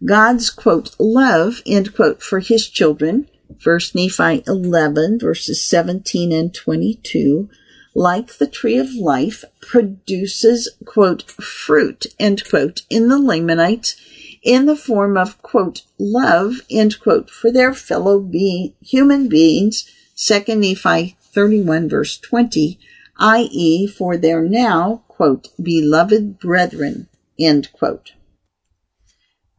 God's 0.04 0.50
quote, 0.50 0.94
love, 0.98 1.62
end 1.64 1.94
quote, 1.94 2.22
for 2.22 2.40
his 2.40 2.68
children, 2.68 3.26
1 3.64 3.80
Nephi 3.94 4.44
11 4.46 5.18
verses 5.18 5.64
17 5.66 6.30
and 6.30 6.52
22, 6.52 7.48
like 7.94 8.36
the 8.36 8.46
tree 8.46 8.76
of 8.76 8.92
life, 8.92 9.46
produces, 9.62 10.68
quote, 10.84 11.22
fruit, 11.22 12.04
end 12.18 12.46
quote, 12.50 12.82
in 12.90 13.08
the 13.08 13.18
Lamanites 13.18 13.96
in 14.44 14.66
the 14.66 14.76
form 14.76 15.16
of, 15.16 15.40
quote, 15.40 15.82
love, 15.98 16.60
end 16.70 17.00
quote, 17.00 17.30
for 17.30 17.50
their 17.50 17.72
fellow 17.72 18.20
being, 18.20 18.74
human 18.80 19.26
beings, 19.26 19.90
2 20.16 20.54
Nephi 20.54 21.16
31 21.32 21.88
verse 21.88 22.18
20, 22.18 22.78
i.e., 23.18 23.86
for 23.86 24.18
their 24.18 24.42
now, 24.42 25.02
quote, 25.08 25.48
beloved 25.60 26.38
brethren, 26.38 27.08
end 27.38 27.72
quote. 27.72 28.12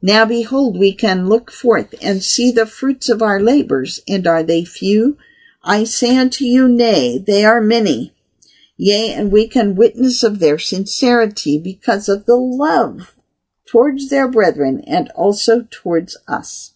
Now 0.04 0.24
behold, 0.24 0.78
we 0.78 0.94
can 0.94 1.28
look 1.28 1.50
forth 1.50 1.96
and 2.00 2.24
see 2.24 2.52
the 2.52 2.68
fruits 2.68 3.10
of 3.10 3.24
our 3.24 3.42
labors, 3.42 4.00
and 4.08 4.28
are 4.28 4.44
they 4.44 4.64
few? 4.64 5.18
I 5.64 5.84
say 5.84 6.16
unto 6.16 6.46
you, 6.46 6.68
nay, 6.68 7.18
they 7.18 7.44
are 7.44 7.60
many. 7.60 8.14
Yea, 8.78 9.14
and 9.14 9.32
we 9.32 9.48
can 9.48 9.74
witness 9.74 10.22
of 10.22 10.38
their 10.38 10.60
sincerity 10.60 11.58
because 11.58 12.08
of 12.08 12.26
the 12.26 12.36
love 12.36 13.15
towards 13.76 14.08
their 14.08 14.30
brethren 14.30 14.82
and 14.88 15.10
also 15.16 15.68
towards 15.70 16.16
us. 16.30 16.76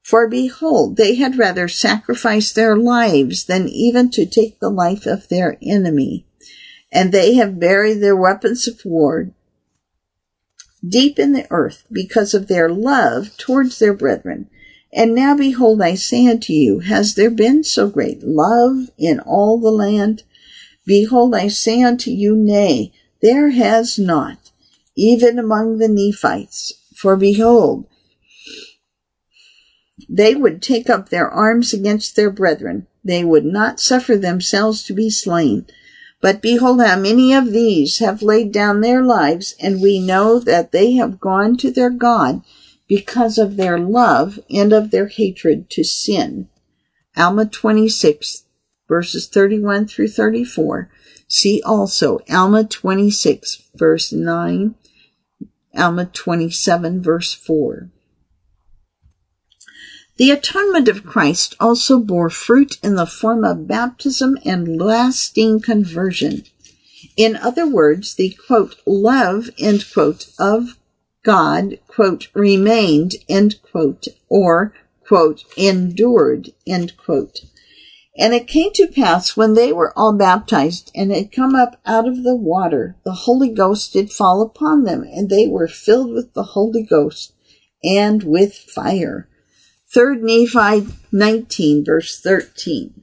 For 0.00 0.28
behold, 0.28 0.96
they 0.96 1.16
had 1.16 1.36
rather 1.36 1.66
sacrifice 1.66 2.52
their 2.52 2.76
lives 2.76 3.46
than 3.46 3.66
even 3.66 4.10
to 4.10 4.24
take 4.26 4.60
the 4.60 4.70
life 4.70 5.06
of 5.06 5.26
their 5.26 5.58
enemy. 5.60 6.24
And 6.92 7.10
they 7.10 7.34
have 7.34 7.58
buried 7.58 8.00
their 8.00 8.14
weapons 8.14 8.68
of 8.68 8.80
war 8.84 9.30
deep 10.88 11.18
in 11.18 11.32
the 11.32 11.48
earth 11.50 11.84
because 11.90 12.32
of 12.32 12.46
their 12.46 12.68
love 12.68 13.36
towards 13.36 13.80
their 13.80 13.92
brethren. 13.92 14.48
And 14.92 15.16
now 15.16 15.36
behold, 15.36 15.82
I 15.82 15.96
say 15.96 16.28
unto 16.28 16.52
you, 16.52 16.78
has 16.78 17.16
there 17.16 17.30
been 17.30 17.64
so 17.64 17.88
great 17.88 18.22
love 18.22 18.92
in 18.96 19.18
all 19.18 19.58
the 19.58 19.72
land? 19.72 20.22
Behold, 20.86 21.34
I 21.34 21.48
say 21.48 21.82
unto 21.82 22.12
you, 22.12 22.36
nay, 22.36 22.92
there 23.20 23.50
has 23.50 23.98
not 23.98 24.39
even 25.00 25.38
among 25.38 25.78
the 25.78 25.88
Nephites. 25.88 26.74
For 26.94 27.16
behold, 27.16 27.86
they 30.10 30.34
would 30.34 30.60
take 30.60 30.90
up 30.90 31.08
their 31.08 31.28
arms 31.28 31.72
against 31.72 32.16
their 32.16 32.30
brethren. 32.30 32.86
They 33.02 33.24
would 33.24 33.46
not 33.46 33.80
suffer 33.80 34.16
themselves 34.16 34.82
to 34.84 34.92
be 34.92 35.08
slain. 35.08 35.66
But 36.20 36.42
behold, 36.42 36.82
how 36.82 36.98
many 36.98 37.32
of 37.32 37.52
these 37.52 37.98
have 38.00 38.20
laid 38.20 38.52
down 38.52 38.82
their 38.82 39.02
lives, 39.02 39.54
and 39.58 39.80
we 39.80 39.98
know 39.98 40.38
that 40.38 40.70
they 40.70 40.92
have 40.92 41.18
gone 41.18 41.56
to 41.58 41.70
their 41.70 41.88
God 41.88 42.42
because 42.86 43.38
of 43.38 43.56
their 43.56 43.78
love 43.78 44.38
and 44.50 44.74
of 44.74 44.90
their 44.90 45.06
hatred 45.06 45.70
to 45.70 45.82
sin. 45.82 46.48
Alma 47.16 47.46
26, 47.46 48.44
verses 48.86 49.28
31 49.28 49.86
through 49.86 50.08
34. 50.08 50.90
See 51.26 51.62
also 51.64 52.18
Alma 52.28 52.64
26, 52.64 53.62
verse 53.74 54.12
9 54.12 54.74
Alma 55.76 56.06
27 56.06 57.02
verse 57.02 57.32
4. 57.32 57.88
The 60.16 60.30
atonement 60.30 60.88
of 60.88 61.06
Christ 61.06 61.54
also 61.58 61.98
bore 61.98 62.28
fruit 62.28 62.78
in 62.82 62.94
the 62.94 63.06
form 63.06 63.42
of 63.42 63.66
baptism 63.66 64.36
and 64.44 64.78
lasting 64.80 65.60
conversion. 65.60 66.44
In 67.16 67.36
other 67.36 67.66
words, 67.66 68.14
the 68.14 68.36
quote, 68.46 68.76
love, 68.84 69.48
end 69.58 69.86
quote, 69.92 70.30
of 70.38 70.76
God, 71.22 71.78
quote, 71.86 72.28
remained, 72.34 73.16
end 73.28 73.60
quote, 73.62 74.08
or, 74.28 74.74
quote, 75.06 75.44
endured, 75.56 76.52
end 76.66 76.96
quote. 76.96 77.40
And 78.18 78.34
it 78.34 78.48
came 78.48 78.72
to 78.74 78.88
pass 78.88 79.36
when 79.36 79.54
they 79.54 79.72
were 79.72 79.96
all 79.96 80.12
baptized 80.12 80.90
and 80.94 81.12
had 81.12 81.32
come 81.32 81.54
up 81.54 81.80
out 81.86 82.08
of 82.08 82.24
the 82.24 82.34
water, 82.34 82.96
the 83.04 83.12
Holy 83.12 83.50
Ghost 83.50 83.92
did 83.92 84.10
fall 84.10 84.42
upon 84.42 84.84
them, 84.84 85.02
and 85.04 85.28
they 85.28 85.46
were 85.46 85.68
filled 85.68 86.12
with 86.12 86.34
the 86.34 86.42
Holy 86.42 86.82
Ghost 86.82 87.32
and 87.84 88.22
with 88.22 88.54
fire. 88.54 89.28
3 89.92 90.18
Nephi 90.20 90.86
19 91.12 91.84
verse 91.84 92.20
13. 92.20 93.00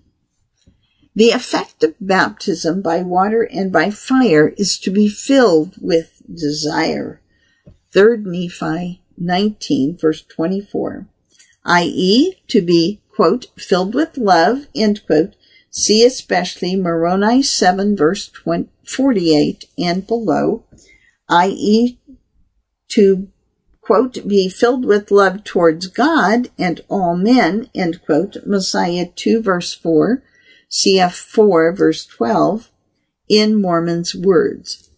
The 1.16 1.32
effect 1.32 1.84
of 1.84 1.96
baptism 2.00 2.82
by 2.82 3.02
water 3.02 3.42
and 3.42 3.72
by 3.72 3.90
fire 3.90 4.50
is 4.50 4.78
to 4.80 4.92
be 4.92 5.10
filled 5.10 5.76
with 5.82 6.22
desire. 6.32 7.22
3 7.92 8.18
Nephi 8.20 9.02
19 9.18 9.98
verse 9.98 10.22
24. 10.22 11.08
i.e., 11.66 12.36
to 12.48 12.62
be 12.62 13.02
quote, 13.18 13.48
filled 13.58 13.96
with 13.96 14.16
love, 14.16 14.68
end 14.76 15.04
quote. 15.08 15.36
See 15.72 16.06
especially 16.06 16.76
Moroni 16.76 17.42
7 17.42 17.98
verse 17.98 18.30
20, 18.30 18.70
48 18.86 19.66
and 19.76 20.06
below, 20.06 20.64
i.e. 21.28 21.98
to 22.90 23.28
quote, 23.82 24.28
be 24.28 24.48
filled 24.48 24.86
with 24.86 25.10
love 25.10 25.44
towards 25.44 25.88
God 25.88 26.50
and 26.60 26.82
all 26.90 27.18
men, 27.18 27.72
end 27.74 28.06
quote, 28.06 28.38
Mosiah 28.46 29.08
2 29.16 29.42
verse 29.42 29.74
4, 29.74 30.22
CF 30.70 31.14
4 31.14 31.74
verse 31.74 32.06
12, 32.06 32.70
in 33.28 33.60
Mormon's 33.60 34.14
words. 34.14 34.92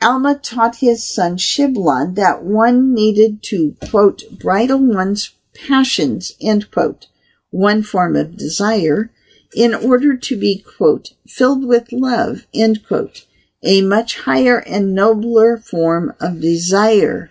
Alma 0.00 0.40
taught 0.42 0.76
his 0.76 1.04
son 1.04 1.36
Shiblon 1.36 2.14
that 2.14 2.42
one 2.42 2.94
needed 2.94 3.42
to, 3.42 3.76
quote, 3.90 4.22
bridle 4.30 4.78
one's 4.78 5.34
passions, 5.54 6.32
end 6.40 6.70
quote, 6.70 7.08
one 7.50 7.82
form 7.82 8.16
of 8.16 8.36
desire, 8.36 9.10
in 9.54 9.74
order 9.74 10.16
to 10.16 10.38
be, 10.38 10.58
quote, 10.76 11.10
filled 11.26 11.64
with 11.64 11.92
love, 11.92 12.46
end 12.52 12.86
quote, 12.86 13.24
a 13.62 13.82
much 13.82 14.20
higher 14.20 14.58
and 14.58 14.94
nobler 14.94 15.56
form 15.56 16.12
of 16.20 16.40
desire, 16.40 17.30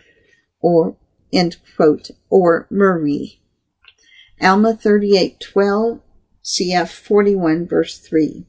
or, 0.61 0.95
end 1.31 1.57
quote, 1.75 2.09
or 2.29 2.67
Marie. 2.69 3.39
Alma 4.41 4.73
38:12 4.73 6.01
cf 6.43 6.89
41 6.89 7.67
verse 7.67 7.97
3. 7.97 8.45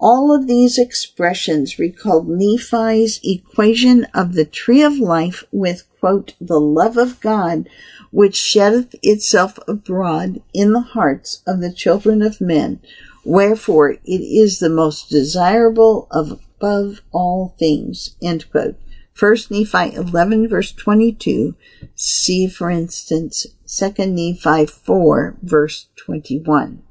All 0.00 0.34
of 0.34 0.46
these 0.46 0.78
expressions 0.78 1.78
recalled 1.78 2.28
Nephi's 2.28 3.20
equation 3.24 4.04
of 4.14 4.34
the 4.34 4.44
tree 4.44 4.82
of 4.82 4.98
life 4.98 5.42
with, 5.50 5.84
quote, 5.98 6.34
the 6.40 6.60
love 6.60 6.96
of 6.96 7.20
God, 7.20 7.68
which 8.10 8.36
sheddeth 8.36 8.94
itself 9.02 9.58
abroad 9.68 10.42
in 10.52 10.72
the 10.72 10.80
hearts 10.80 11.42
of 11.46 11.60
the 11.60 11.72
children 11.72 12.22
of 12.22 12.40
men, 12.40 12.80
wherefore 13.24 13.90
it 13.90 14.00
is 14.04 14.58
the 14.58 14.70
most 14.70 15.10
desirable 15.10 16.06
of 16.10 16.40
above 16.60 17.02
all 17.12 17.54
things, 17.58 18.16
end 18.20 18.50
quote. 18.50 18.76
First 19.12 19.50
Nephi 19.50 19.94
11 19.94 20.48
verse 20.48 20.72
22. 20.72 21.54
See, 21.94 22.48
for 22.48 22.70
instance, 22.70 23.46
Second 23.64 24.14
Nephi 24.14 24.66
4 24.66 25.36
verse 25.42 25.86
21 25.96 26.82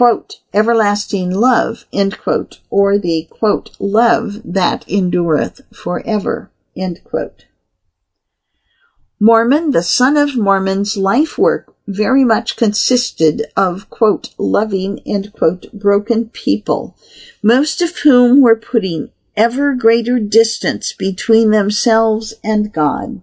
quote, 0.00 0.40
everlasting 0.54 1.30
love, 1.30 1.84
end 1.92 2.18
quote, 2.18 2.60
or 2.70 2.96
the, 2.96 3.26
quote, 3.28 3.76
love 3.78 4.40
that 4.44 4.88
endureth 4.88 5.60
forever, 5.74 6.50
end 6.74 6.98
quote. 7.04 7.44
Mormon, 9.22 9.72
the 9.72 9.82
son 9.82 10.16
of 10.16 10.34
Mormon's 10.34 10.96
life 10.96 11.36
work 11.36 11.74
very 11.86 12.24
much 12.24 12.56
consisted 12.56 13.44
of, 13.54 13.90
quote, 13.90 14.30
loving, 14.38 14.98
end 15.04 15.34
quote, 15.34 15.70
broken 15.74 16.30
people, 16.30 16.96
most 17.42 17.82
of 17.82 17.98
whom 17.98 18.40
were 18.40 18.56
putting 18.56 19.10
ever 19.36 19.74
greater 19.74 20.18
distance 20.18 20.94
between 20.94 21.50
themselves 21.50 22.32
and 22.42 22.72
God. 22.72 23.20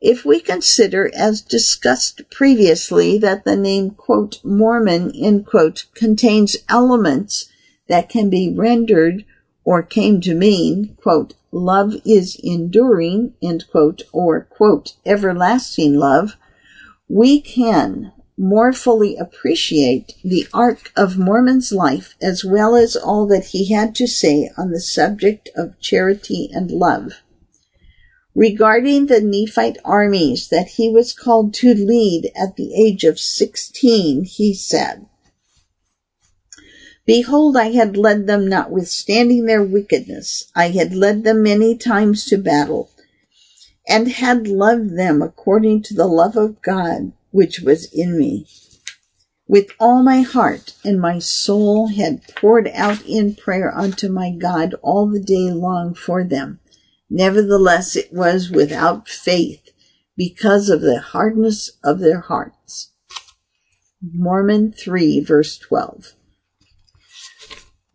If 0.00 0.24
we 0.24 0.38
consider, 0.38 1.10
as 1.12 1.42
discussed 1.42 2.22
previously, 2.30 3.18
that 3.18 3.44
the 3.44 3.56
name, 3.56 3.90
quote, 3.90 4.38
Mormon, 4.44 5.10
end 5.16 5.44
quote, 5.44 5.86
contains 5.92 6.56
elements 6.68 7.50
that 7.88 8.08
can 8.08 8.30
be 8.30 8.54
rendered 8.56 9.24
or 9.64 9.82
came 9.82 10.20
to 10.20 10.36
mean, 10.36 10.96
quote, 11.02 11.34
love 11.52 11.94
is 12.04 12.38
enduring, 12.42 13.34
end 13.42 13.64
quote, 13.70 14.02
or, 14.12 14.42
quote, 14.42 14.94
everlasting 15.04 15.94
love, 15.96 16.36
we 17.08 17.40
can 17.40 18.12
more 18.36 18.72
fully 18.72 19.16
appreciate 19.16 20.14
the 20.24 20.46
arc 20.54 20.92
of 20.96 21.18
Mormon's 21.18 21.72
life 21.72 22.16
as 22.22 22.42
well 22.44 22.74
as 22.74 22.96
all 22.96 23.26
that 23.26 23.46
he 23.46 23.72
had 23.72 23.94
to 23.96 24.06
say 24.06 24.50
on 24.56 24.70
the 24.70 24.80
subject 24.80 25.50
of 25.54 25.78
charity 25.78 26.48
and 26.52 26.70
love. 26.70 27.20
Regarding 28.34 29.06
the 29.06 29.20
Nephite 29.20 29.76
armies 29.84 30.48
that 30.48 30.68
he 30.68 30.88
was 30.88 31.12
called 31.12 31.52
to 31.54 31.74
lead 31.74 32.30
at 32.34 32.56
the 32.56 32.74
age 32.74 33.04
of 33.04 33.20
16, 33.20 34.24
he 34.24 34.54
said, 34.54 35.06
Behold, 37.06 37.56
I 37.56 37.72
had 37.72 37.96
led 37.96 38.26
them 38.26 38.48
notwithstanding 38.48 39.46
their 39.46 39.62
wickedness. 39.62 40.50
I 40.54 40.68
had 40.68 40.94
led 40.94 41.24
them 41.24 41.42
many 41.42 41.76
times 41.76 42.24
to 42.26 42.38
battle, 42.38 42.90
and 43.88 44.08
had 44.08 44.46
loved 44.46 44.96
them 44.96 45.22
according 45.22 45.82
to 45.82 45.94
the 45.94 46.06
love 46.06 46.36
of 46.36 46.62
God 46.62 47.12
which 47.30 47.60
was 47.60 47.86
in 47.92 48.18
me. 48.18 48.46
With 49.48 49.68
all 49.80 50.02
my 50.02 50.20
heart 50.20 50.74
and 50.84 51.00
my 51.00 51.18
soul 51.18 51.88
had 51.88 52.22
poured 52.36 52.68
out 52.74 53.04
in 53.06 53.34
prayer 53.34 53.76
unto 53.76 54.08
my 54.08 54.30
God 54.30 54.74
all 54.82 55.08
the 55.08 55.20
day 55.20 55.50
long 55.50 55.94
for 55.94 56.22
them 56.22 56.60
Nevertheless, 57.12 57.96
it 57.96 58.12
was 58.12 58.50
without 58.50 59.08
faith 59.08 59.72
because 60.16 60.68
of 60.68 60.80
the 60.80 61.00
hardness 61.00 61.72
of 61.82 61.98
their 61.98 62.20
hearts. 62.20 62.92
Mormon 64.00 64.72
3 64.72 65.18
verse 65.20 65.58
12. 65.58 66.14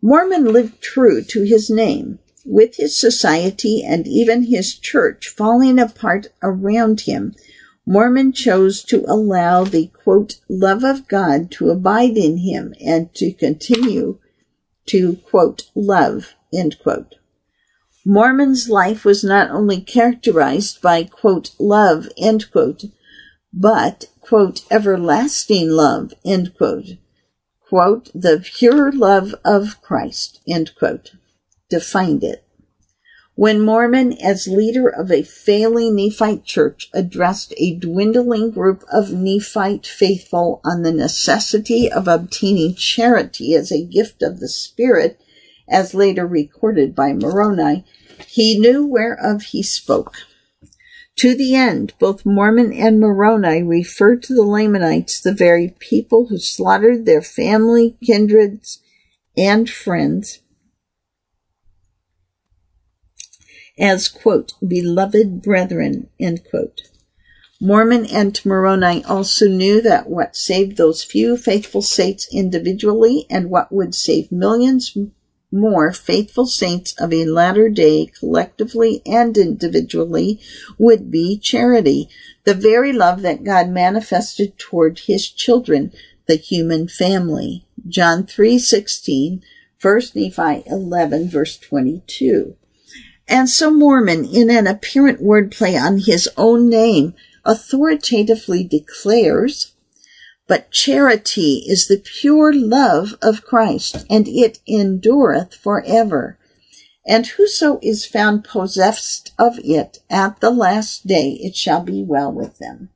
Mormon 0.08 0.52
lived 0.52 0.80
true 0.80 1.20
to 1.20 1.42
his 1.42 1.68
name, 1.68 2.20
with 2.44 2.76
his 2.76 2.96
society 2.96 3.82
and 3.82 4.06
even 4.06 4.44
his 4.44 4.78
church 4.78 5.26
falling 5.26 5.80
apart 5.80 6.28
around 6.44 7.00
him. 7.00 7.34
Mormon 7.84 8.30
chose 8.32 8.84
to 8.84 9.04
allow 9.08 9.64
the 9.64 9.88
quote, 9.88 10.36
love 10.48 10.84
of 10.84 11.08
God 11.08 11.50
to 11.50 11.70
abide 11.70 12.16
in 12.16 12.36
him 12.36 12.72
and 12.80 13.12
to 13.16 13.32
continue 13.32 14.20
to 14.86 15.16
quote, 15.28 15.72
love, 15.74 16.36
end 16.54 16.78
quote. 16.78 17.16
Mormon's 18.04 18.68
life 18.68 19.04
was 19.04 19.24
not 19.24 19.50
only 19.50 19.80
characterized 19.80 20.80
by, 20.80 21.02
quote, 21.02 21.50
love, 21.58 22.08
end 22.16 22.52
quote, 22.52 22.84
but, 23.52 24.08
quote, 24.20 24.60
everlasting 24.70 25.68
love, 25.68 26.14
end 26.24 26.56
quote, 26.56 26.90
quote, 27.68 28.10
the 28.14 28.42
pure 28.44 28.92
love 28.92 29.34
of 29.44 29.80
Christ, 29.82 30.40
end 30.48 30.72
quote, 30.78 31.12
defined 31.68 32.22
it. 32.22 32.44
When 33.34 33.60
Mormon, 33.60 34.14
as 34.14 34.48
leader 34.48 34.88
of 34.88 35.12
a 35.12 35.22
failing 35.22 35.94
Nephite 35.94 36.44
church, 36.44 36.88
addressed 36.94 37.52
a 37.58 37.74
dwindling 37.74 38.50
group 38.50 38.82
of 38.90 39.12
Nephite 39.12 39.86
faithful 39.86 40.60
on 40.64 40.82
the 40.82 40.92
necessity 40.92 41.92
of 41.92 42.08
obtaining 42.08 42.76
charity 42.76 43.54
as 43.54 43.70
a 43.70 43.84
gift 43.84 44.22
of 44.22 44.40
the 44.40 44.48
Spirit, 44.48 45.20
as 45.68 45.92
later 45.92 46.26
recorded 46.26 46.94
by 46.94 47.12
Moroni, 47.12 47.84
he 48.26 48.58
knew 48.58 48.86
whereof 48.86 49.42
he 49.42 49.62
spoke. 49.62 50.14
To 51.16 51.34
the 51.34 51.54
end, 51.54 51.94
both 51.98 52.26
Mormon 52.26 52.74
and 52.74 53.00
Moroni 53.00 53.62
refer 53.62 54.16
to 54.16 54.34
the 54.34 54.42
Lamanites, 54.42 55.20
the 55.20 55.32
very 55.32 55.74
people 55.78 56.26
who 56.26 56.38
slaughtered 56.38 57.06
their 57.06 57.22
family, 57.22 57.96
kindreds, 58.04 58.80
and 59.34 59.68
friends, 59.68 60.40
as, 63.78 64.08
quote, 64.08 64.52
beloved 64.66 65.42
brethren, 65.42 66.08
end 66.20 66.44
quote. 66.48 66.82
Mormon 67.60 68.04
and 68.06 68.38
Moroni 68.44 69.02
also 69.04 69.48
knew 69.48 69.80
that 69.80 70.10
what 70.10 70.36
saved 70.36 70.76
those 70.76 71.02
few 71.02 71.38
faithful 71.38 71.80
saints 71.80 72.28
individually 72.30 73.26
and 73.30 73.48
what 73.48 73.72
would 73.72 73.94
save 73.94 74.30
millions 74.30 74.94
more 75.58 75.92
faithful 75.92 76.46
saints 76.46 76.94
of 76.98 77.12
a 77.12 77.24
latter 77.24 77.68
day, 77.68 78.06
collectively 78.18 79.02
and 79.06 79.36
individually, 79.36 80.40
would 80.78 81.10
be 81.10 81.38
charity, 81.38 82.08
the 82.44 82.54
very 82.54 82.92
love 82.92 83.22
that 83.22 83.44
God 83.44 83.68
manifested 83.68 84.58
toward 84.58 85.00
his 85.00 85.28
children, 85.28 85.92
the 86.26 86.36
human 86.36 86.88
family. 86.88 87.64
John 87.88 88.24
3:16, 88.24 89.40
1 89.80 90.00
Nephi 90.14 90.62
11 90.66 91.28
verse 91.28 91.56
22. 91.58 92.54
And 93.28 93.48
so 93.48 93.70
Mormon, 93.70 94.24
in 94.24 94.50
an 94.50 94.66
apparent 94.66 95.20
wordplay 95.20 95.80
on 95.80 95.98
his 95.98 96.28
own 96.36 96.68
name, 96.68 97.14
authoritatively 97.44 98.62
declares, 98.62 99.72
but 100.48 100.70
charity 100.70 101.64
is 101.66 101.88
the 101.88 101.98
pure 101.98 102.52
love 102.52 103.16
of 103.20 103.44
Christ, 103.44 104.06
and 104.08 104.28
it 104.28 104.60
endureth 104.68 105.54
forever. 105.54 106.38
And 107.04 107.26
whoso 107.26 107.80
is 107.82 108.06
found 108.06 108.44
possessed 108.44 109.32
of 109.38 109.58
it 109.64 109.98
at 110.08 110.40
the 110.40 110.50
last 110.50 111.06
day, 111.06 111.38
it 111.42 111.56
shall 111.56 111.82
be 111.82 112.02
well 112.02 112.32
with 112.32 112.58
them. 112.58 112.90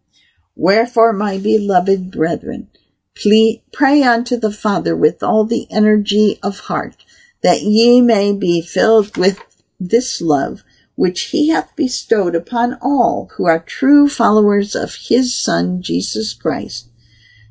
Wherefore, 0.55 1.13
my 1.13 1.39
beloved 1.39 2.13
brethren, 2.13 2.69
pray 3.73 4.03
unto 4.03 4.37
the 4.37 4.53
Father 4.53 4.97
with 4.97 5.23
all 5.23 5.45
the 5.45 5.67
energy 5.71 6.39
of 6.43 6.61
heart, 6.61 7.05
that 7.43 7.63
ye 7.63 8.01
may 8.01 8.33
be 8.33 8.61
filled 8.61 9.17
with 9.17 9.41
this 9.81 10.21
love, 10.21 10.63
which 10.95 11.23
he 11.23 11.49
hath 11.49 11.75
bestowed 11.75 12.37
upon 12.37 12.79
all 12.81 13.31
who 13.37 13.47
are 13.47 13.59
true 13.59 14.09
followers 14.09 14.77
of 14.77 14.95
his 14.95 15.37
Son, 15.37 15.83
Jesus 15.83 16.33
Christ 16.33 16.90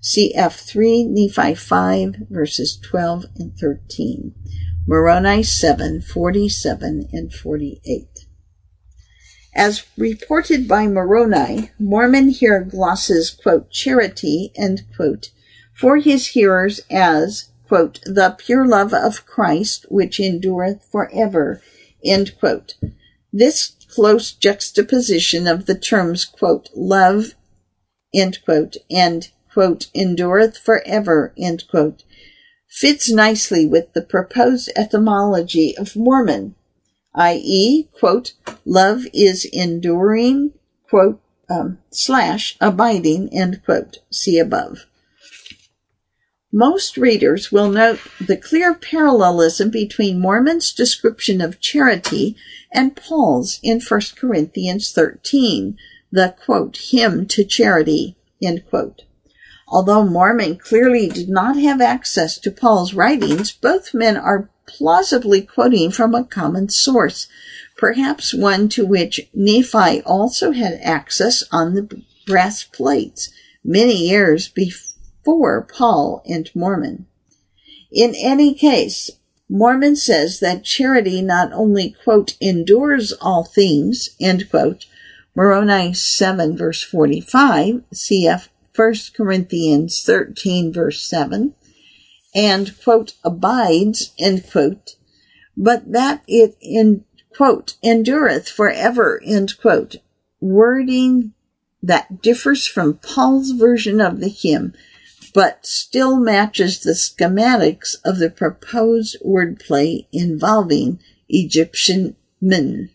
Cf 0.02 0.54
3 0.54 1.04
Nephi 1.04 1.54
5 1.56 2.16
verses 2.30 2.78
12 2.78 3.26
and 3.36 3.58
13. 3.58 4.34
Moroni 4.88 5.44
7 5.44 6.02
47 6.02 7.10
and 7.12 7.34
48. 7.34 8.08
As 9.54 9.84
reported 9.98 10.70
by 10.70 10.88
Moroni, 10.88 11.72
Mormon 11.78 12.30
here 12.30 12.62
glosses, 12.62 13.30
quote, 13.30 13.72
charity, 13.72 14.54
end 14.56 14.84
quote, 14.96 15.32
for 15.74 15.98
his 15.98 16.28
hearers 16.28 16.80
as, 16.90 17.50
quote, 17.68 18.00
the 18.06 18.34
pure 18.38 18.66
love 18.66 18.94
of 18.94 19.26
Christ 19.26 19.86
which 19.90 20.18
endureth 20.18 20.82
forever, 20.90 21.62
end 22.06 22.40
quote. 22.40 22.76
This 23.34 23.76
close 23.90 24.32
juxtaposition 24.32 25.46
of 25.46 25.66
the 25.66 25.78
terms, 25.78 26.24
quote, 26.24 26.70
love, 26.74 27.36
end 28.14 28.40
quote, 28.46 28.78
and 28.90 29.30
quote, 29.60 29.88
endureth 29.94 30.58
forever, 30.58 31.34
end 31.38 31.66
quote, 31.70 32.04
fits 32.70 33.12
nicely 33.12 33.66
with 33.66 33.92
the 33.92 34.02
proposed 34.02 34.72
etymology 34.74 35.76
of 35.78 35.98
Mormon, 35.98 36.56
i.e., 37.14 37.90
quote, 37.92 38.36
love 38.64 39.06
is 39.14 39.44
enduring, 39.52 40.54
quote, 40.90 41.20
um, 41.50 41.78
slash, 41.90 42.56
abiding, 42.62 43.28
end 43.34 43.62
quote, 43.66 43.98
see 44.10 44.40
above. 44.40 44.86
Most 46.54 46.96
readers 46.96 47.52
will 47.52 47.70
note 47.70 48.00
the 48.18 48.38
clear 48.38 48.74
parallelism 48.74 49.70
between 49.72 50.22
Mormon's 50.22 50.72
description 50.72 51.42
of 51.42 51.60
charity 51.60 52.38
and 52.72 52.96
Paul's 52.96 53.60
in 53.62 53.82
1 53.82 54.02
Corinthians 54.16 54.94
13, 54.94 55.78
the 56.14 56.34
quote, 56.46 56.78
hymn 56.78 57.28
to 57.28 57.44
charity, 57.44 58.16
end 58.42 58.64
quote. 58.70 59.02
Although 59.72 60.06
Mormon 60.06 60.58
clearly 60.58 61.10
did 61.10 61.30
not 61.30 61.56
have 61.58 61.80
access 61.80 62.40
to 62.40 62.50
Paul's 62.50 62.96
writings, 62.96 63.52
both 63.52 63.94
men 63.94 64.18
are 64.18 64.50
plausibly 64.66 65.42
quoting 65.42 65.92
from 65.92 66.16
a 66.16 66.24
common 66.24 66.70
source, 66.70 67.28
perhaps 67.78 68.34
one 68.34 68.68
to 68.70 68.86
which 68.86 69.30
Nephi 69.34 70.02
also 70.02 70.52
had 70.52 70.80
access 70.82 71.44
on 71.52 71.76
the 71.76 72.02
brass 72.26 72.64
plates 72.64 73.30
many 73.64 73.96
years 73.96 74.48
before 74.48 75.62
Paul 75.62 76.24
and 76.26 76.50
Mormon. 76.56 77.06
In 77.92 78.16
any 78.16 78.56
case, 78.56 79.12
Mormon 79.48 79.96
says 79.96 80.40
that 80.40 80.64
charity 80.64 81.22
not 81.22 81.54
only, 81.54 81.96
quote, 82.04 82.36
endures 82.42 83.12
all 83.14 83.44
things, 83.44 84.10
end 84.20 84.50
quote, 84.50 84.86
Moroni 85.36 85.94
7 85.94 86.58
verse 86.58 86.84
45, 86.84 87.84
cf. 87.94 88.48
1 88.80 88.94
Corinthians 89.14 90.02
13 90.04 90.72
verse 90.72 91.02
7, 91.02 91.54
and, 92.34 92.82
quote, 92.82 93.14
abides, 93.26 94.14
end 94.18 94.50
quote, 94.50 94.96
but 95.58 95.92
that 95.92 96.24
it, 96.30 96.56
in, 96.62 97.04
quote, 97.36 97.76
endureth 97.84 98.48
forever, 98.48 99.22
end 99.26 99.60
quote, 99.60 99.98
wording 100.40 101.34
that 101.84 102.22
differs 102.22 102.68
from 102.68 102.94
Paul's 102.94 103.52
version 103.52 104.00
of 104.00 104.22
the 104.22 104.30
hymn, 104.30 104.74
but 105.34 105.66
still 105.66 106.18
matches 106.18 106.80
the 106.80 106.94
schematics 106.94 107.98
of 108.06 108.18
the 108.18 108.30
proposed 108.30 109.18
wordplay 109.22 110.08
involving 110.14 111.02
Egyptian 111.28 112.16
men. 112.40 112.92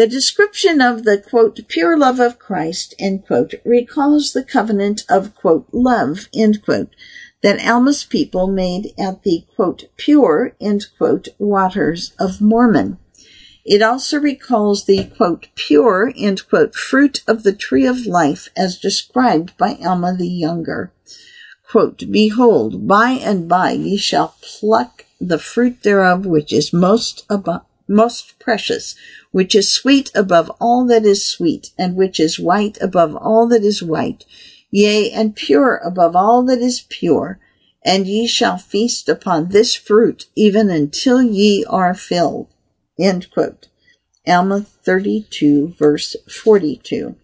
The 0.00 0.06
description 0.06 0.80
of 0.80 1.04
the 1.04 1.18
quote, 1.18 1.60
pure 1.68 1.94
love 1.94 2.20
of 2.20 2.38
Christ, 2.38 2.94
quote, 3.26 3.52
recalls 3.66 4.32
the 4.32 4.42
covenant 4.42 5.04
of 5.10 5.34
quote, 5.34 5.66
love, 5.72 6.30
quote, 6.64 6.96
that 7.42 7.62
Alma's 7.62 8.04
people 8.04 8.46
made 8.46 8.94
at 8.98 9.24
the 9.24 9.44
pure, 9.98 10.56
waters 11.38 12.14
of 12.18 12.40
Mormon. 12.40 12.96
It 13.66 13.82
also 13.82 14.18
recalls 14.18 14.86
the 14.86 15.04
quote, 15.04 15.48
pure, 15.54 16.14
end 16.16 16.48
quote, 16.48 16.74
fruit 16.74 17.22
of 17.28 17.42
the 17.42 17.52
tree 17.52 17.84
of 17.84 18.06
life 18.06 18.48
as 18.56 18.78
described 18.78 19.54
by 19.58 19.76
Alma 19.84 20.16
the 20.16 20.30
Younger. 20.30 20.94
Quote, 21.70 22.04
Behold, 22.10 22.88
by 22.88 23.10
and 23.10 23.46
by 23.50 23.72
ye 23.72 23.98
shall 23.98 24.34
pluck 24.40 25.04
the 25.20 25.38
fruit 25.38 25.82
thereof 25.82 26.24
which 26.24 26.54
is 26.54 26.72
most 26.72 27.26
above 27.28 27.66
most 27.90 28.38
precious, 28.38 28.94
which 29.32 29.54
is 29.54 29.68
sweet 29.68 30.10
above 30.14 30.50
all 30.60 30.86
that 30.86 31.04
is 31.04 31.26
sweet, 31.26 31.72
and 31.76 31.96
which 31.96 32.18
is 32.18 32.38
white 32.38 32.78
above 32.80 33.14
all 33.16 33.46
that 33.48 33.64
is 33.64 33.82
white, 33.82 34.24
yea, 34.70 35.10
and 35.10 35.36
pure 35.36 35.76
above 35.84 36.16
all 36.16 36.42
that 36.44 36.60
is 36.60 36.86
pure, 36.88 37.38
and 37.84 38.06
ye 38.06 38.26
shall 38.26 38.56
feast 38.56 39.08
upon 39.08 39.48
this 39.48 39.74
fruit 39.74 40.26
even 40.36 40.70
until 40.70 41.20
ye 41.20 41.64
are 41.68 41.94
filled. 41.94 42.46
End 42.98 43.30
quote. 43.30 43.68
Alma 44.26 44.60
32 44.60 45.74
verse 45.78 46.14
42. 46.28 47.16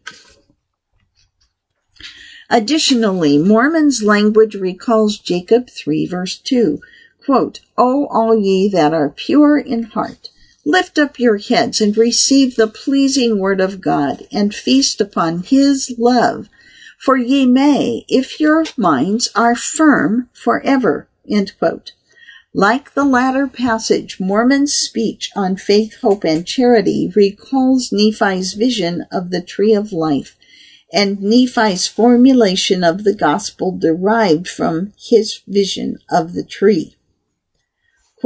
Additionally, 2.49 3.39
Mormon's 3.39 4.03
language 4.03 4.55
recalls 4.55 5.19
Jacob 5.19 5.69
3 5.69 6.07
verse 6.07 6.39
2. 6.39 6.81
Quote, 7.25 7.61
O 7.77 8.07
all 8.07 8.39
ye 8.39 8.69
that 8.69 8.95
are 8.95 9.11
pure 9.11 9.59
in 9.59 9.83
heart, 9.83 10.31
lift 10.67 10.99
up 10.99 11.19
your 11.19 11.39
heads 11.39 11.81
and 11.81 11.97
receive 11.97 12.57
the 12.57 12.67
pleasing 12.67 13.39
word 13.39 13.61
of 13.61 13.81
God 13.81 14.27
and 14.33 14.55
feast 14.55 15.01
upon 15.01 15.45
his 15.45 15.95
love. 15.97 16.49
For 16.99 17.17
ye 17.17 17.47
may, 17.47 18.05
if 18.09 18.41
your 18.41 18.65
minds 18.77 19.29
are 19.35 19.55
firm 19.55 20.29
forever. 20.33 21.09
Like 22.53 22.95
the 22.95 23.05
latter 23.05 23.47
passage, 23.47 24.19
Mormon's 24.19 24.75
speech 24.75 25.31
on 25.37 25.57
faith, 25.57 25.99
hope, 26.01 26.25
and 26.25 26.47
charity 26.47 27.13
recalls 27.15 27.93
Nephi's 27.93 28.55
vision 28.55 29.07
of 29.13 29.31
the 29.31 29.43
tree 29.43 29.73
of 29.73 29.93
life 29.93 30.37
and 30.93 31.21
Nephi's 31.21 31.87
formulation 31.87 32.85
of 32.85 33.05
the 33.05 33.15
gospel 33.15 33.77
derived 33.77 34.49
from 34.49 34.93
his 34.99 35.43
vision 35.47 35.99
of 36.11 36.33
the 36.33 36.45
tree. 36.45 36.96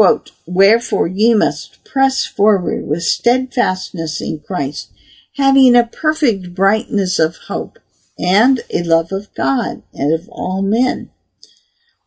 Quote, 0.01 0.33
Wherefore 0.47 1.09
ye 1.09 1.35
must 1.35 1.85
press 1.85 2.25
forward 2.25 2.87
with 2.87 3.03
steadfastness 3.03 4.23
in 4.23 4.39
Christ, 4.39 4.89
having 5.35 5.77
a 5.77 5.91
perfect 5.93 6.55
brightness 6.55 7.19
of 7.19 7.37
hope 7.49 7.79
and 8.19 8.63
a 8.71 8.83
love 8.83 9.13
of 9.13 9.29
God 9.35 9.83
and 9.93 10.15
of 10.15 10.27
all 10.31 10.63
men 10.63 11.11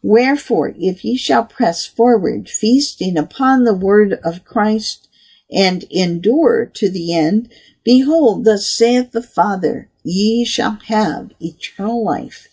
Wherefore, 0.02 0.74
if 0.76 1.06
ye 1.06 1.16
shall 1.16 1.44
press 1.44 1.86
forward, 1.86 2.50
feasting 2.50 3.16
upon 3.16 3.64
the 3.64 3.76
word 3.76 4.14
of 4.24 4.44
Christ, 4.44 5.08
and 5.52 5.84
endure 5.92 6.66
to 6.74 6.90
the 6.90 7.16
end, 7.16 7.54
behold, 7.84 8.46
thus 8.46 8.68
saith 8.68 9.12
the 9.12 9.22
Father, 9.22 9.92
ye 10.04 10.44
shall 10.44 10.80
have 10.88 11.30
eternal 11.40 12.04
life. 12.04 12.48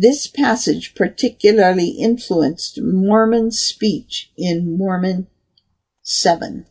This 0.00 0.28
passage 0.28 0.94
particularly 0.94 1.88
influenced 1.88 2.80
Mormon's 2.80 3.58
speech 3.58 4.30
in 4.36 4.78
Mormon 4.78 5.26
7. 6.02 6.66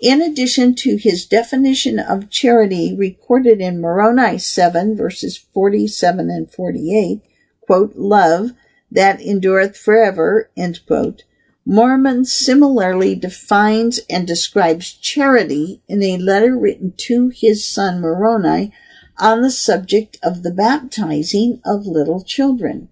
In 0.00 0.22
addition 0.22 0.74
to 0.76 0.96
his 0.96 1.26
definition 1.26 1.98
of 1.98 2.30
charity 2.30 2.96
recorded 2.96 3.60
in 3.60 3.82
Moroni 3.82 4.38
7 4.38 4.96
verses 4.96 5.36
47 5.36 6.30
and 6.30 6.50
48, 6.50 7.20
quote, 7.60 7.94
love 7.94 8.52
that 8.90 9.20
endureth 9.20 9.76
forever, 9.76 10.50
end 10.56 10.80
quote, 10.86 11.24
Mormon 11.66 12.24
similarly 12.24 13.14
defines 13.14 14.00
and 14.08 14.26
describes 14.26 14.90
charity 14.90 15.82
in 15.86 16.02
a 16.02 16.16
letter 16.16 16.56
written 16.56 16.94
to 16.96 17.28
his 17.28 17.68
son 17.70 18.00
Moroni 18.00 18.72
on 19.20 19.42
the 19.42 19.50
subject 19.50 20.18
of 20.22 20.42
the 20.42 20.50
baptizing 20.50 21.60
of 21.64 21.86
little 21.86 22.22
children. 22.22 22.88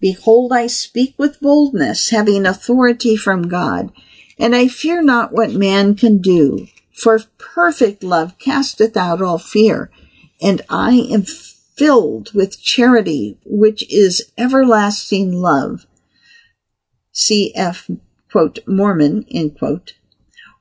Behold, 0.00 0.52
I 0.52 0.66
speak 0.66 1.14
with 1.18 1.40
boldness, 1.40 2.08
having 2.08 2.46
authority 2.46 3.16
from 3.16 3.48
God, 3.48 3.92
and 4.38 4.56
I 4.56 4.66
fear 4.66 5.02
not 5.02 5.32
what 5.32 5.52
man 5.52 5.94
can 5.94 6.18
do, 6.18 6.68
for 6.92 7.20
perfect 7.38 8.02
love 8.02 8.38
casteth 8.38 8.96
out 8.96 9.20
all 9.20 9.38
fear, 9.38 9.90
and 10.40 10.62
I 10.70 10.92
am 11.10 11.24
filled 11.24 12.32
with 12.32 12.60
charity, 12.60 13.38
which 13.44 13.90
is 13.92 14.32
everlasting 14.38 15.32
love. 15.32 15.86
Cf. 17.14 18.00
Quote, 18.30 18.60
Mormon, 18.66 19.26
end 19.30 19.58
quote. 19.58 19.94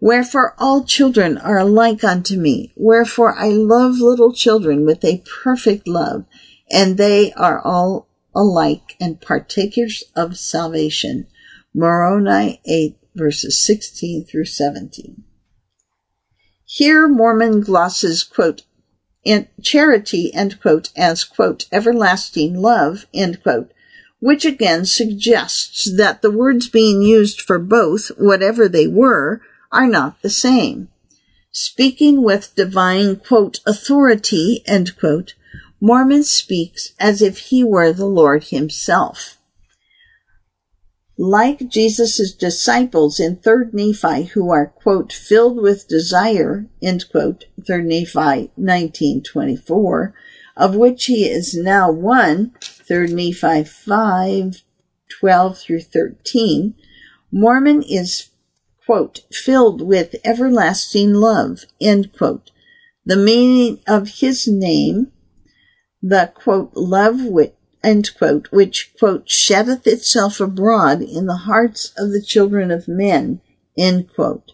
Wherefore 0.01 0.55
all 0.57 0.85
children 0.85 1.37
are 1.37 1.59
alike 1.59 2.03
unto 2.03 2.37
me. 2.37 2.71
Wherefore 2.75 3.35
I 3.37 3.49
love 3.49 3.99
little 3.99 4.33
children 4.33 4.85
with 4.85 5.03
a 5.03 5.23
perfect 5.43 5.87
love, 5.87 6.25
and 6.71 6.97
they 6.97 7.33
are 7.33 7.59
all 7.59 8.07
alike 8.33 8.95
and 9.01 9.19
partakers 9.19 10.03
of 10.15 10.37
salvation. 10.37 11.27
Moroni 11.73 12.61
8 12.65 12.97
verses 13.15 13.61
16 13.63 14.25
through 14.25 14.45
17. 14.45 15.23
Here 16.63 17.07
Mormon 17.07 17.61
glosses, 17.61 18.23
quote, 18.23 18.61
charity, 19.61 20.33
end 20.33 20.61
quote, 20.61 20.91
as, 20.95 21.23
quote, 21.23 21.67
everlasting 21.71 22.55
love, 22.55 23.05
end 23.13 23.43
quote, 23.43 23.71
which 24.19 24.45
again 24.45 24.85
suggests 24.85 25.91
that 25.97 26.21
the 26.21 26.31
words 26.31 26.69
being 26.69 27.01
used 27.01 27.41
for 27.41 27.59
both, 27.59 28.09
whatever 28.17 28.67
they 28.69 28.87
were, 28.87 29.41
are 29.71 29.87
not 29.87 30.21
the 30.21 30.29
same. 30.29 30.89
Speaking 31.51 32.23
with 32.23 32.55
divine, 32.55 33.15
quote, 33.17 33.59
authority, 33.65 34.63
end 34.65 34.97
quote, 34.97 35.33
Mormon 35.81 36.23
speaks 36.23 36.93
as 36.99 37.21
if 37.21 37.37
he 37.37 37.63
were 37.63 37.93
the 37.93 38.05
Lord 38.05 38.45
himself 38.45 39.39
like 41.21 41.67
Jesus' 41.67 42.33
disciples 42.33 43.19
in 43.19 43.35
3rd 43.35 43.73
Nephi 43.73 44.23
who 44.29 44.49
are, 44.51 44.67
quote, 44.67 45.11
filled 45.11 45.61
with 45.61 45.89
desire, 45.89 46.65
end 46.81 47.09
quote, 47.11 47.43
3rd 47.59 47.87
Nephi 47.87 48.51
1924, 48.55 50.13
of 50.55 50.77
which 50.77 51.07
he 51.07 51.25
is 51.25 51.53
now 51.53 51.91
one, 51.91 52.53
3rd 52.61 53.11
Nephi 53.11 53.65
5, 53.65 54.63
12 55.09 55.57
through 55.57 55.81
13, 55.81 56.73
Mormon 57.33 57.83
is, 57.83 58.28
quote, 58.89 59.19
filled 59.31 59.83
with 59.83 60.15
everlasting 60.25 61.13
love, 61.13 61.63
end 61.79 62.11
quote. 62.11 62.49
The 63.05 63.17
meaning 63.17 63.81
of 63.87 64.07
his 64.19 64.47
name 64.47 65.11
the 66.01 66.31
quote, 66.33 66.71
love 66.73 67.23
which, 67.23 67.53
end 67.83 68.09
quote, 68.17 68.51
which, 68.51 68.91
quote, 68.97 69.29
sheddeth 69.29 69.85
itself 69.85 70.39
abroad 70.39 71.03
in 71.03 71.27
the 71.27 71.43
hearts 71.45 71.93
of 71.99 72.09
the 72.09 72.19
children 72.19 72.71
of 72.71 72.87
men, 72.87 73.41
end 73.77 74.11
quote. 74.11 74.53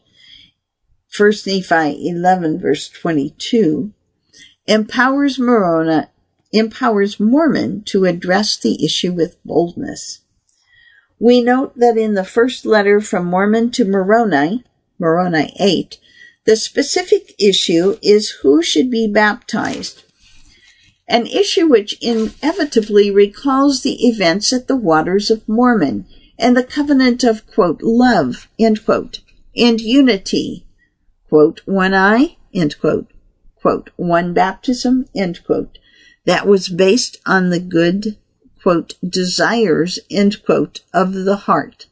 1 1.17 1.31
Nephi 1.45 2.09
11 2.09 2.59
verse 2.59 2.89
22 2.89 3.93
empowers 4.67 5.39
Moroni, 5.39 6.07
empowers 6.51 7.21
Mormon 7.21 7.83
to 7.83 8.03
address 8.03 8.57
the 8.57 8.83
issue 8.83 9.13
with 9.13 9.41
boldness. 9.45 10.24
We 11.19 11.41
note 11.41 11.77
that 11.77 11.97
in 11.97 12.13
the 12.13 12.25
first 12.25 12.65
letter 12.65 12.99
from 12.99 13.25
Mormon 13.25 13.71
to 13.71 13.85
Moroni, 13.85 14.63
Moroni 14.99 15.55
8, 15.59 15.97
the 16.45 16.55
specific 16.55 17.33
issue 17.39 17.97
is 18.03 18.29
who 18.41 18.61
should 18.61 18.91
be 18.91 19.07
baptized, 19.07 20.03
an 21.07 21.25
issue 21.27 21.67
which 21.67 21.97
inevitably 22.01 23.11
recalls 23.11 23.81
the 23.81 24.05
events 24.07 24.51
at 24.51 24.67
the 24.67 24.75
waters 24.75 25.31
of 25.31 25.47
Mormon 25.47 26.05
and 26.37 26.57
the 26.57 26.63
covenant 26.63 27.23
of, 27.23 27.47
quote, 27.47 27.81
love, 27.81 28.49
end 28.59 28.83
quote, 28.83 29.21
and 29.55 29.79
unity, 29.79 30.65
quote, 31.29 31.61
one 31.65 31.93
eye, 31.93 32.35
end 32.53 32.79
quote, 32.79 33.09
quote, 33.55 33.89
one 33.95 34.33
baptism, 34.33 35.05
end 35.15 35.43
quote, 35.45 35.77
that 36.25 36.45
was 36.45 36.67
based 36.67 37.17
on 37.25 37.49
the 37.49 37.59
good, 37.59 38.17
quote, 38.65 38.95
desires, 39.07 39.99
end 40.09 40.43
quote, 40.43 40.79
of 40.91 41.13
the 41.13 41.35
heart. 41.35 41.85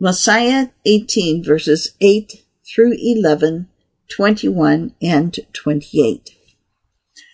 Mosiah 0.00 0.68
18 0.86 1.44
verses 1.44 1.90
8 2.00 2.44
through 2.66 2.94
11, 2.98 3.68
21 4.16 4.94
and 5.02 5.38
28. 5.52 6.30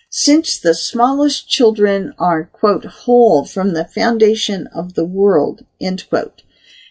Since 0.09 0.59
the 0.59 0.75
smallest 0.75 1.49
children 1.49 2.13
are, 2.19 2.49
quote, 2.51 2.83
whole 2.83 3.45
from 3.45 3.71
the 3.71 3.85
foundation 3.85 4.67
of 4.75 4.95
the 4.95 5.05
world, 5.05 5.65
end 5.79 6.03
quote, 6.09 6.41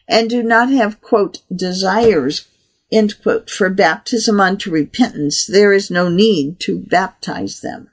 and 0.09 0.31
do 0.31 0.43
not 0.43 0.71
have, 0.71 1.03
quote, 1.03 1.43
desires, 1.55 2.47
end 2.91 3.23
quote, 3.23 3.51
for 3.51 3.69
baptism 3.69 4.41
unto 4.41 4.71
repentance, 4.71 5.45
there 5.45 5.75
is 5.75 5.91
no 5.91 6.09
need 6.09 6.61
to 6.61 6.79
baptize 6.79 7.61
them. 7.61 7.91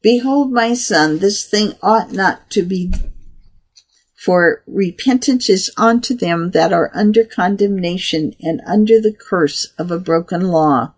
Behold, 0.00 0.52
my 0.52 0.74
son, 0.74 1.18
this 1.18 1.44
thing 1.44 1.74
ought 1.82 2.12
not 2.12 2.50
to 2.50 2.62
be, 2.62 2.92
for 4.14 4.62
repentance 4.66 5.48
is 5.48 5.70
unto 5.76 6.14
them 6.14 6.52
that 6.52 6.72
are 6.72 6.90
under 6.94 7.24
condemnation 7.24 8.34
and 8.40 8.60
under 8.66 9.00
the 9.00 9.12
curse 9.12 9.72
of 9.78 9.90
a 9.90 9.98
broken 9.98 10.48
law. 10.48 10.94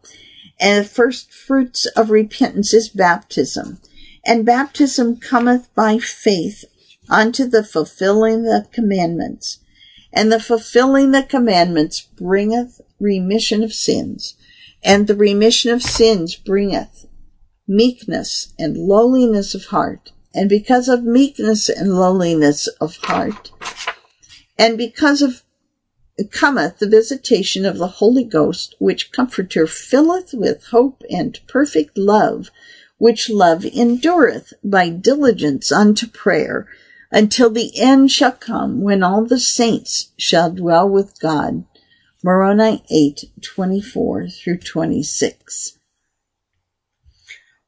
And 0.61 0.85
the 0.85 0.89
first 0.89 1.33
fruits 1.33 1.87
of 1.97 2.11
repentance 2.11 2.75
is 2.75 2.91
baptism. 2.91 3.79
And 4.27 4.45
baptism 4.45 5.17
cometh 5.17 5.75
by 5.75 5.99
faith 5.99 6.67
unto 7.09 7.47
the 7.47 7.65
fulfilling 7.65 8.43
the 8.43 8.67
commandments. 8.71 9.61
And 10.13 10.31
the 10.31 10.41
fulfilling 10.41 11.13
the 11.13 11.23
commandments 11.23 12.01
bringeth 12.01 12.83
remission 12.99 13.65
of 13.65 13.73
sins. 13.73 14.35
And 14.83 15.07
the 15.07 15.15
remission 15.15 15.71
of 15.73 15.83
sins 15.83 16.37
bringeth 16.37 17.07
meekness 17.71 18.53
and 18.59 18.77
lowliness 18.77 19.55
of 19.55 19.67
heart. 19.67 20.11
And 20.35 20.49
because 20.49 20.89
of 20.89 21.05
meekness 21.05 21.69
and 21.69 21.95
lowliness 21.95 22.67
of 22.81 22.97
heart, 22.97 23.53
and 24.59 24.77
because 24.77 25.23
of 25.23 25.45
cometh 26.33 26.81
the 26.81 26.89
visitation 26.89 27.65
of 27.65 27.79
the 27.79 27.87
Holy 27.87 28.25
Ghost, 28.25 28.75
which 28.81 29.13
Comforter 29.13 29.69
filleth 29.69 30.35
with 30.35 30.67
hope 30.67 31.03
and 31.09 31.39
perfect 31.47 31.97
love, 31.97 32.51
which 32.99 33.31
love 33.31 33.65
endureth 33.65 34.53
by 34.65 34.89
diligence 34.89 35.71
unto 35.71 36.09
prayer, 36.09 36.67
until 37.13 37.51
the 37.51 37.81
end 37.81 38.11
shall 38.11 38.33
come 38.33 38.83
when 38.83 39.03
all 39.03 39.25
the 39.25 39.41
saints 39.41 40.11
shall 40.17 40.51
dwell 40.51 40.89
with 40.89 41.19
God. 41.21 41.65
Moroni 42.23 42.85
8, 42.91 43.31
24 43.41 44.29
through 44.29 44.59
26. 44.59 45.80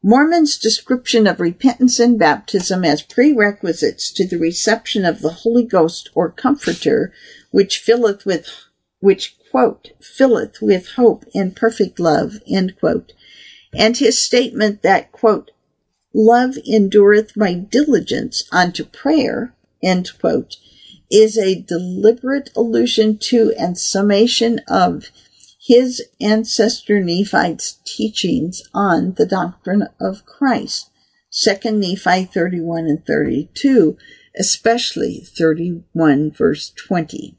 Mormon's 0.05 0.59
description 0.59 1.29
of 1.29 1.39
repentance 1.39 2.01
and 2.01 2.19
baptism 2.19 2.85
as 2.85 3.03
prerequisites 3.03 4.11
to 4.11 4.27
the 4.27 4.37
reception 4.37 5.05
of 5.05 5.21
the 5.21 5.31
Holy 5.31 5.63
Ghost 5.63 6.11
or 6.13 6.29
Comforter, 6.29 7.13
which 7.53 7.79
filleth 7.79 8.27
with, 8.27 8.49
which, 8.99 9.37
quote, 9.53 9.93
filleth 10.01 10.61
with 10.61 10.89
hope 10.97 11.25
and 11.35 11.55
perfect 11.55 12.01
love, 12.01 12.43
end 12.49 12.75
quote, 12.81 13.13
and 13.73 13.97
his 13.97 14.21
statement 14.21 14.83
that, 14.83 15.13
quote, 15.13 15.53
love 16.13 16.59
endureth 16.67 17.35
by 17.37 17.55
diligence 17.55 18.43
unto 18.51 18.85
prayer, 18.85 19.55
end 19.85 20.11
quote, 20.21 20.57
is 21.13 21.39
a 21.39 21.63
deliberate 21.63 22.51
allusion 22.57 23.19
to 23.19 23.53
and 23.57 23.79
summation 23.79 24.59
of 24.67 25.13
his 25.65 26.03
ancestor 26.21 27.01
Nephi's 27.01 27.79
teachings 27.85 28.63
on 28.75 29.15
the 29.15 29.27
doctrine 29.27 29.89
of 30.01 30.27
Christ. 30.27 30.91
2 31.31 31.71
Nephi 31.71 32.25
31 32.25 32.87
and 32.87 33.07
32, 33.07 33.97
especially 34.37 35.21
31 35.21 36.33
verse 36.33 36.71
20. 36.71 37.37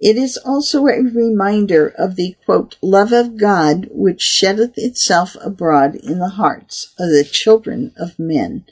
It 0.00 0.16
is 0.16 0.36
also 0.36 0.86
a 0.86 1.02
reminder 1.02 1.88
of 1.88 2.14
the 2.14 2.36
quote, 2.44 2.76
love 2.80 3.12
of 3.12 3.36
God 3.36 3.88
which 3.90 4.22
sheddeth 4.22 4.74
itself 4.76 5.36
abroad 5.40 5.96
in 5.96 6.20
the 6.20 6.28
hearts 6.28 6.94
of 6.96 7.08
the 7.08 7.24
children 7.24 7.92
of 7.96 8.20
men. 8.20 8.64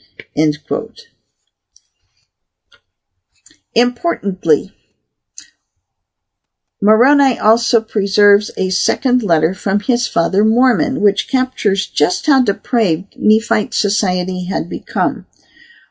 Importantly, 3.75 4.76
Moroni 6.79 7.39
also 7.39 7.81
preserves 7.81 8.51
a 8.55 8.69
second 8.69 9.23
letter 9.23 9.55
from 9.55 9.79
his 9.79 10.07
father 10.07 10.45
Mormon, 10.45 11.01
which 11.01 11.27
captures 11.27 11.87
just 11.87 12.27
how 12.27 12.39
depraved 12.39 13.15
Nephite 13.17 13.73
society 13.73 14.45
had 14.45 14.69
become. 14.69 15.25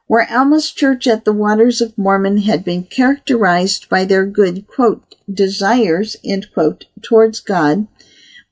Where 0.06 0.28
Alma's 0.30 0.70
church 0.70 1.08
at 1.08 1.24
the 1.24 1.32
waters 1.32 1.80
of 1.80 1.98
Mormon 1.98 2.38
had 2.42 2.64
been 2.64 2.84
characterized 2.84 3.88
by 3.88 4.04
their 4.04 4.24
good, 4.24 4.68
quote, 4.68 5.16
desires, 5.28 6.16
end 6.24 6.52
quote, 6.54 6.84
towards 7.02 7.40
God, 7.40 7.88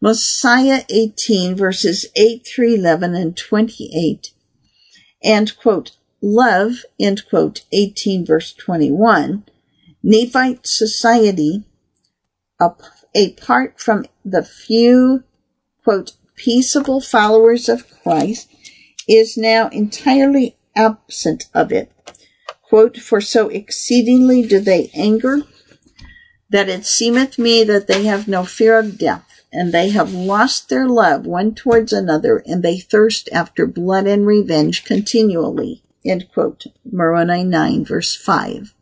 Mosiah 0.01 0.83
18 0.89 1.55
verses 1.55 2.07
8 2.17 2.45
through 2.45 2.75
11 2.75 3.15
and 3.15 3.37
28, 3.37 4.33
and, 5.23 5.57
quote, 5.57 5.93
love, 6.21 6.85
end 6.99 7.23
quote, 7.31 7.63
18 7.71 8.27
verse 8.27 8.53
21, 8.53 9.45
Nephite 10.03 10.67
society 10.67 11.65
apart 13.15 13.81
from 13.81 14.07
the 14.25 14.43
few, 14.43 15.25
quote, 15.83 16.13
peaceable 16.37 17.01
followers 17.01 17.69
of 17.69 17.89
Christ, 18.03 18.51
is 19.09 19.37
now 19.37 19.69
entirely 19.69 20.57
absent 20.75 21.45
of 21.55 21.73
it. 21.73 21.93
Quote, 22.63 22.97
for 22.97 23.21
so 23.21 23.49
exceedingly 23.49 24.43
do 24.47 24.59
they 24.59 24.91
anger 24.95 25.43
that 26.51 26.69
it 26.69 26.87
seemeth 26.87 27.39
me 27.39 27.65
that 27.65 27.87
they 27.87 28.05
have 28.05 28.29
no 28.29 28.45
fear 28.45 28.79
of 28.79 28.99
death, 28.99 29.43
and 29.53 29.73
they 29.73 29.91
have 29.91 30.13
lost 30.13 30.69
their 30.69 30.89
love 30.89 31.27
one 31.27 31.55
towards 31.55 31.93
another, 31.93 32.43
and 32.47 32.63
they 32.63 32.79
thirst 32.79 33.29
after 33.33 33.67
blood 33.67 34.07
and 34.07 34.27
revenge 34.27 34.85
continually. 34.85 35.83
End 36.05 36.29
quote. 36.33 36.67
Moroni 36.85 37.45
9 37.45 37.85
verse 37.85 38.15
5 38.15 38.75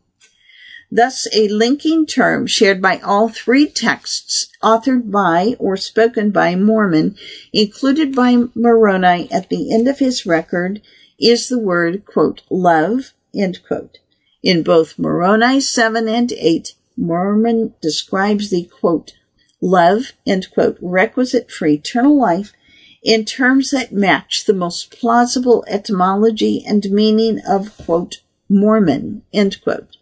thus 0.95 1.27
a 1.33 1.47
linking 1.47 2.05
term 2.05 2.45
shared 2.45 2.79
by 2.79 2.99
all 2.99 3.27
three 3.27 3.67
texts 3.67 4.47
authored 4.61 5.09
by 5.09 5.55
or 5.57 5.75
spoken 5.75 6.29
by 6.29 6.55
Mormon, 6.55 7.15
included 7.51 8.15
by 8.15 8.43
Moroni 8.53 9.27
at 9.31 9.49
the 9.49 9.73
end 9.73 9.87
of 9.87 9.97
his 9.97 10.27
record, 10.27 10.83
is 11.19 11.49
the 11.49 11.57
word, 11.57 12.05
quote, 12.05 12.43
love, 12.47 13.11
end 13.35 13.59
quote. 13.67 13.97
In 14.43 14.61
both 14.61 14.99
Moroni 14.99 15.59
7 15.59 16.07
and 16.07 16.31
8, 16.31 16.75
Mormon 16.95 17.73
describes 17.81 18.51
the, 18.51 18.65
quote, 18.65 19.13
love, 19.59 20.13
end 20.27 20.51
quote, 20.51 20.77
requisite 20.79 21.49
for 21.49 21.65
eternal 21.65 22.19
life 22.19 22.53
in 23.01 23.25
terms 23.25 23.71
that 23.71 23.91
match 23.91 24.45
the 24.45 24.53
most 24.53 24.91
plausible 24.91 25.65
etymology 25.67 26.63
and 26.67 26.91
meaning 26.91 27.41
of, 27.47 27.75
quote, 27.77 28.21
Mormon, 28.47 29.23
end 29.33 29.59
quote 29.63 29.97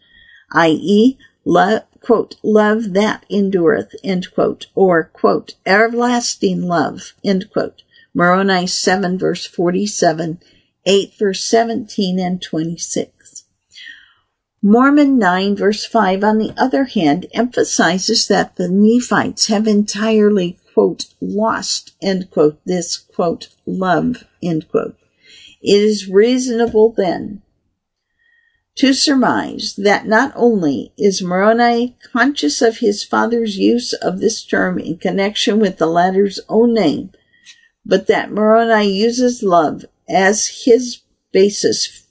i.e., 0.53 1.17
love, 1.45 1.83
quote, 2.01 2.35
love 2.43 2.93
that 2.93 3.25
endureth, 3.29 3.95
end 4.03 4.33
quote, 4.33 4.67
or, 4.75 5.05
quote, 5.13 5.55
everlasting 5.65 6.63
love, 6.63 7.13
end 7.23 7.51
quote. 7.51 7.83
Moroni 8.13 8.67
7 8.67 9.17
verse 9.17 9.45
47, 9.45 10.39
8 10.85 11.13
verse 11.17 11.45
17 11.45 12.19
and 12.19 12.41
26. 12.41 13.45
Mormon 14.61 15.17
9 15.17 15.55
verse 15.55 15.85
5, 15.85 16.23
on 16.23 16.37
the 16.37 16.53
other 16.57 16.83
hand, 16.83 17.25
emphasizes 17.33 18.27
that 18.27 18.57
the 18.57 18.67
Nephites 18.67 19.47
have 19.47 19.67
entirely, 19.67 20.59
quote, 20.73 21.05
lost, 21.21 21.93
end 22.01 22.29
quote, 22.29 22.59
this, 22.65 22.97
quote, 22.97 23.47
love, 23.65 24.25
end 24.43 24.69
quote. 24.69 24.97
It 25.61 25.81
is 25.81 26.09
reasonable 26.09 26.91
then 26.91 27.41
to 28.75 28.93
surmise 28.93 29.75
that 29.75 30.07
not 30.07 30.31
only 30.35 30.93
is 30.97 31.21
Moroni 31.21 31.97
conscious 32.11 32.61
of 32.61 32.77
his 32.77 33.03
father's 33.03 33.57
use 33.57 33.93
of 33.93 34.19
this 34.19 34.43
term 34.43 34.79
in 34.79 34.97
connection 34.97 35.59
with 35.59 35.77
the 35.77 35.87
latter's 35.87 36.39
own 36.47 36.73
name, 36.73 37.11
but 37.85 38.07
that 38.07 38.31
Moroni 38.31 38.89
uses 38.89 39.43
love 39.43 39.85
as 40.09 40.63
his 40.65 41.01
basis, 41.31 42.05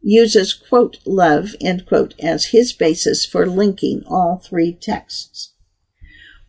uses 0.00 0.52
quote 0.52 0.98
love 1.06 1.54
end 1.60 1.86
quote 1.86 2.14
as 2.20 2.46
his 2.46 2.72
basis 2.72 3.24
for 3.24 3.46
linking 3.46 4.02
all 4.06 4.38
three 4.38 4.72
texts. 4.72 5.52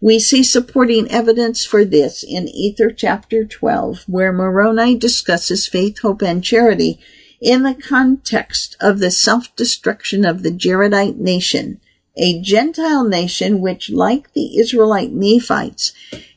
We 0.02 0.20
see 0.20 0.44
supporting 0.44 1.10
evidence 1.10 1.64
for 1.64 1.86
this 1.86 2.24
in 2.24 2.50
Ether 2.50 2.92
chapter 2.92 3.46
12, 3.46 4.04
where 4.08 4.34
Moroni 4.34 4.98
discusses 4.98 5.66
faith, 5.66 6.00
hope, 6.00 6.22
and 6.22 6.44
charity 6.44 7.00
in 7.44 7.64
the 7.64 7.76
context 7.76 8.78
of 8.80 8.99
the 8.99 9.11
self-destruction 9.11 10.24
of 10.24 10.44
the 10.44 10.52
Jaredite 10.52 11.18
nation, 11.18 11.82
a 12.15 12.40
Gentile 12.41 13.03
nation 13.03 13.60
which, 13.60 13.90
like 13.90 14.32
the 14.34 14.57
Israelite 14.57 15.11
Nephites, 15.11 15.91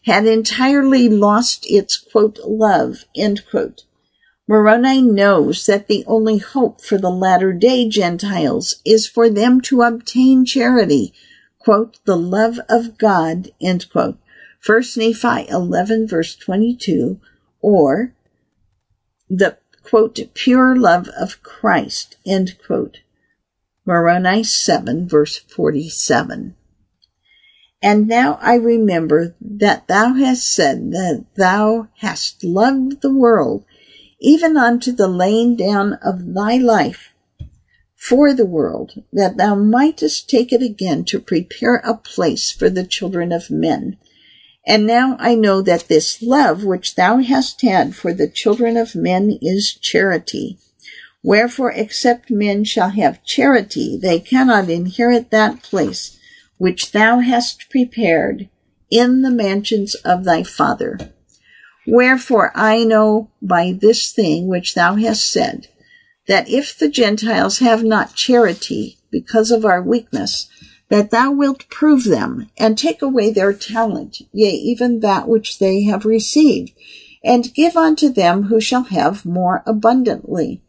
had 0.04 0.26
entirely 0.26 1.08
lost 1.08 1.64
its 1.70 1.96
quote, 1.96 2.40
love, 2.44 3.04
quote. 3.48 3.84
Moroni 4.48 5.00
knows 5.00 5.66
that 5.66 5.86
the 5.86 6.04
only 6.08 6.38
hope 6.38 6.80
for 6.80 6.98
the 6.98 7.10
latter 7.10 7.52
day 7.52 7.88
Gentiles 7.88 8.82
is 8.84 9.06
for 9.06 9.30
them 9.30 9.60
to 9.60 9.82
obtain 9.82 10.44
charity, 10.44 11.14
quote, 11.60 11.98
the 12.04 12.16
love 12.16 12.58
of 12.68 12.98
God, 12.98 13.52
end 13.60 13.88
quote. 13.90 14.18
1 14.64 14.82
Nephi 14.96 15.48
11 15.48 16.08
verse 16.08 16.34
22, 16.34 17.20
or 17.60 18.12
the 19.28 19.56
quote, 19.88 20.18
pure 20.34 20.74
love 20.74 21.08
of 21.08 21.42
Christ, 21.42 22.16
end 22.26 22.56
quote. 22.66 22.98
Moroni 23.84 24.42
7 24.42 25.08
verse 25.08 25.38
47. 25.38 26.56
And 27.80 28.08
now 28.08 28.38
I 28.42 28.56
remember 28.56 29.36
that 29.40 29.86
thou 29.86 30.14
hast 30.14 30.52
said 30.52 30.90
that 30.90 31.24
thou 31.36 31.88
hast 31.98 32.42
loved 32.42 33.00
the 33.00 33.12
world, 33.12 33.64
even 34.20 34.56
unto 34.56 34.90
the 34.90 35.06
laying 35.06 35.54
down 35.54 35.92
of 36.02 36.34
thy 36.34 36.56
life 36.56 37.12
for 37.94 38.34
the 38.34 38.46
world, 38.46 39.04
that 39.12 39.36
thou 39.36 39.54
mightest 39.54 40.28
take 40.28 40.52
it 40.52 40.62
again 40.62 41.04
to 41.04 41.20
prepare 41.20 41.76
a 41.76 41.96
place 41.96 42.50
for 42.50 42.68
the 42.68 42.84
children 42.84 43.30
of 43.30 43.50
men. 43.50 43.98
And 44.66 44.86
now 44.86 45.16
I 45.20 45.36
know 45.36 45.62
that 45.62 45.88
this 45.88 46.20
love 46.20 46.64
which 46.64 46.96
thou 46.96 47.18
hast 47.18 47.62
had 47.62 47.94
for 47.94 48.12
the 48.12 48.28
children 48.28 48.76
of 48.76 48.96
men 48.96 49.38
is 49.40 49.72
charity. 49.72 50.58
Wherefore, 51.22 51.72
except 51.72 52.30
men 52.30 52.64
shall 52.64 52.90
have 52.90 53.24
charity, 53.24 53.98
they 54.00 54.18
cannot 54.18 54.68
inherit 54.68 55.30
that 55.30 55.62
place 55.62 56.18
which 56.58 56.92
thou 56.92 57.20
hast 57.20 57.68
prepared 57.68 58.48
in 58.90 59.22
the 59.22 59.30
mansions 59.30 59.94
of 59.96 60.24
thy 60.24 60.42
Father. 60.42 60.98
Wherefore 61.86 62.50
I 62.54 62.84
know 62.84 63.30
by 63.40 63.72
this 63.78 64.10
thing 64.10 64.48
which 64.48 64.74
thou 64.74 64.96
hast 64.96 65.30
said, 65.30 65.68
that 66.26 66.48
if 66.48 66.76
the 66.76 66.88
Gentiles 66.88 67.58
have 67.58 67.84
not 67.84 68.14
charity 68.14 68.98
because 69.10 69.50
of 69.50 69.64
our 69.64 69.82
weakness, 69.82 70.48
that 70.88 71.10
thou 71.10 71.32
wilt 71.32 71.68
prove 71.68 72.04
them, 72.04 72.48
and 72.56 72.78
take 72.78 73.02
away 73.02 73.30
their 73.30 73.52
talent, 73.52 74.22
yea, 74.32 74.50
even 74.50 75.00
that 75.00 75.28
which 75.28 75.58
they 75.58 75.82
have 75.82 76.04
received, 76.04 76.72
and 77.24 77.54
give 77.54 77.76
unto 77.76 78.08
them 78.08 78.44
who 78.44 78.60
shall 78.60 78.84
have 78.84 79.24
more 79.24 79.62
abundantly. 79.66 80.60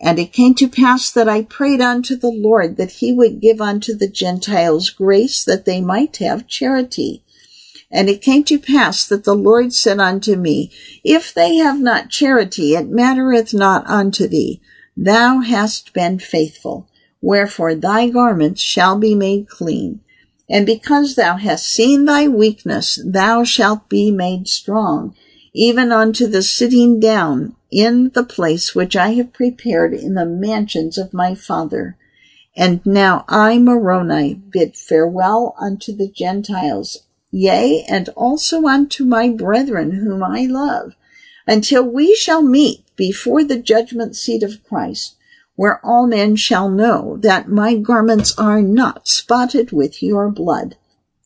And 0.00 0.18
it 0.18 0.32
came 0.32 0.54
to 0.56 0.68
pass 0.68 1.10
that 1.10 1.28
I 1.28 1.42
prayed 1.42 1.80
unto 1.80 2.14
the 2.14 2.30
Lord 2.30 2.76
that 2.76 2.92
he 2.92 3.12
would 3.12 3.40
give 3.40 3.60
unto 3.60 3.94
the 3.94 4.08
Gentiles 4.08 4.90
grace 4.90 5.42
that 5.44 5.64
they 5.64 5.80
might 5.80 6.18
have 6.18 6.46
charity. 6.46 7.24
And 7.90 8.08
it 8.08 8.22
came 8.22 8.44
to 8.44 8.58
pass 8.58 9.06
that 9.06 9.24
the 9.24 9.34
Lord 9.34 9.72
said 9.72 9.98
unto 9.98 10.36
me, 10.36 10.70
If 11.02 11.32
they 11.32 11.56
have 11.56 11.80
not 11.80 12.10
charity, 12.10 12.74
it 12.74 12.88
mattereth 12.88 13.54
not 13.54 13.86
unto 13.86 14.28
thee. 14.28 14.60
Thou 14.96 15.40
hast 15.40 15.92
been 15.92 16.18
faithful. 16.18 16.87
Wherefore 17.20 17.74
thy 17.74 18.08
garments 18.08 18.60
shall 18.60 18.96
be 18.96 19.14
made 19.14 19.48
clean. 19.48 20.00
And 20.48 20.64
because 20.64 21.14
thou 21.14 21.36
hast 21.36 21.66
seen 21.66 22.04
thy 22.04 22.28
weakness, 22.28 22.98
thou 23.04 23.42
shalt 23.42 23.88
be 23.88 24.10
made 24.10 24.46
strong, 24.46 25.14
even 25.52 25.90
unto 25.90 26.26
the 26.26 26.42
sitting 26.42 27.00
down 27.00 27.56
in 27.70 28.10
the 28.14 28.22
place 28.22 28.74
which 28.74 28.96
I 28.96 29.14
have 29.14 29.32
prepared 29.32 29.92
in 29.92 30.14
the 30.14 30.24
mansions 30.24 30.96
of 30.96 31.12
my 31.12 31.34
Father. 31.34 31.96
And 32.56 32.80
now 32.86 33.24
I, 33.28 33.58
Moroni, 33.58 34.34
bid 34.34 34.76
farewell 34.76 35.54
unto 35.60 35.94
the 35.94 36.08
Gentiles, 36.08 36.98
yea, 37.30 37.84
and 37.88 38.08
also 38.10 38.66
unto 38.66 39.04
my 39.04 39.28
brethren 39.28 39.90
whom 39.90 40.22
I 40.22 40.46
love, 40.46 40.94
until 41.46 41.82
we 41.82 42.14
shall 42.14 42.42
meet 42.42 42.84
before 42.96 43.44
the 43.44 43.58
judgment 43.58 44.16
seat 44.16 44.42
of 44.42 44.64
Christ 44.64 45.16
where 45.58 45.84
all 45.84 46.06
men 46.06 46.36
shall 46.36 46.70
know 46.70 47.16
that 47.20 47.48
my 47.48 47.74
garments 47.74 48.32
are 48.38 48.62
not 48.62 49.08
spotted 49.08 49.72
with 49.72 50.00
your 50.00 50.30
blood. 50.30 50.76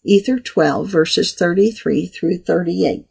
Ether 0.05 0.41
12 0.41 0.89
verses 0.89 1.35
33 1.35 2.07
through 2.07 2.39
38. 2.39 3.05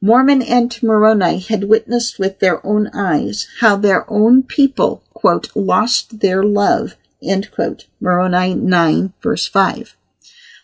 Mormon 0.00 0.40
and 0.40 0.82
Moroni 0.82 1.40
had 1.40 1.64
witnessed 1.64 2.18
with 2.18 2.38
their 2.38 2.66
own 2.66 2.88
eyes 2.94 3.46
how 3.60 3.76
their 3.76 4.10
own 4.10 4.42
people, 4.42 5.02
quote, 5.12 5.54
lost 5.54 6.20
their 6.20 6.42
love, 6.42 6.96
end 7.22 7.50
quote. 7.50 7.84
Moroni 8.00 8.54
9 8.54 9.12
verse 9.22 9.46
5. 9.46 9.94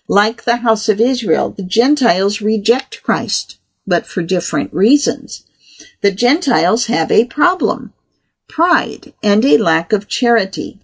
Like 0.09 0.45
the 0.45 0.57
house 0.57 0.89
of 0.89 1.03
Israel, 1.03 1.51
the 1.51 1.63
Gentiles 1.63 2.41
reject 2.41 3.03
Christ, 3.03 3.59
but 3.87 4.07
for 4.07 4.23
different 4.23 4.73
reasons. 4.73 5.45
The 6.01 6.13
Gentiles 6.13 6.87
have 6.87 7.13
a 7.13 7.27
problem 7.27 7.93
pride, 8.49 9.13
and 9.23 9.45
a 9.45 9.59
lack 9.59 9.93
of 9.93 10.09
charity. 10.09 10.81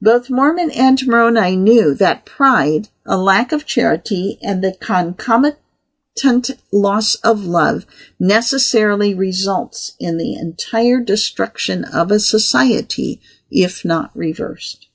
Both 0.00 0.30
Mormon 0.30 0.70
and 0.70 1.06
Moroni 1.06 1.56
knew 1.56 1.94
that 1.94 2.24
pride, 2.24 2.88
a 3.06 3.16
lack 3.16 3.52
of 3.52 3.66
charity, 3.66 4.38
and 4.42 4.62
the 4.62 4.72
concomitant 4.80 6.50
loss 6.72 7.14
of 7.16 7.44
love 7.44 7.86
necessarily 8.18 9.14
results 9.14 9.92
in 10.00 10.16
the 10.16 10.34
entire 10.34 11.00
destruction 11.00 11.84
of 11.84 12.10
a 12.10 12.18
society, 12.18 13.20
if 13.50 13.84
not 13.84 14.10
reversed. 14.16 14.88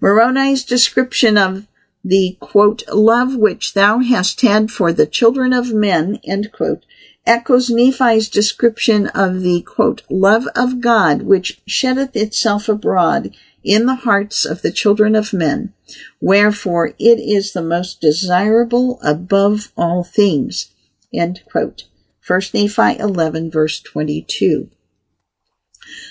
Moroni's 0.00 0.64
description 0.64 1.36
of 1.36 1.66
the 2.04 2.36
quote, 2.40 2.82
love 2.92 3.34
which 3.34 3.74
thou 3.74 3.98
hast 3.98 4.40
had 4.42 4.70
for 4.70 4.92
the 4.92 5.06
children 5.06 5.52
of 5.52 5.72
men, 5.72 6.20
end 6.24 6.52
quote, 6.52 6.84
echoes 7.28 7.68
Nephi's 7.68 8.28
description 8.30 9.08
of 9.08 9.42
the, 9.42 9.60
quote, 9.60 10.02
love 10.08 10.48
of 10.56 10.80
God 10.80 11.22
which 11.22 11.60
sheddeth 11.66 12.16
itself 12.16 12.70
abroad 12.70 13.36
in 13.62 13.84
the 13.84 13.96
hearts 13.96 14.46
of 14.46 14.62
the 14.62 14.72
children 14.72 15.14
of 15.14 15.34
men. 15.34 15.74
Wherefore 16.22 16.94
it 16.98 17.20
is 17.20 17.52
the 17.52 17.62
most 17.62 18.00
desirable 18.00 18.98
above 19.02 19.70
all 19.76 20.02
things. 20.02 20.70
End 21.12 21.42
quote. 21.44 21.84
1 22.26 22.40
Nephi 22.54 22.98
11 22.98 23.50
verse 23.50 23.78
22. 23.80 24.70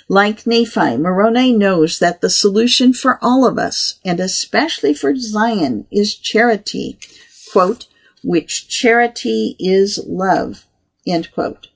Like 0.07 0.45
Nephi, 0.45 0.97
Moroni 0.97 1.51
knows 1.51 1.99
that 1.99 2.21
the 2.21 2.29
solution 2.29 2.93
for 2.93 3.19
all 3.21 3.45
of 3.45 3.59
us, 3.59 3.99
and 4.05 4.19
especially 4.19 4.93
for 4.93 5.15
Zion, 5.15 5.85
is 5.91 6.15
charity. 6.15 6.97
Quote, 7.51 7.87
which 8.23 8.67
charity 8.67 9.55
is 9.59 9.99
love 10.07 10.67
end 11.07 11.31
quote. 11.31 11.67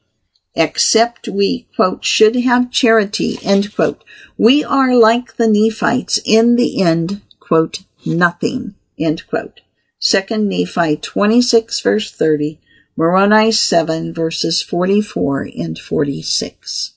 Except 0.55 1.27
we, 1.27 1.67
quote, 1.75 2.03
should 2.03 2.35
have 2.35 2.71
charity, 2.71 3.39
end 3.41 3.73
quote. 3.73 4.03
We 4.37 4.63
are 4.63 4.93
like 4.93 5.37
the 5.37 5.47
Nephites 5.47 6.19
in 6.25 6.55
the 6.55 6.81
end, 6.81 7.21
quote, 7.39 7.83
nothing, 8.05 8.75
end 8.99 9.27
quote. 9.27 9.61
Second 9.99 10.49
Nephi 10.49 10.97
26 10.97 11.79
verse 11.79 12.11
30, 12.11 12.59
Moroni 12.97 13.51
7 13.51 14.13
verses 14.13 14.61
44 14.61 15.49
and 15.57 15.79
46. 15.79 16.93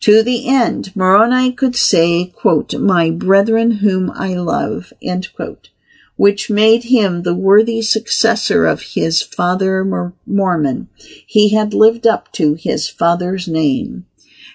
To 0.00 0.22
the 0.22 0.48
end, 0.48 0.94
Moroni 0.94 1.52
could 1.52 1.76
say, 1.76 2.26
quote, 2.26 2.74
my 2.74 3.10
brethren 3.10 3.70
whom 3.70 4.10
I 4.10 4.34
love, 4.34 4.92
end 5.02 5.32
quote 5.34 5.70
which 6.20 6.50
made 6.50 6.84
him 6.84 7.22
the 7.22 7.34
worthy 7.34 7.80
successor 7.80 8.66
of 8.66 8.82
his 8.82 9.22
father 9.22 10.12
Mormon. 10.26 10.86
He 11.26 11.54
had 11.54 11.72
lived 11.72 12.06
up 12.06 12.30
to 12.32 12.52
his 12.52 12.90
father's 12.90 13.48
name. 13.48 14.04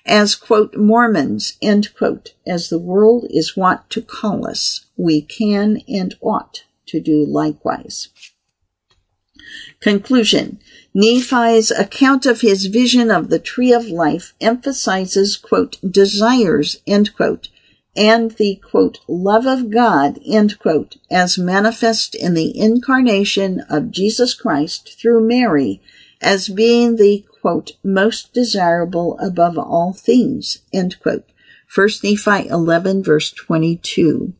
As, 0.05 0.35
quote, 0.35 0.77
Mormons, 0.77 1.57
end 1.63 1.91
quote, 1.95 2.35
as 2.45 2.69
the 2.69 2.77
world 2.77 3.25
is 3.31 3.57
wont 3.57 3.89
to 3.89 4.03
call 4.03 4.47
us, 4.47 4.85
we 4.95 5.23
can 5.23 5.81
and 5.87 6.13
ought 6.21 6.65
to 6.85 6.99
do 6.99 7.25
likewise. 7.25 8.09
Conclusion. 9.79 10.59
Nephi's 10.93 11.71
account 11.71 12.27
of 12.27 12.41
his 12.41 12.67
vision 12.67 13.09
of 13.09 13.29
the 13.29 13.39
tree 13.39 13.73
of 13.73 13.87
life 13.87 14.35
emphasizes, 14.39 15.35
quote, 15.35 15.79
desires, 15.81 16.77
end 16.85 17.15
quote, 17.15 17.47
and 17.95 18.31
the, 18.31 18.55
quote, 18.55 18.99
love 19.07 19.45
of 19.45 19.69
God, 19.71 20.19
end 20.25 20.59
quote, 20.59 20.97
as 21.09 21.37
manifest 21.37 22.15
in 22.15 22.33
the 22.33 22.57
incarnation 22.57 23.61
of 23.69 23.91
Jesus 23.91 24.33
Christ 24.33 24.97
through 24.99 25.27
Mary 25.27 25.81
as 26.21 26.49
being 26.49 26.95
the, 26.95 27.25
quote, 27.41 27.73
most 27.83 28.33
desirable 28.33 29.17
above 29.19 29.57
all 29.57 29.93
things, 29.93 30.59
end 30.73 30.99
quote. 30.99 31.25
1 31.73 31.89
Nephi 32.03 32.47
11 32.47 33.03
verse 33.03 33.31
22. 33.31 34.33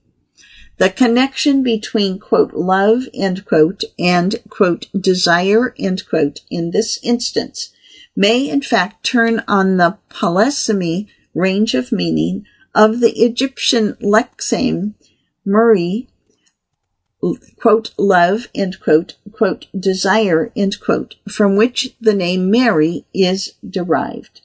The 0.78 0.90
connection 0.90 1.64
between, 1.64 2.20
quote, 2.20 2.54
love, 2.54 3.08
end 3.14 3.46
quote, 3.46 3.84
and, 3.98 4.36
quote, 4.50 4.88
desire, 5.00 5.74
end 5.80 6.08
quote, 6.08 6.42
in 6.50 6.72
this 6.72 7.00
instance 7.04 7.72
may 8.16 8.50
in 8.50 8.62
fact 8.62 9.06
turn 9.06 9.44
on 9.48 9.78
the 9.78 9.98
polysemy 10.10 11.08
range 11.34 11.74
of 11.76 11.92
meaning 11.92 12.46
of 12.76 13.00
the 13.00 13.12
Egyptian 13.24 13.94
lexeme 14.02 14.94
Murray, 15.46 16.08
quote, 17.60 17.94
love, 17.98 18.50
end 18.54 18.80
quote, 18.80 19.16
quote, 19.32 19.68
desire, 19.78 20.52
end 20.56 20.80
quote, 20.80 21.16
from 21.30 21.56
which 21.56 21.96
the 22.02 22.14
name 22.14 22.52
Mary 22.52 23.06
is 23.14 23.54
derived. 23.68 24.42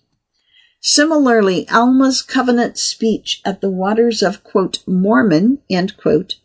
Similarly, 0.80 1.68
Alma's 1.68 2.22
covenant 2.22 2.78
speech 2.78 3.42
at 3.44 3.60
the 3.60 3.70
waters 3.70 4.22
of, 4.22 4.44
quote, 4.44 4.86
Mormon, 4.86 5.58
end 5.68 5.96
quote, 5.96 6.36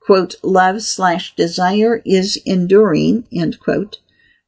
quote, 0.00 0.34
love 0.42 0.82
slash 0.82 1.34
desire 1.34 2.02
is 2.04 2.40
enduring, 2.44 3.26
end 3.32 3.58
quote, 3.58 3.98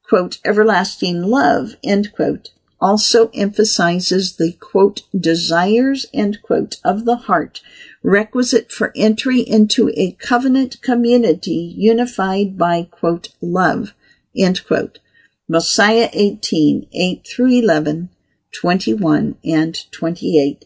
quote, 0.07 0.39
everlasting 0.45 1.23
love, 1.23 1.75
end 1.83 2.13
quote, 2.13 2.51
also 2.83 3.29
emphasizes 3.29 4.35
the, 4.35 4.51
quote, 4.59 5.03
desires, 5.17 6.05
end 6.13 6.41
quote, 6.41 6.75
of 6.83 7.05
the 7.05 7.15
heart 7.15 7.61
requisite 8.03 8.69
for 8.69 8.91
entry 8.93 9.39
into 9.39 9.89
a 9.95 10.11
covenant 10.19 10.81
community 10.81 11.73
unified 11.77 12.57
by, 12.57 12.85
quote, 12.91 13.29
love, 13.41 13.93
end 14.35 14.65
quote. 14.67 14.99
Mosiah 15.47 16.09
18, 16.11 16.87
8 16.91 17.25
through 17.25 17.47
11, 17.47 18.09
21, 18.51 19.35
and 19.45 19.91
28, 19.91 20.65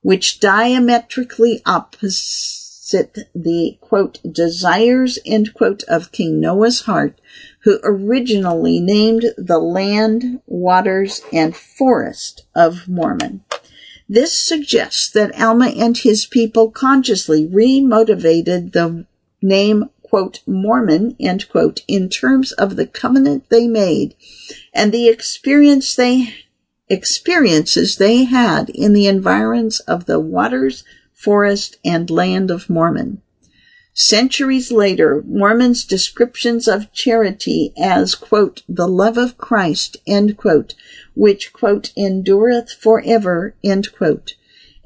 which 0.00 0.40
diametrically 0.40 1.60
opposite 1.66 3.18
the, 3.34 3.76
quote, 3.82 4.18
desires, 4.32 5.18
end 5.26 5.52
quote, 5.52 5.82
of 5.82 6.10
King 6.10 6.40
Noah's 6.40 6.82
heart, 6.82 7.20
who 7.62 7.78
originally 7.82 8.80
named 8.80 9.24
the 9.36 9.58
land, 9.58 10.40
waters, 10.46 11.22
and 11.32 11.54
forest 11.54 12.44
of 12.54 12.88
Mormon. 12.88 13.42
This 14.08 14.36
suggests 14.36 15.10
that 15.10 15.38
Alma 15.40 15.68
and 15.68 15.96
his 15.96 16.26
people 16.26 16.70
consciously 16.70 17.46
remotivated 17.46 18.72
the 18.72 19.06
name 19.40 19.90
quote, 20.02 20.40
Mormon, 20.44 21.14
end 21.20 21.48
quote, 21.48 21.82
in 21.86 22.08
terms 22.08 22.50
of 22.52 22.74
the 22.74 22.86
covenant 22.86 23.48
they 23.48 23.68
made 23.68 24.16
and 24.74 24.90
the 24.92 25.08
experience 25.08 25.94
they 25.94 26.34
experiences 26.88 27.96
they 27.96 28.24
had 28.24 28.68
in 28.70 28.92
the 28.92 29.06
environs 29.06 29.78
of 29.80 30.06
the 30.06 30.18
waters, 30.18 30.82
forest, 31.12 31.78
and 31.84 32.10
land 32.10 32.50
of 32.50 32.68
Mormon. 32.68 33.22
Centuries 33.92 34.70
later, 34.70 35.22
Mormon's 35.26 35.84
descriptions 35.84 36.68
of 36.68 36.92
charity 36.92 37.72
as, 37.76 38.14
quote, 38.14 38.62
the 38.68 38.86
love 38.86 39.18
of 39.18 39.36
Christ, 39.36 39.96
end 40.06 40.36
quote, 40.36 40.74
which, 41.14 41.52
quote, 41.52 41.92
endureth 41.96 42.70
forever, 42.70 43.54
end 43.64 43.92
quote, 43.92 44.34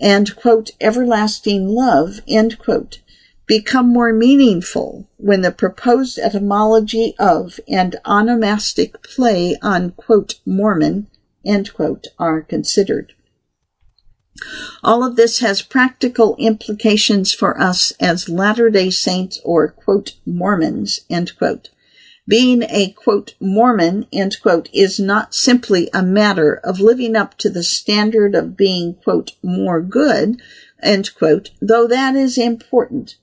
and, 0.01 0.35
quote, 0.35 0.71
everlasting 0.81 1.69
love, 1.69 2.23
end 2.27 2.59
quote, 2.59 3.01
become 3.47 3.89
more 3.89 4.13
meaningful 4.13 5.07
when 5.19 5.43
the 5.43 5.53
proposed 5.53 6.19
etymology 6.19 7.15
of 7.19 7.61
and 7.69 7.97
onomastic 8.07 9.03
play 9.03 9.55
on, 9.61 9.91
quote, 9.91 10.41
Mormon, 10.47 11.09
end 11.45 11.75
quote, 11.75 12.07
are 12.19 12.41
considered. 12.41 13.13
All 14.83 15.05
of 15.05 15.15
this 15.15 15.39
has 15.39 15.63
practical 15.63 16.35
implications 16.41 17.33
for 17.33 17.57
us 17.61 17.93
as 18.01 18.29
Latter-day 18.29 18.91
Saints 18.91 19.41
or, 19.45 19.69
quote, 19.69 20.15
Mormons, 20.27 20.99
end 21.09 21.39
quote. 21.39 21.69
Being 22.27 22.65
a, 22.65 22.91
quote, 22.91 23.35
Mormon, 23.39 24.07
end 24.13 24.43
quote, 24.43 24.69
is 24.73 24.99
not 24.99 25.37
simply 25.37 25.89
a 25.95 26.03
matter 26.03 26.55
of 26.65 26.81
living 26.81 27.15
up 27.15 27.39
to 27.39 27.49
the 27.49 27.63
standard 27.63 28.35
of 28.35 28.57
being, 28.57 28.95
quote, 28.95 29.35
more 29.41 29.81
good, 29.81 30.43
end 30.83 31.15
quote, 31.15 31.51
though 31.61 31.87
that 31.87 32.17
is 32.17 32.37
important, 32.37 33.15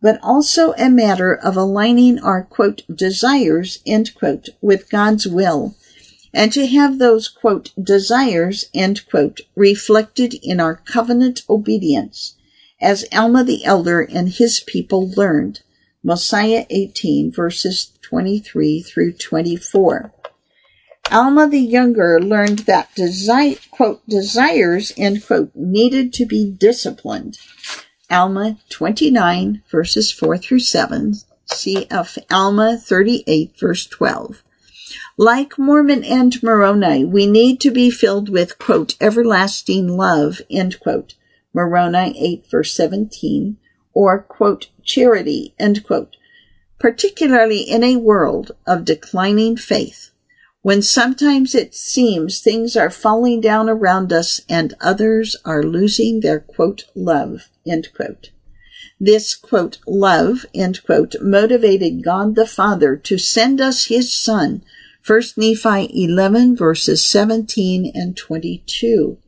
but 0.00 0.18
also 0.22 0.72
a 0.78 0.88
matter 0.88 1.34
of 1.34 1.58
aligning 1.58 2.18
our, 2.20 2.42
quote, 2.42 2.84
desires, 2.90 3.80
end 3.86 4.14
quote, 4.14 4.48
with 4.62 4.88
God's 4.88 5.26
will 5.26 5.76
and 6.34 6.52
to 6.52 6.66
have 6.66 6.98
those, 6.98 7.28
quote, 7.28 7.70
desires, 7.80 8.66
end 8.74 9.08
quote, 9.08 9.40
reflected 9.54 10.34
in 10.42 10.58
our 10.58 10.74
covenant 10.74 11.42
obedience, 11.48 12.34
as 12.80 13.04
Alma 13.12 13.44
the 13.44 13.64
elder 13.64 14.00
and 14.00 14.28
his 14.28 14.60
people 14.66 15.08
learned. 15.16 15.60
Mosiah 16.02 16.66
18 16.68 17.30
verses 17.30 17.92
23 18.02 18.82
through 18.82 19.12
24. 19.12 20.12
Alma 21.10 21.48
the 21.48 21.60
younger 21.60 22.20
learned 22.20 22.60
that 22.60 22.92
desire, 22.94 23.54
quote, 23.70 24.06
desires, 24.08 24.92
end 24.96 25.24
quote, 25.24 25.50
needed 25.54 26.12
to 26.14 26.26
be 26.26 26.50
disciplined. 26.50 27.38
Alma 28.10 28.58
29 28.70 29.62
verses 29.70 30.10
4 30.10 30.36
through 30.38 30.60
7. 30.60 31.14
See 31.46 31.86
Alma 32.30 32.76
38 32.76 33.58
verse 33.58 33.86
12. 33.86 34.42
Like 35.16 35.60
Mormon 35.60 36.02
and 36.02 36.42
Moroni, 36.42 37.04
we 37.04 37.28
need 37.28 37.60
to 37.60 37.70
be 37.70 37.88
filled 37.88 38.28
with, 38.28 38.58
quote, 38.58 38.96
everlasting 39.00 39.96
love, 39.96 40.42
end 40.50 40.80
quote. 40.80 41.14
Moroni 41.52 42.18
8 42.18 42.50
verse 42.50 42.72
17, 42.72 43.56
or, 43.92 44.22
quote, 44.22 44.70
charity, 44.82 45.54
end 45.56 45.84
quote. 45.84 46.16
Particularly 46.80 47.60
in 47.60 47.84
a 47.84 47.94
world 47.94 48.56
of 48.66 48.84
declining 48.84 49.56
faith, 49.56 50.10
when 50.62 50.82
sometimes 50.82 51.54
it 51.54 51.76
seems 51.76 52.40
things 52.40 52.76
are 52.76 52.90
falling 52.90 53.40
down 53.40 53.68
around 53.70 54.12
us 54.12 54.40
and 54.48 54.74
others 54.80 55.36
are 55.44 55.62
losing 55.62 56.20
their, 56.20 56.40
quote, 56.40 56.86
love, 56.96 57.50
end 57.64 57.86
quote. 57.94 58.30
This, 58.98 59.36
quote, 59.36 59.78
love, 59.86 60.44
end 60.52 60.82
quote, 60.84 61.14
motivated 61.20 62.02
God 62.02 62.34
the 62.34 62.48
Father 62.48 62.96
to 62.96 63.16
send 63.16 63.60
us 63.60 63.84
his 63.84 64.12
Son 64.12 64.64
1 65.06 65.20
Nephi 65.36 66.04
11 66.04 66.56
verses 66.56 67.04
17 67.04 67.92
and 67.94 68.16
22. 68.16 69.18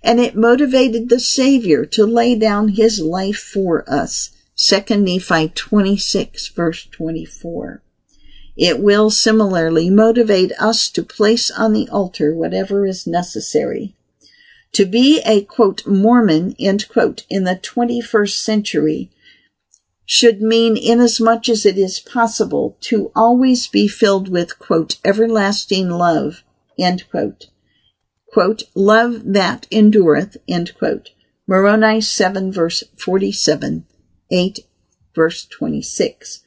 And 0.00 0.20
it 0.20 0.36
motivated 0.36 1.08
the 1.08 1.18
Savior 1.18 1.84
to 1.86 2.06
lay 2.06 2.36
down 2.36 2.68
his 2.68 3.00
life 3.00 3.38
for 3.38 3.84
us. 3.90 4.30
2 4.56 4.96
Nephi 4.96 5.48
26 5.48 6.48
verse 6.48 6.86
24. 6.86 7.82
It 8.56 8.78
will 8.78 9.10
similarly 9.10 9.90
motivate 9.90 10.52
us 10.60 10.88
to 10.90 11.02
place 11.02 11.50
on 11.50 11.72
the 11.72 11.88
altar 11.88 12.32
whatever 12.32 12.86
is 12.86 13.04
necessary. 13.04 13.96
To 14.74 14.84
be 14.84 15.20
a 15.26 15.42
quote 15.42 15.84
Mormon 15.84 16.54
end 16.60 16.88
quote 16.88 17.26
in 17.28 17.42
the 17.42 17.56
21st 17.56 18.36
century 18.36 19.10
should 20.06 20.42
mean 20.42 20.76
inasmuch 20.76 21.48
as 21.48 21.64
it 21.64 21.78
is 21.78 21.98
possible 21.98 22.76
to 22.80 23.10
always 23.16 23.66
be 23.66 23.88
filled 23.88 24.28
with, 24.28 24.58
quote, 24.58 24.96
everlasting 25.04 25.88
love, 25.88 26.42
end 26.78 27.08
quote. 27.10 27.46
Quote, 28.32 28.64
love 28.74 29.22
that 29.24 29.66
endureth, 29.70 30.36
end 30.46 30.76
quote. 30.76 31.10
Moroni 31.46 32.00
7 32.00 32.52
verse 32.52 32.82
47, 32.96 33.86
8 34.30 34.58
verse 35.14 35.46
26. 35.46 36.42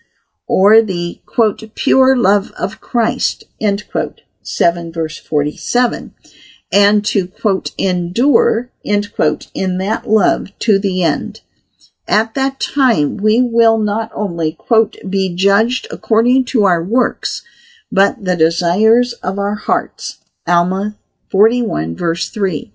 Or 0.47 0.81
the, 0.81 1.21
quote, 1.25 1.63
pure 1.75 2.15
love 2.15 2.51
of 2.51 2.79
Christ, 2.79 3.45
end 3.59 3.89
quote, 3.89 4.21
7 4.43 4.91
verse 4.91 5.17
47. 5.17 6.13
And 6.71 7.03
to, 7.05 7.27
quote, 7.27 7.71
endure, 7.77 8.71
end 8.85 9.15
quote, 9.15 9.47
in 9.53 9.77
that 9.79 10.07
love 10.07 10.51
to 10.59 10.77
the 10.79 11.03
end 11.03 11.41
at 12.07 12.35
that 12.35 12.59
time, 12.59 13.17
we 13.17 13.41
will 13.41 13.77
not 13.77 14.11
only, 14.13 14.53
quote, 14.53 14.95
be 15.09 15.35
judged 15.35 15.87
according 15.91 16.45
to 16.45 16.63
our 16.63 16.83
works, 16.83 17.43
but 17.91 18.23
the 18.23 18.35
desires 18.35 19.13
of 19.13 19.37
our 19.37 19.55
hearts. 19.55 20.19
Alma 20.47 20.95
41 21.29 21.95
verse 21.95 22.29
3. 22.29 22.71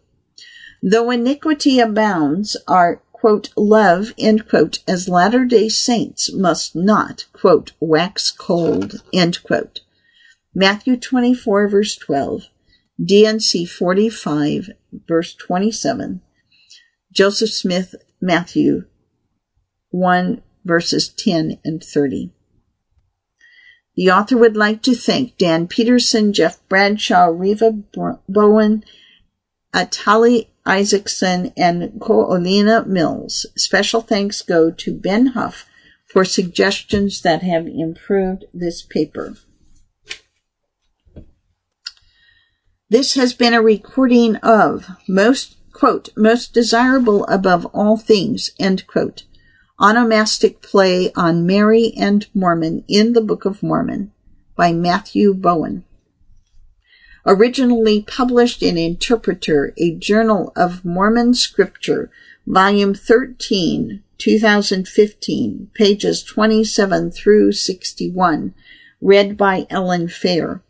Though 0.82 1.10
iniquity 1.10 1.78
abounds, 1.78 2.56
our, 2.68 3.02
quote, 3.12 3.50
love, 3.56 4.12
end 4.18 4.48
quote, 4.48 4.80
as 4.86 5.08
Latter-day 5.08 5.68
Saints 5.68 6.32
must 6.32 6.76
not, 6.76 7.24
quote, 7.32 7.72
wax 7.80 8.30
cold, 8.30 9.02
end 9.14 9.42
quote. 9.42 9.80
Matthew 10.54 10.98
24 10.98 11.68
verse 11.68 11.96
12, 11.96 12.48
D&C 13.02 13.64
45 13.64 14.70
verse 15.08 15.34
27, 15.34 16.20
Joseph 17.12 17.50
Smith, 17.50 17.94
Matthew 18.20 18.84
1 19.92 20.42
verses 20.64 21.08
10 21.08 21.58
and 21.64 21.82
30. 21.82 22.32
The 23.94 24.10
author 24.10 24.38
would 24.38 24.56
like 24.56 24.82
to 24.82 24.94
thank 24.94 25.36
Dan 25.36 25.68
Peterson, 25.68 26.32
Jeff 26.32 26.58
Bradshaw, 26.68 27.26
Reva 27.26 27.72
Bowen, 28.28 28.84
Atali 29.74 30.48
Isaacson, 30.64 31.52
and 31.56 32.00
Koolina 32.00 32.86
Mills. 32.86 33.46
Special 33.56 34.00
thanks 34.00 34.42
go 34.42 34.70
to 34.70 34.94
Ben 34.94 35.28
Huff 35.28 35.66
for 36.06 36.24
suggestions 36.24 37.22
that 37.22 37.42
have 37.42 37.66
improved 37.66 38.44
this 38.54 38.82
paper. 38.82 39.36
This 42.88 43.14
has 43.14 43.32
been 43.32 43.54
a 43.54 43.62
recording 43.62 44.36
of 44.36 44.86
most, 45.08 45.56
quote, 45.72 46.10
most 46.16 46.52
desirable 46.52 47.24
above 47.26 47.64
all 47.66 47.96
things, 47.96 48.50
end 48.58 48.86
quote, 48.86 49.24
onomastic 49.82 50.62
play 50.62 51.12
on 51.14 51.44
Mary 51.44 51.92
and 51.98 52.28
Mormon 52.32 52.84
in 52.86 53.14
the 53.14 53.20
Book 53.20 53.44
of 53.44 53.64
Mormon 53.64 54.12
by 54.54 54.72
Matthew 54.72 55.34
Bowen. 55.34 55.84
Originally 57.26 58.02
published 58.02 58.62
in 58.62 58.78
Interpreter, 58.78 59.74
a 59.76 59.92
Journal 59.94 60.52
of 60.54 60.84
Mormon 60.84 61.34
Scripture, 61.34 62.12
Volume 62.46 62.94
13, 62.94 64.02
2015, 64.18 65.70
pages 65.74 66.22
27 66.22 67.10
through 67.10 67.50
61, 67.50 68.54
read 69.00 69.36
by 69.36 69.66
Ellen 69.68 70.06
Fair. 70.06 70.62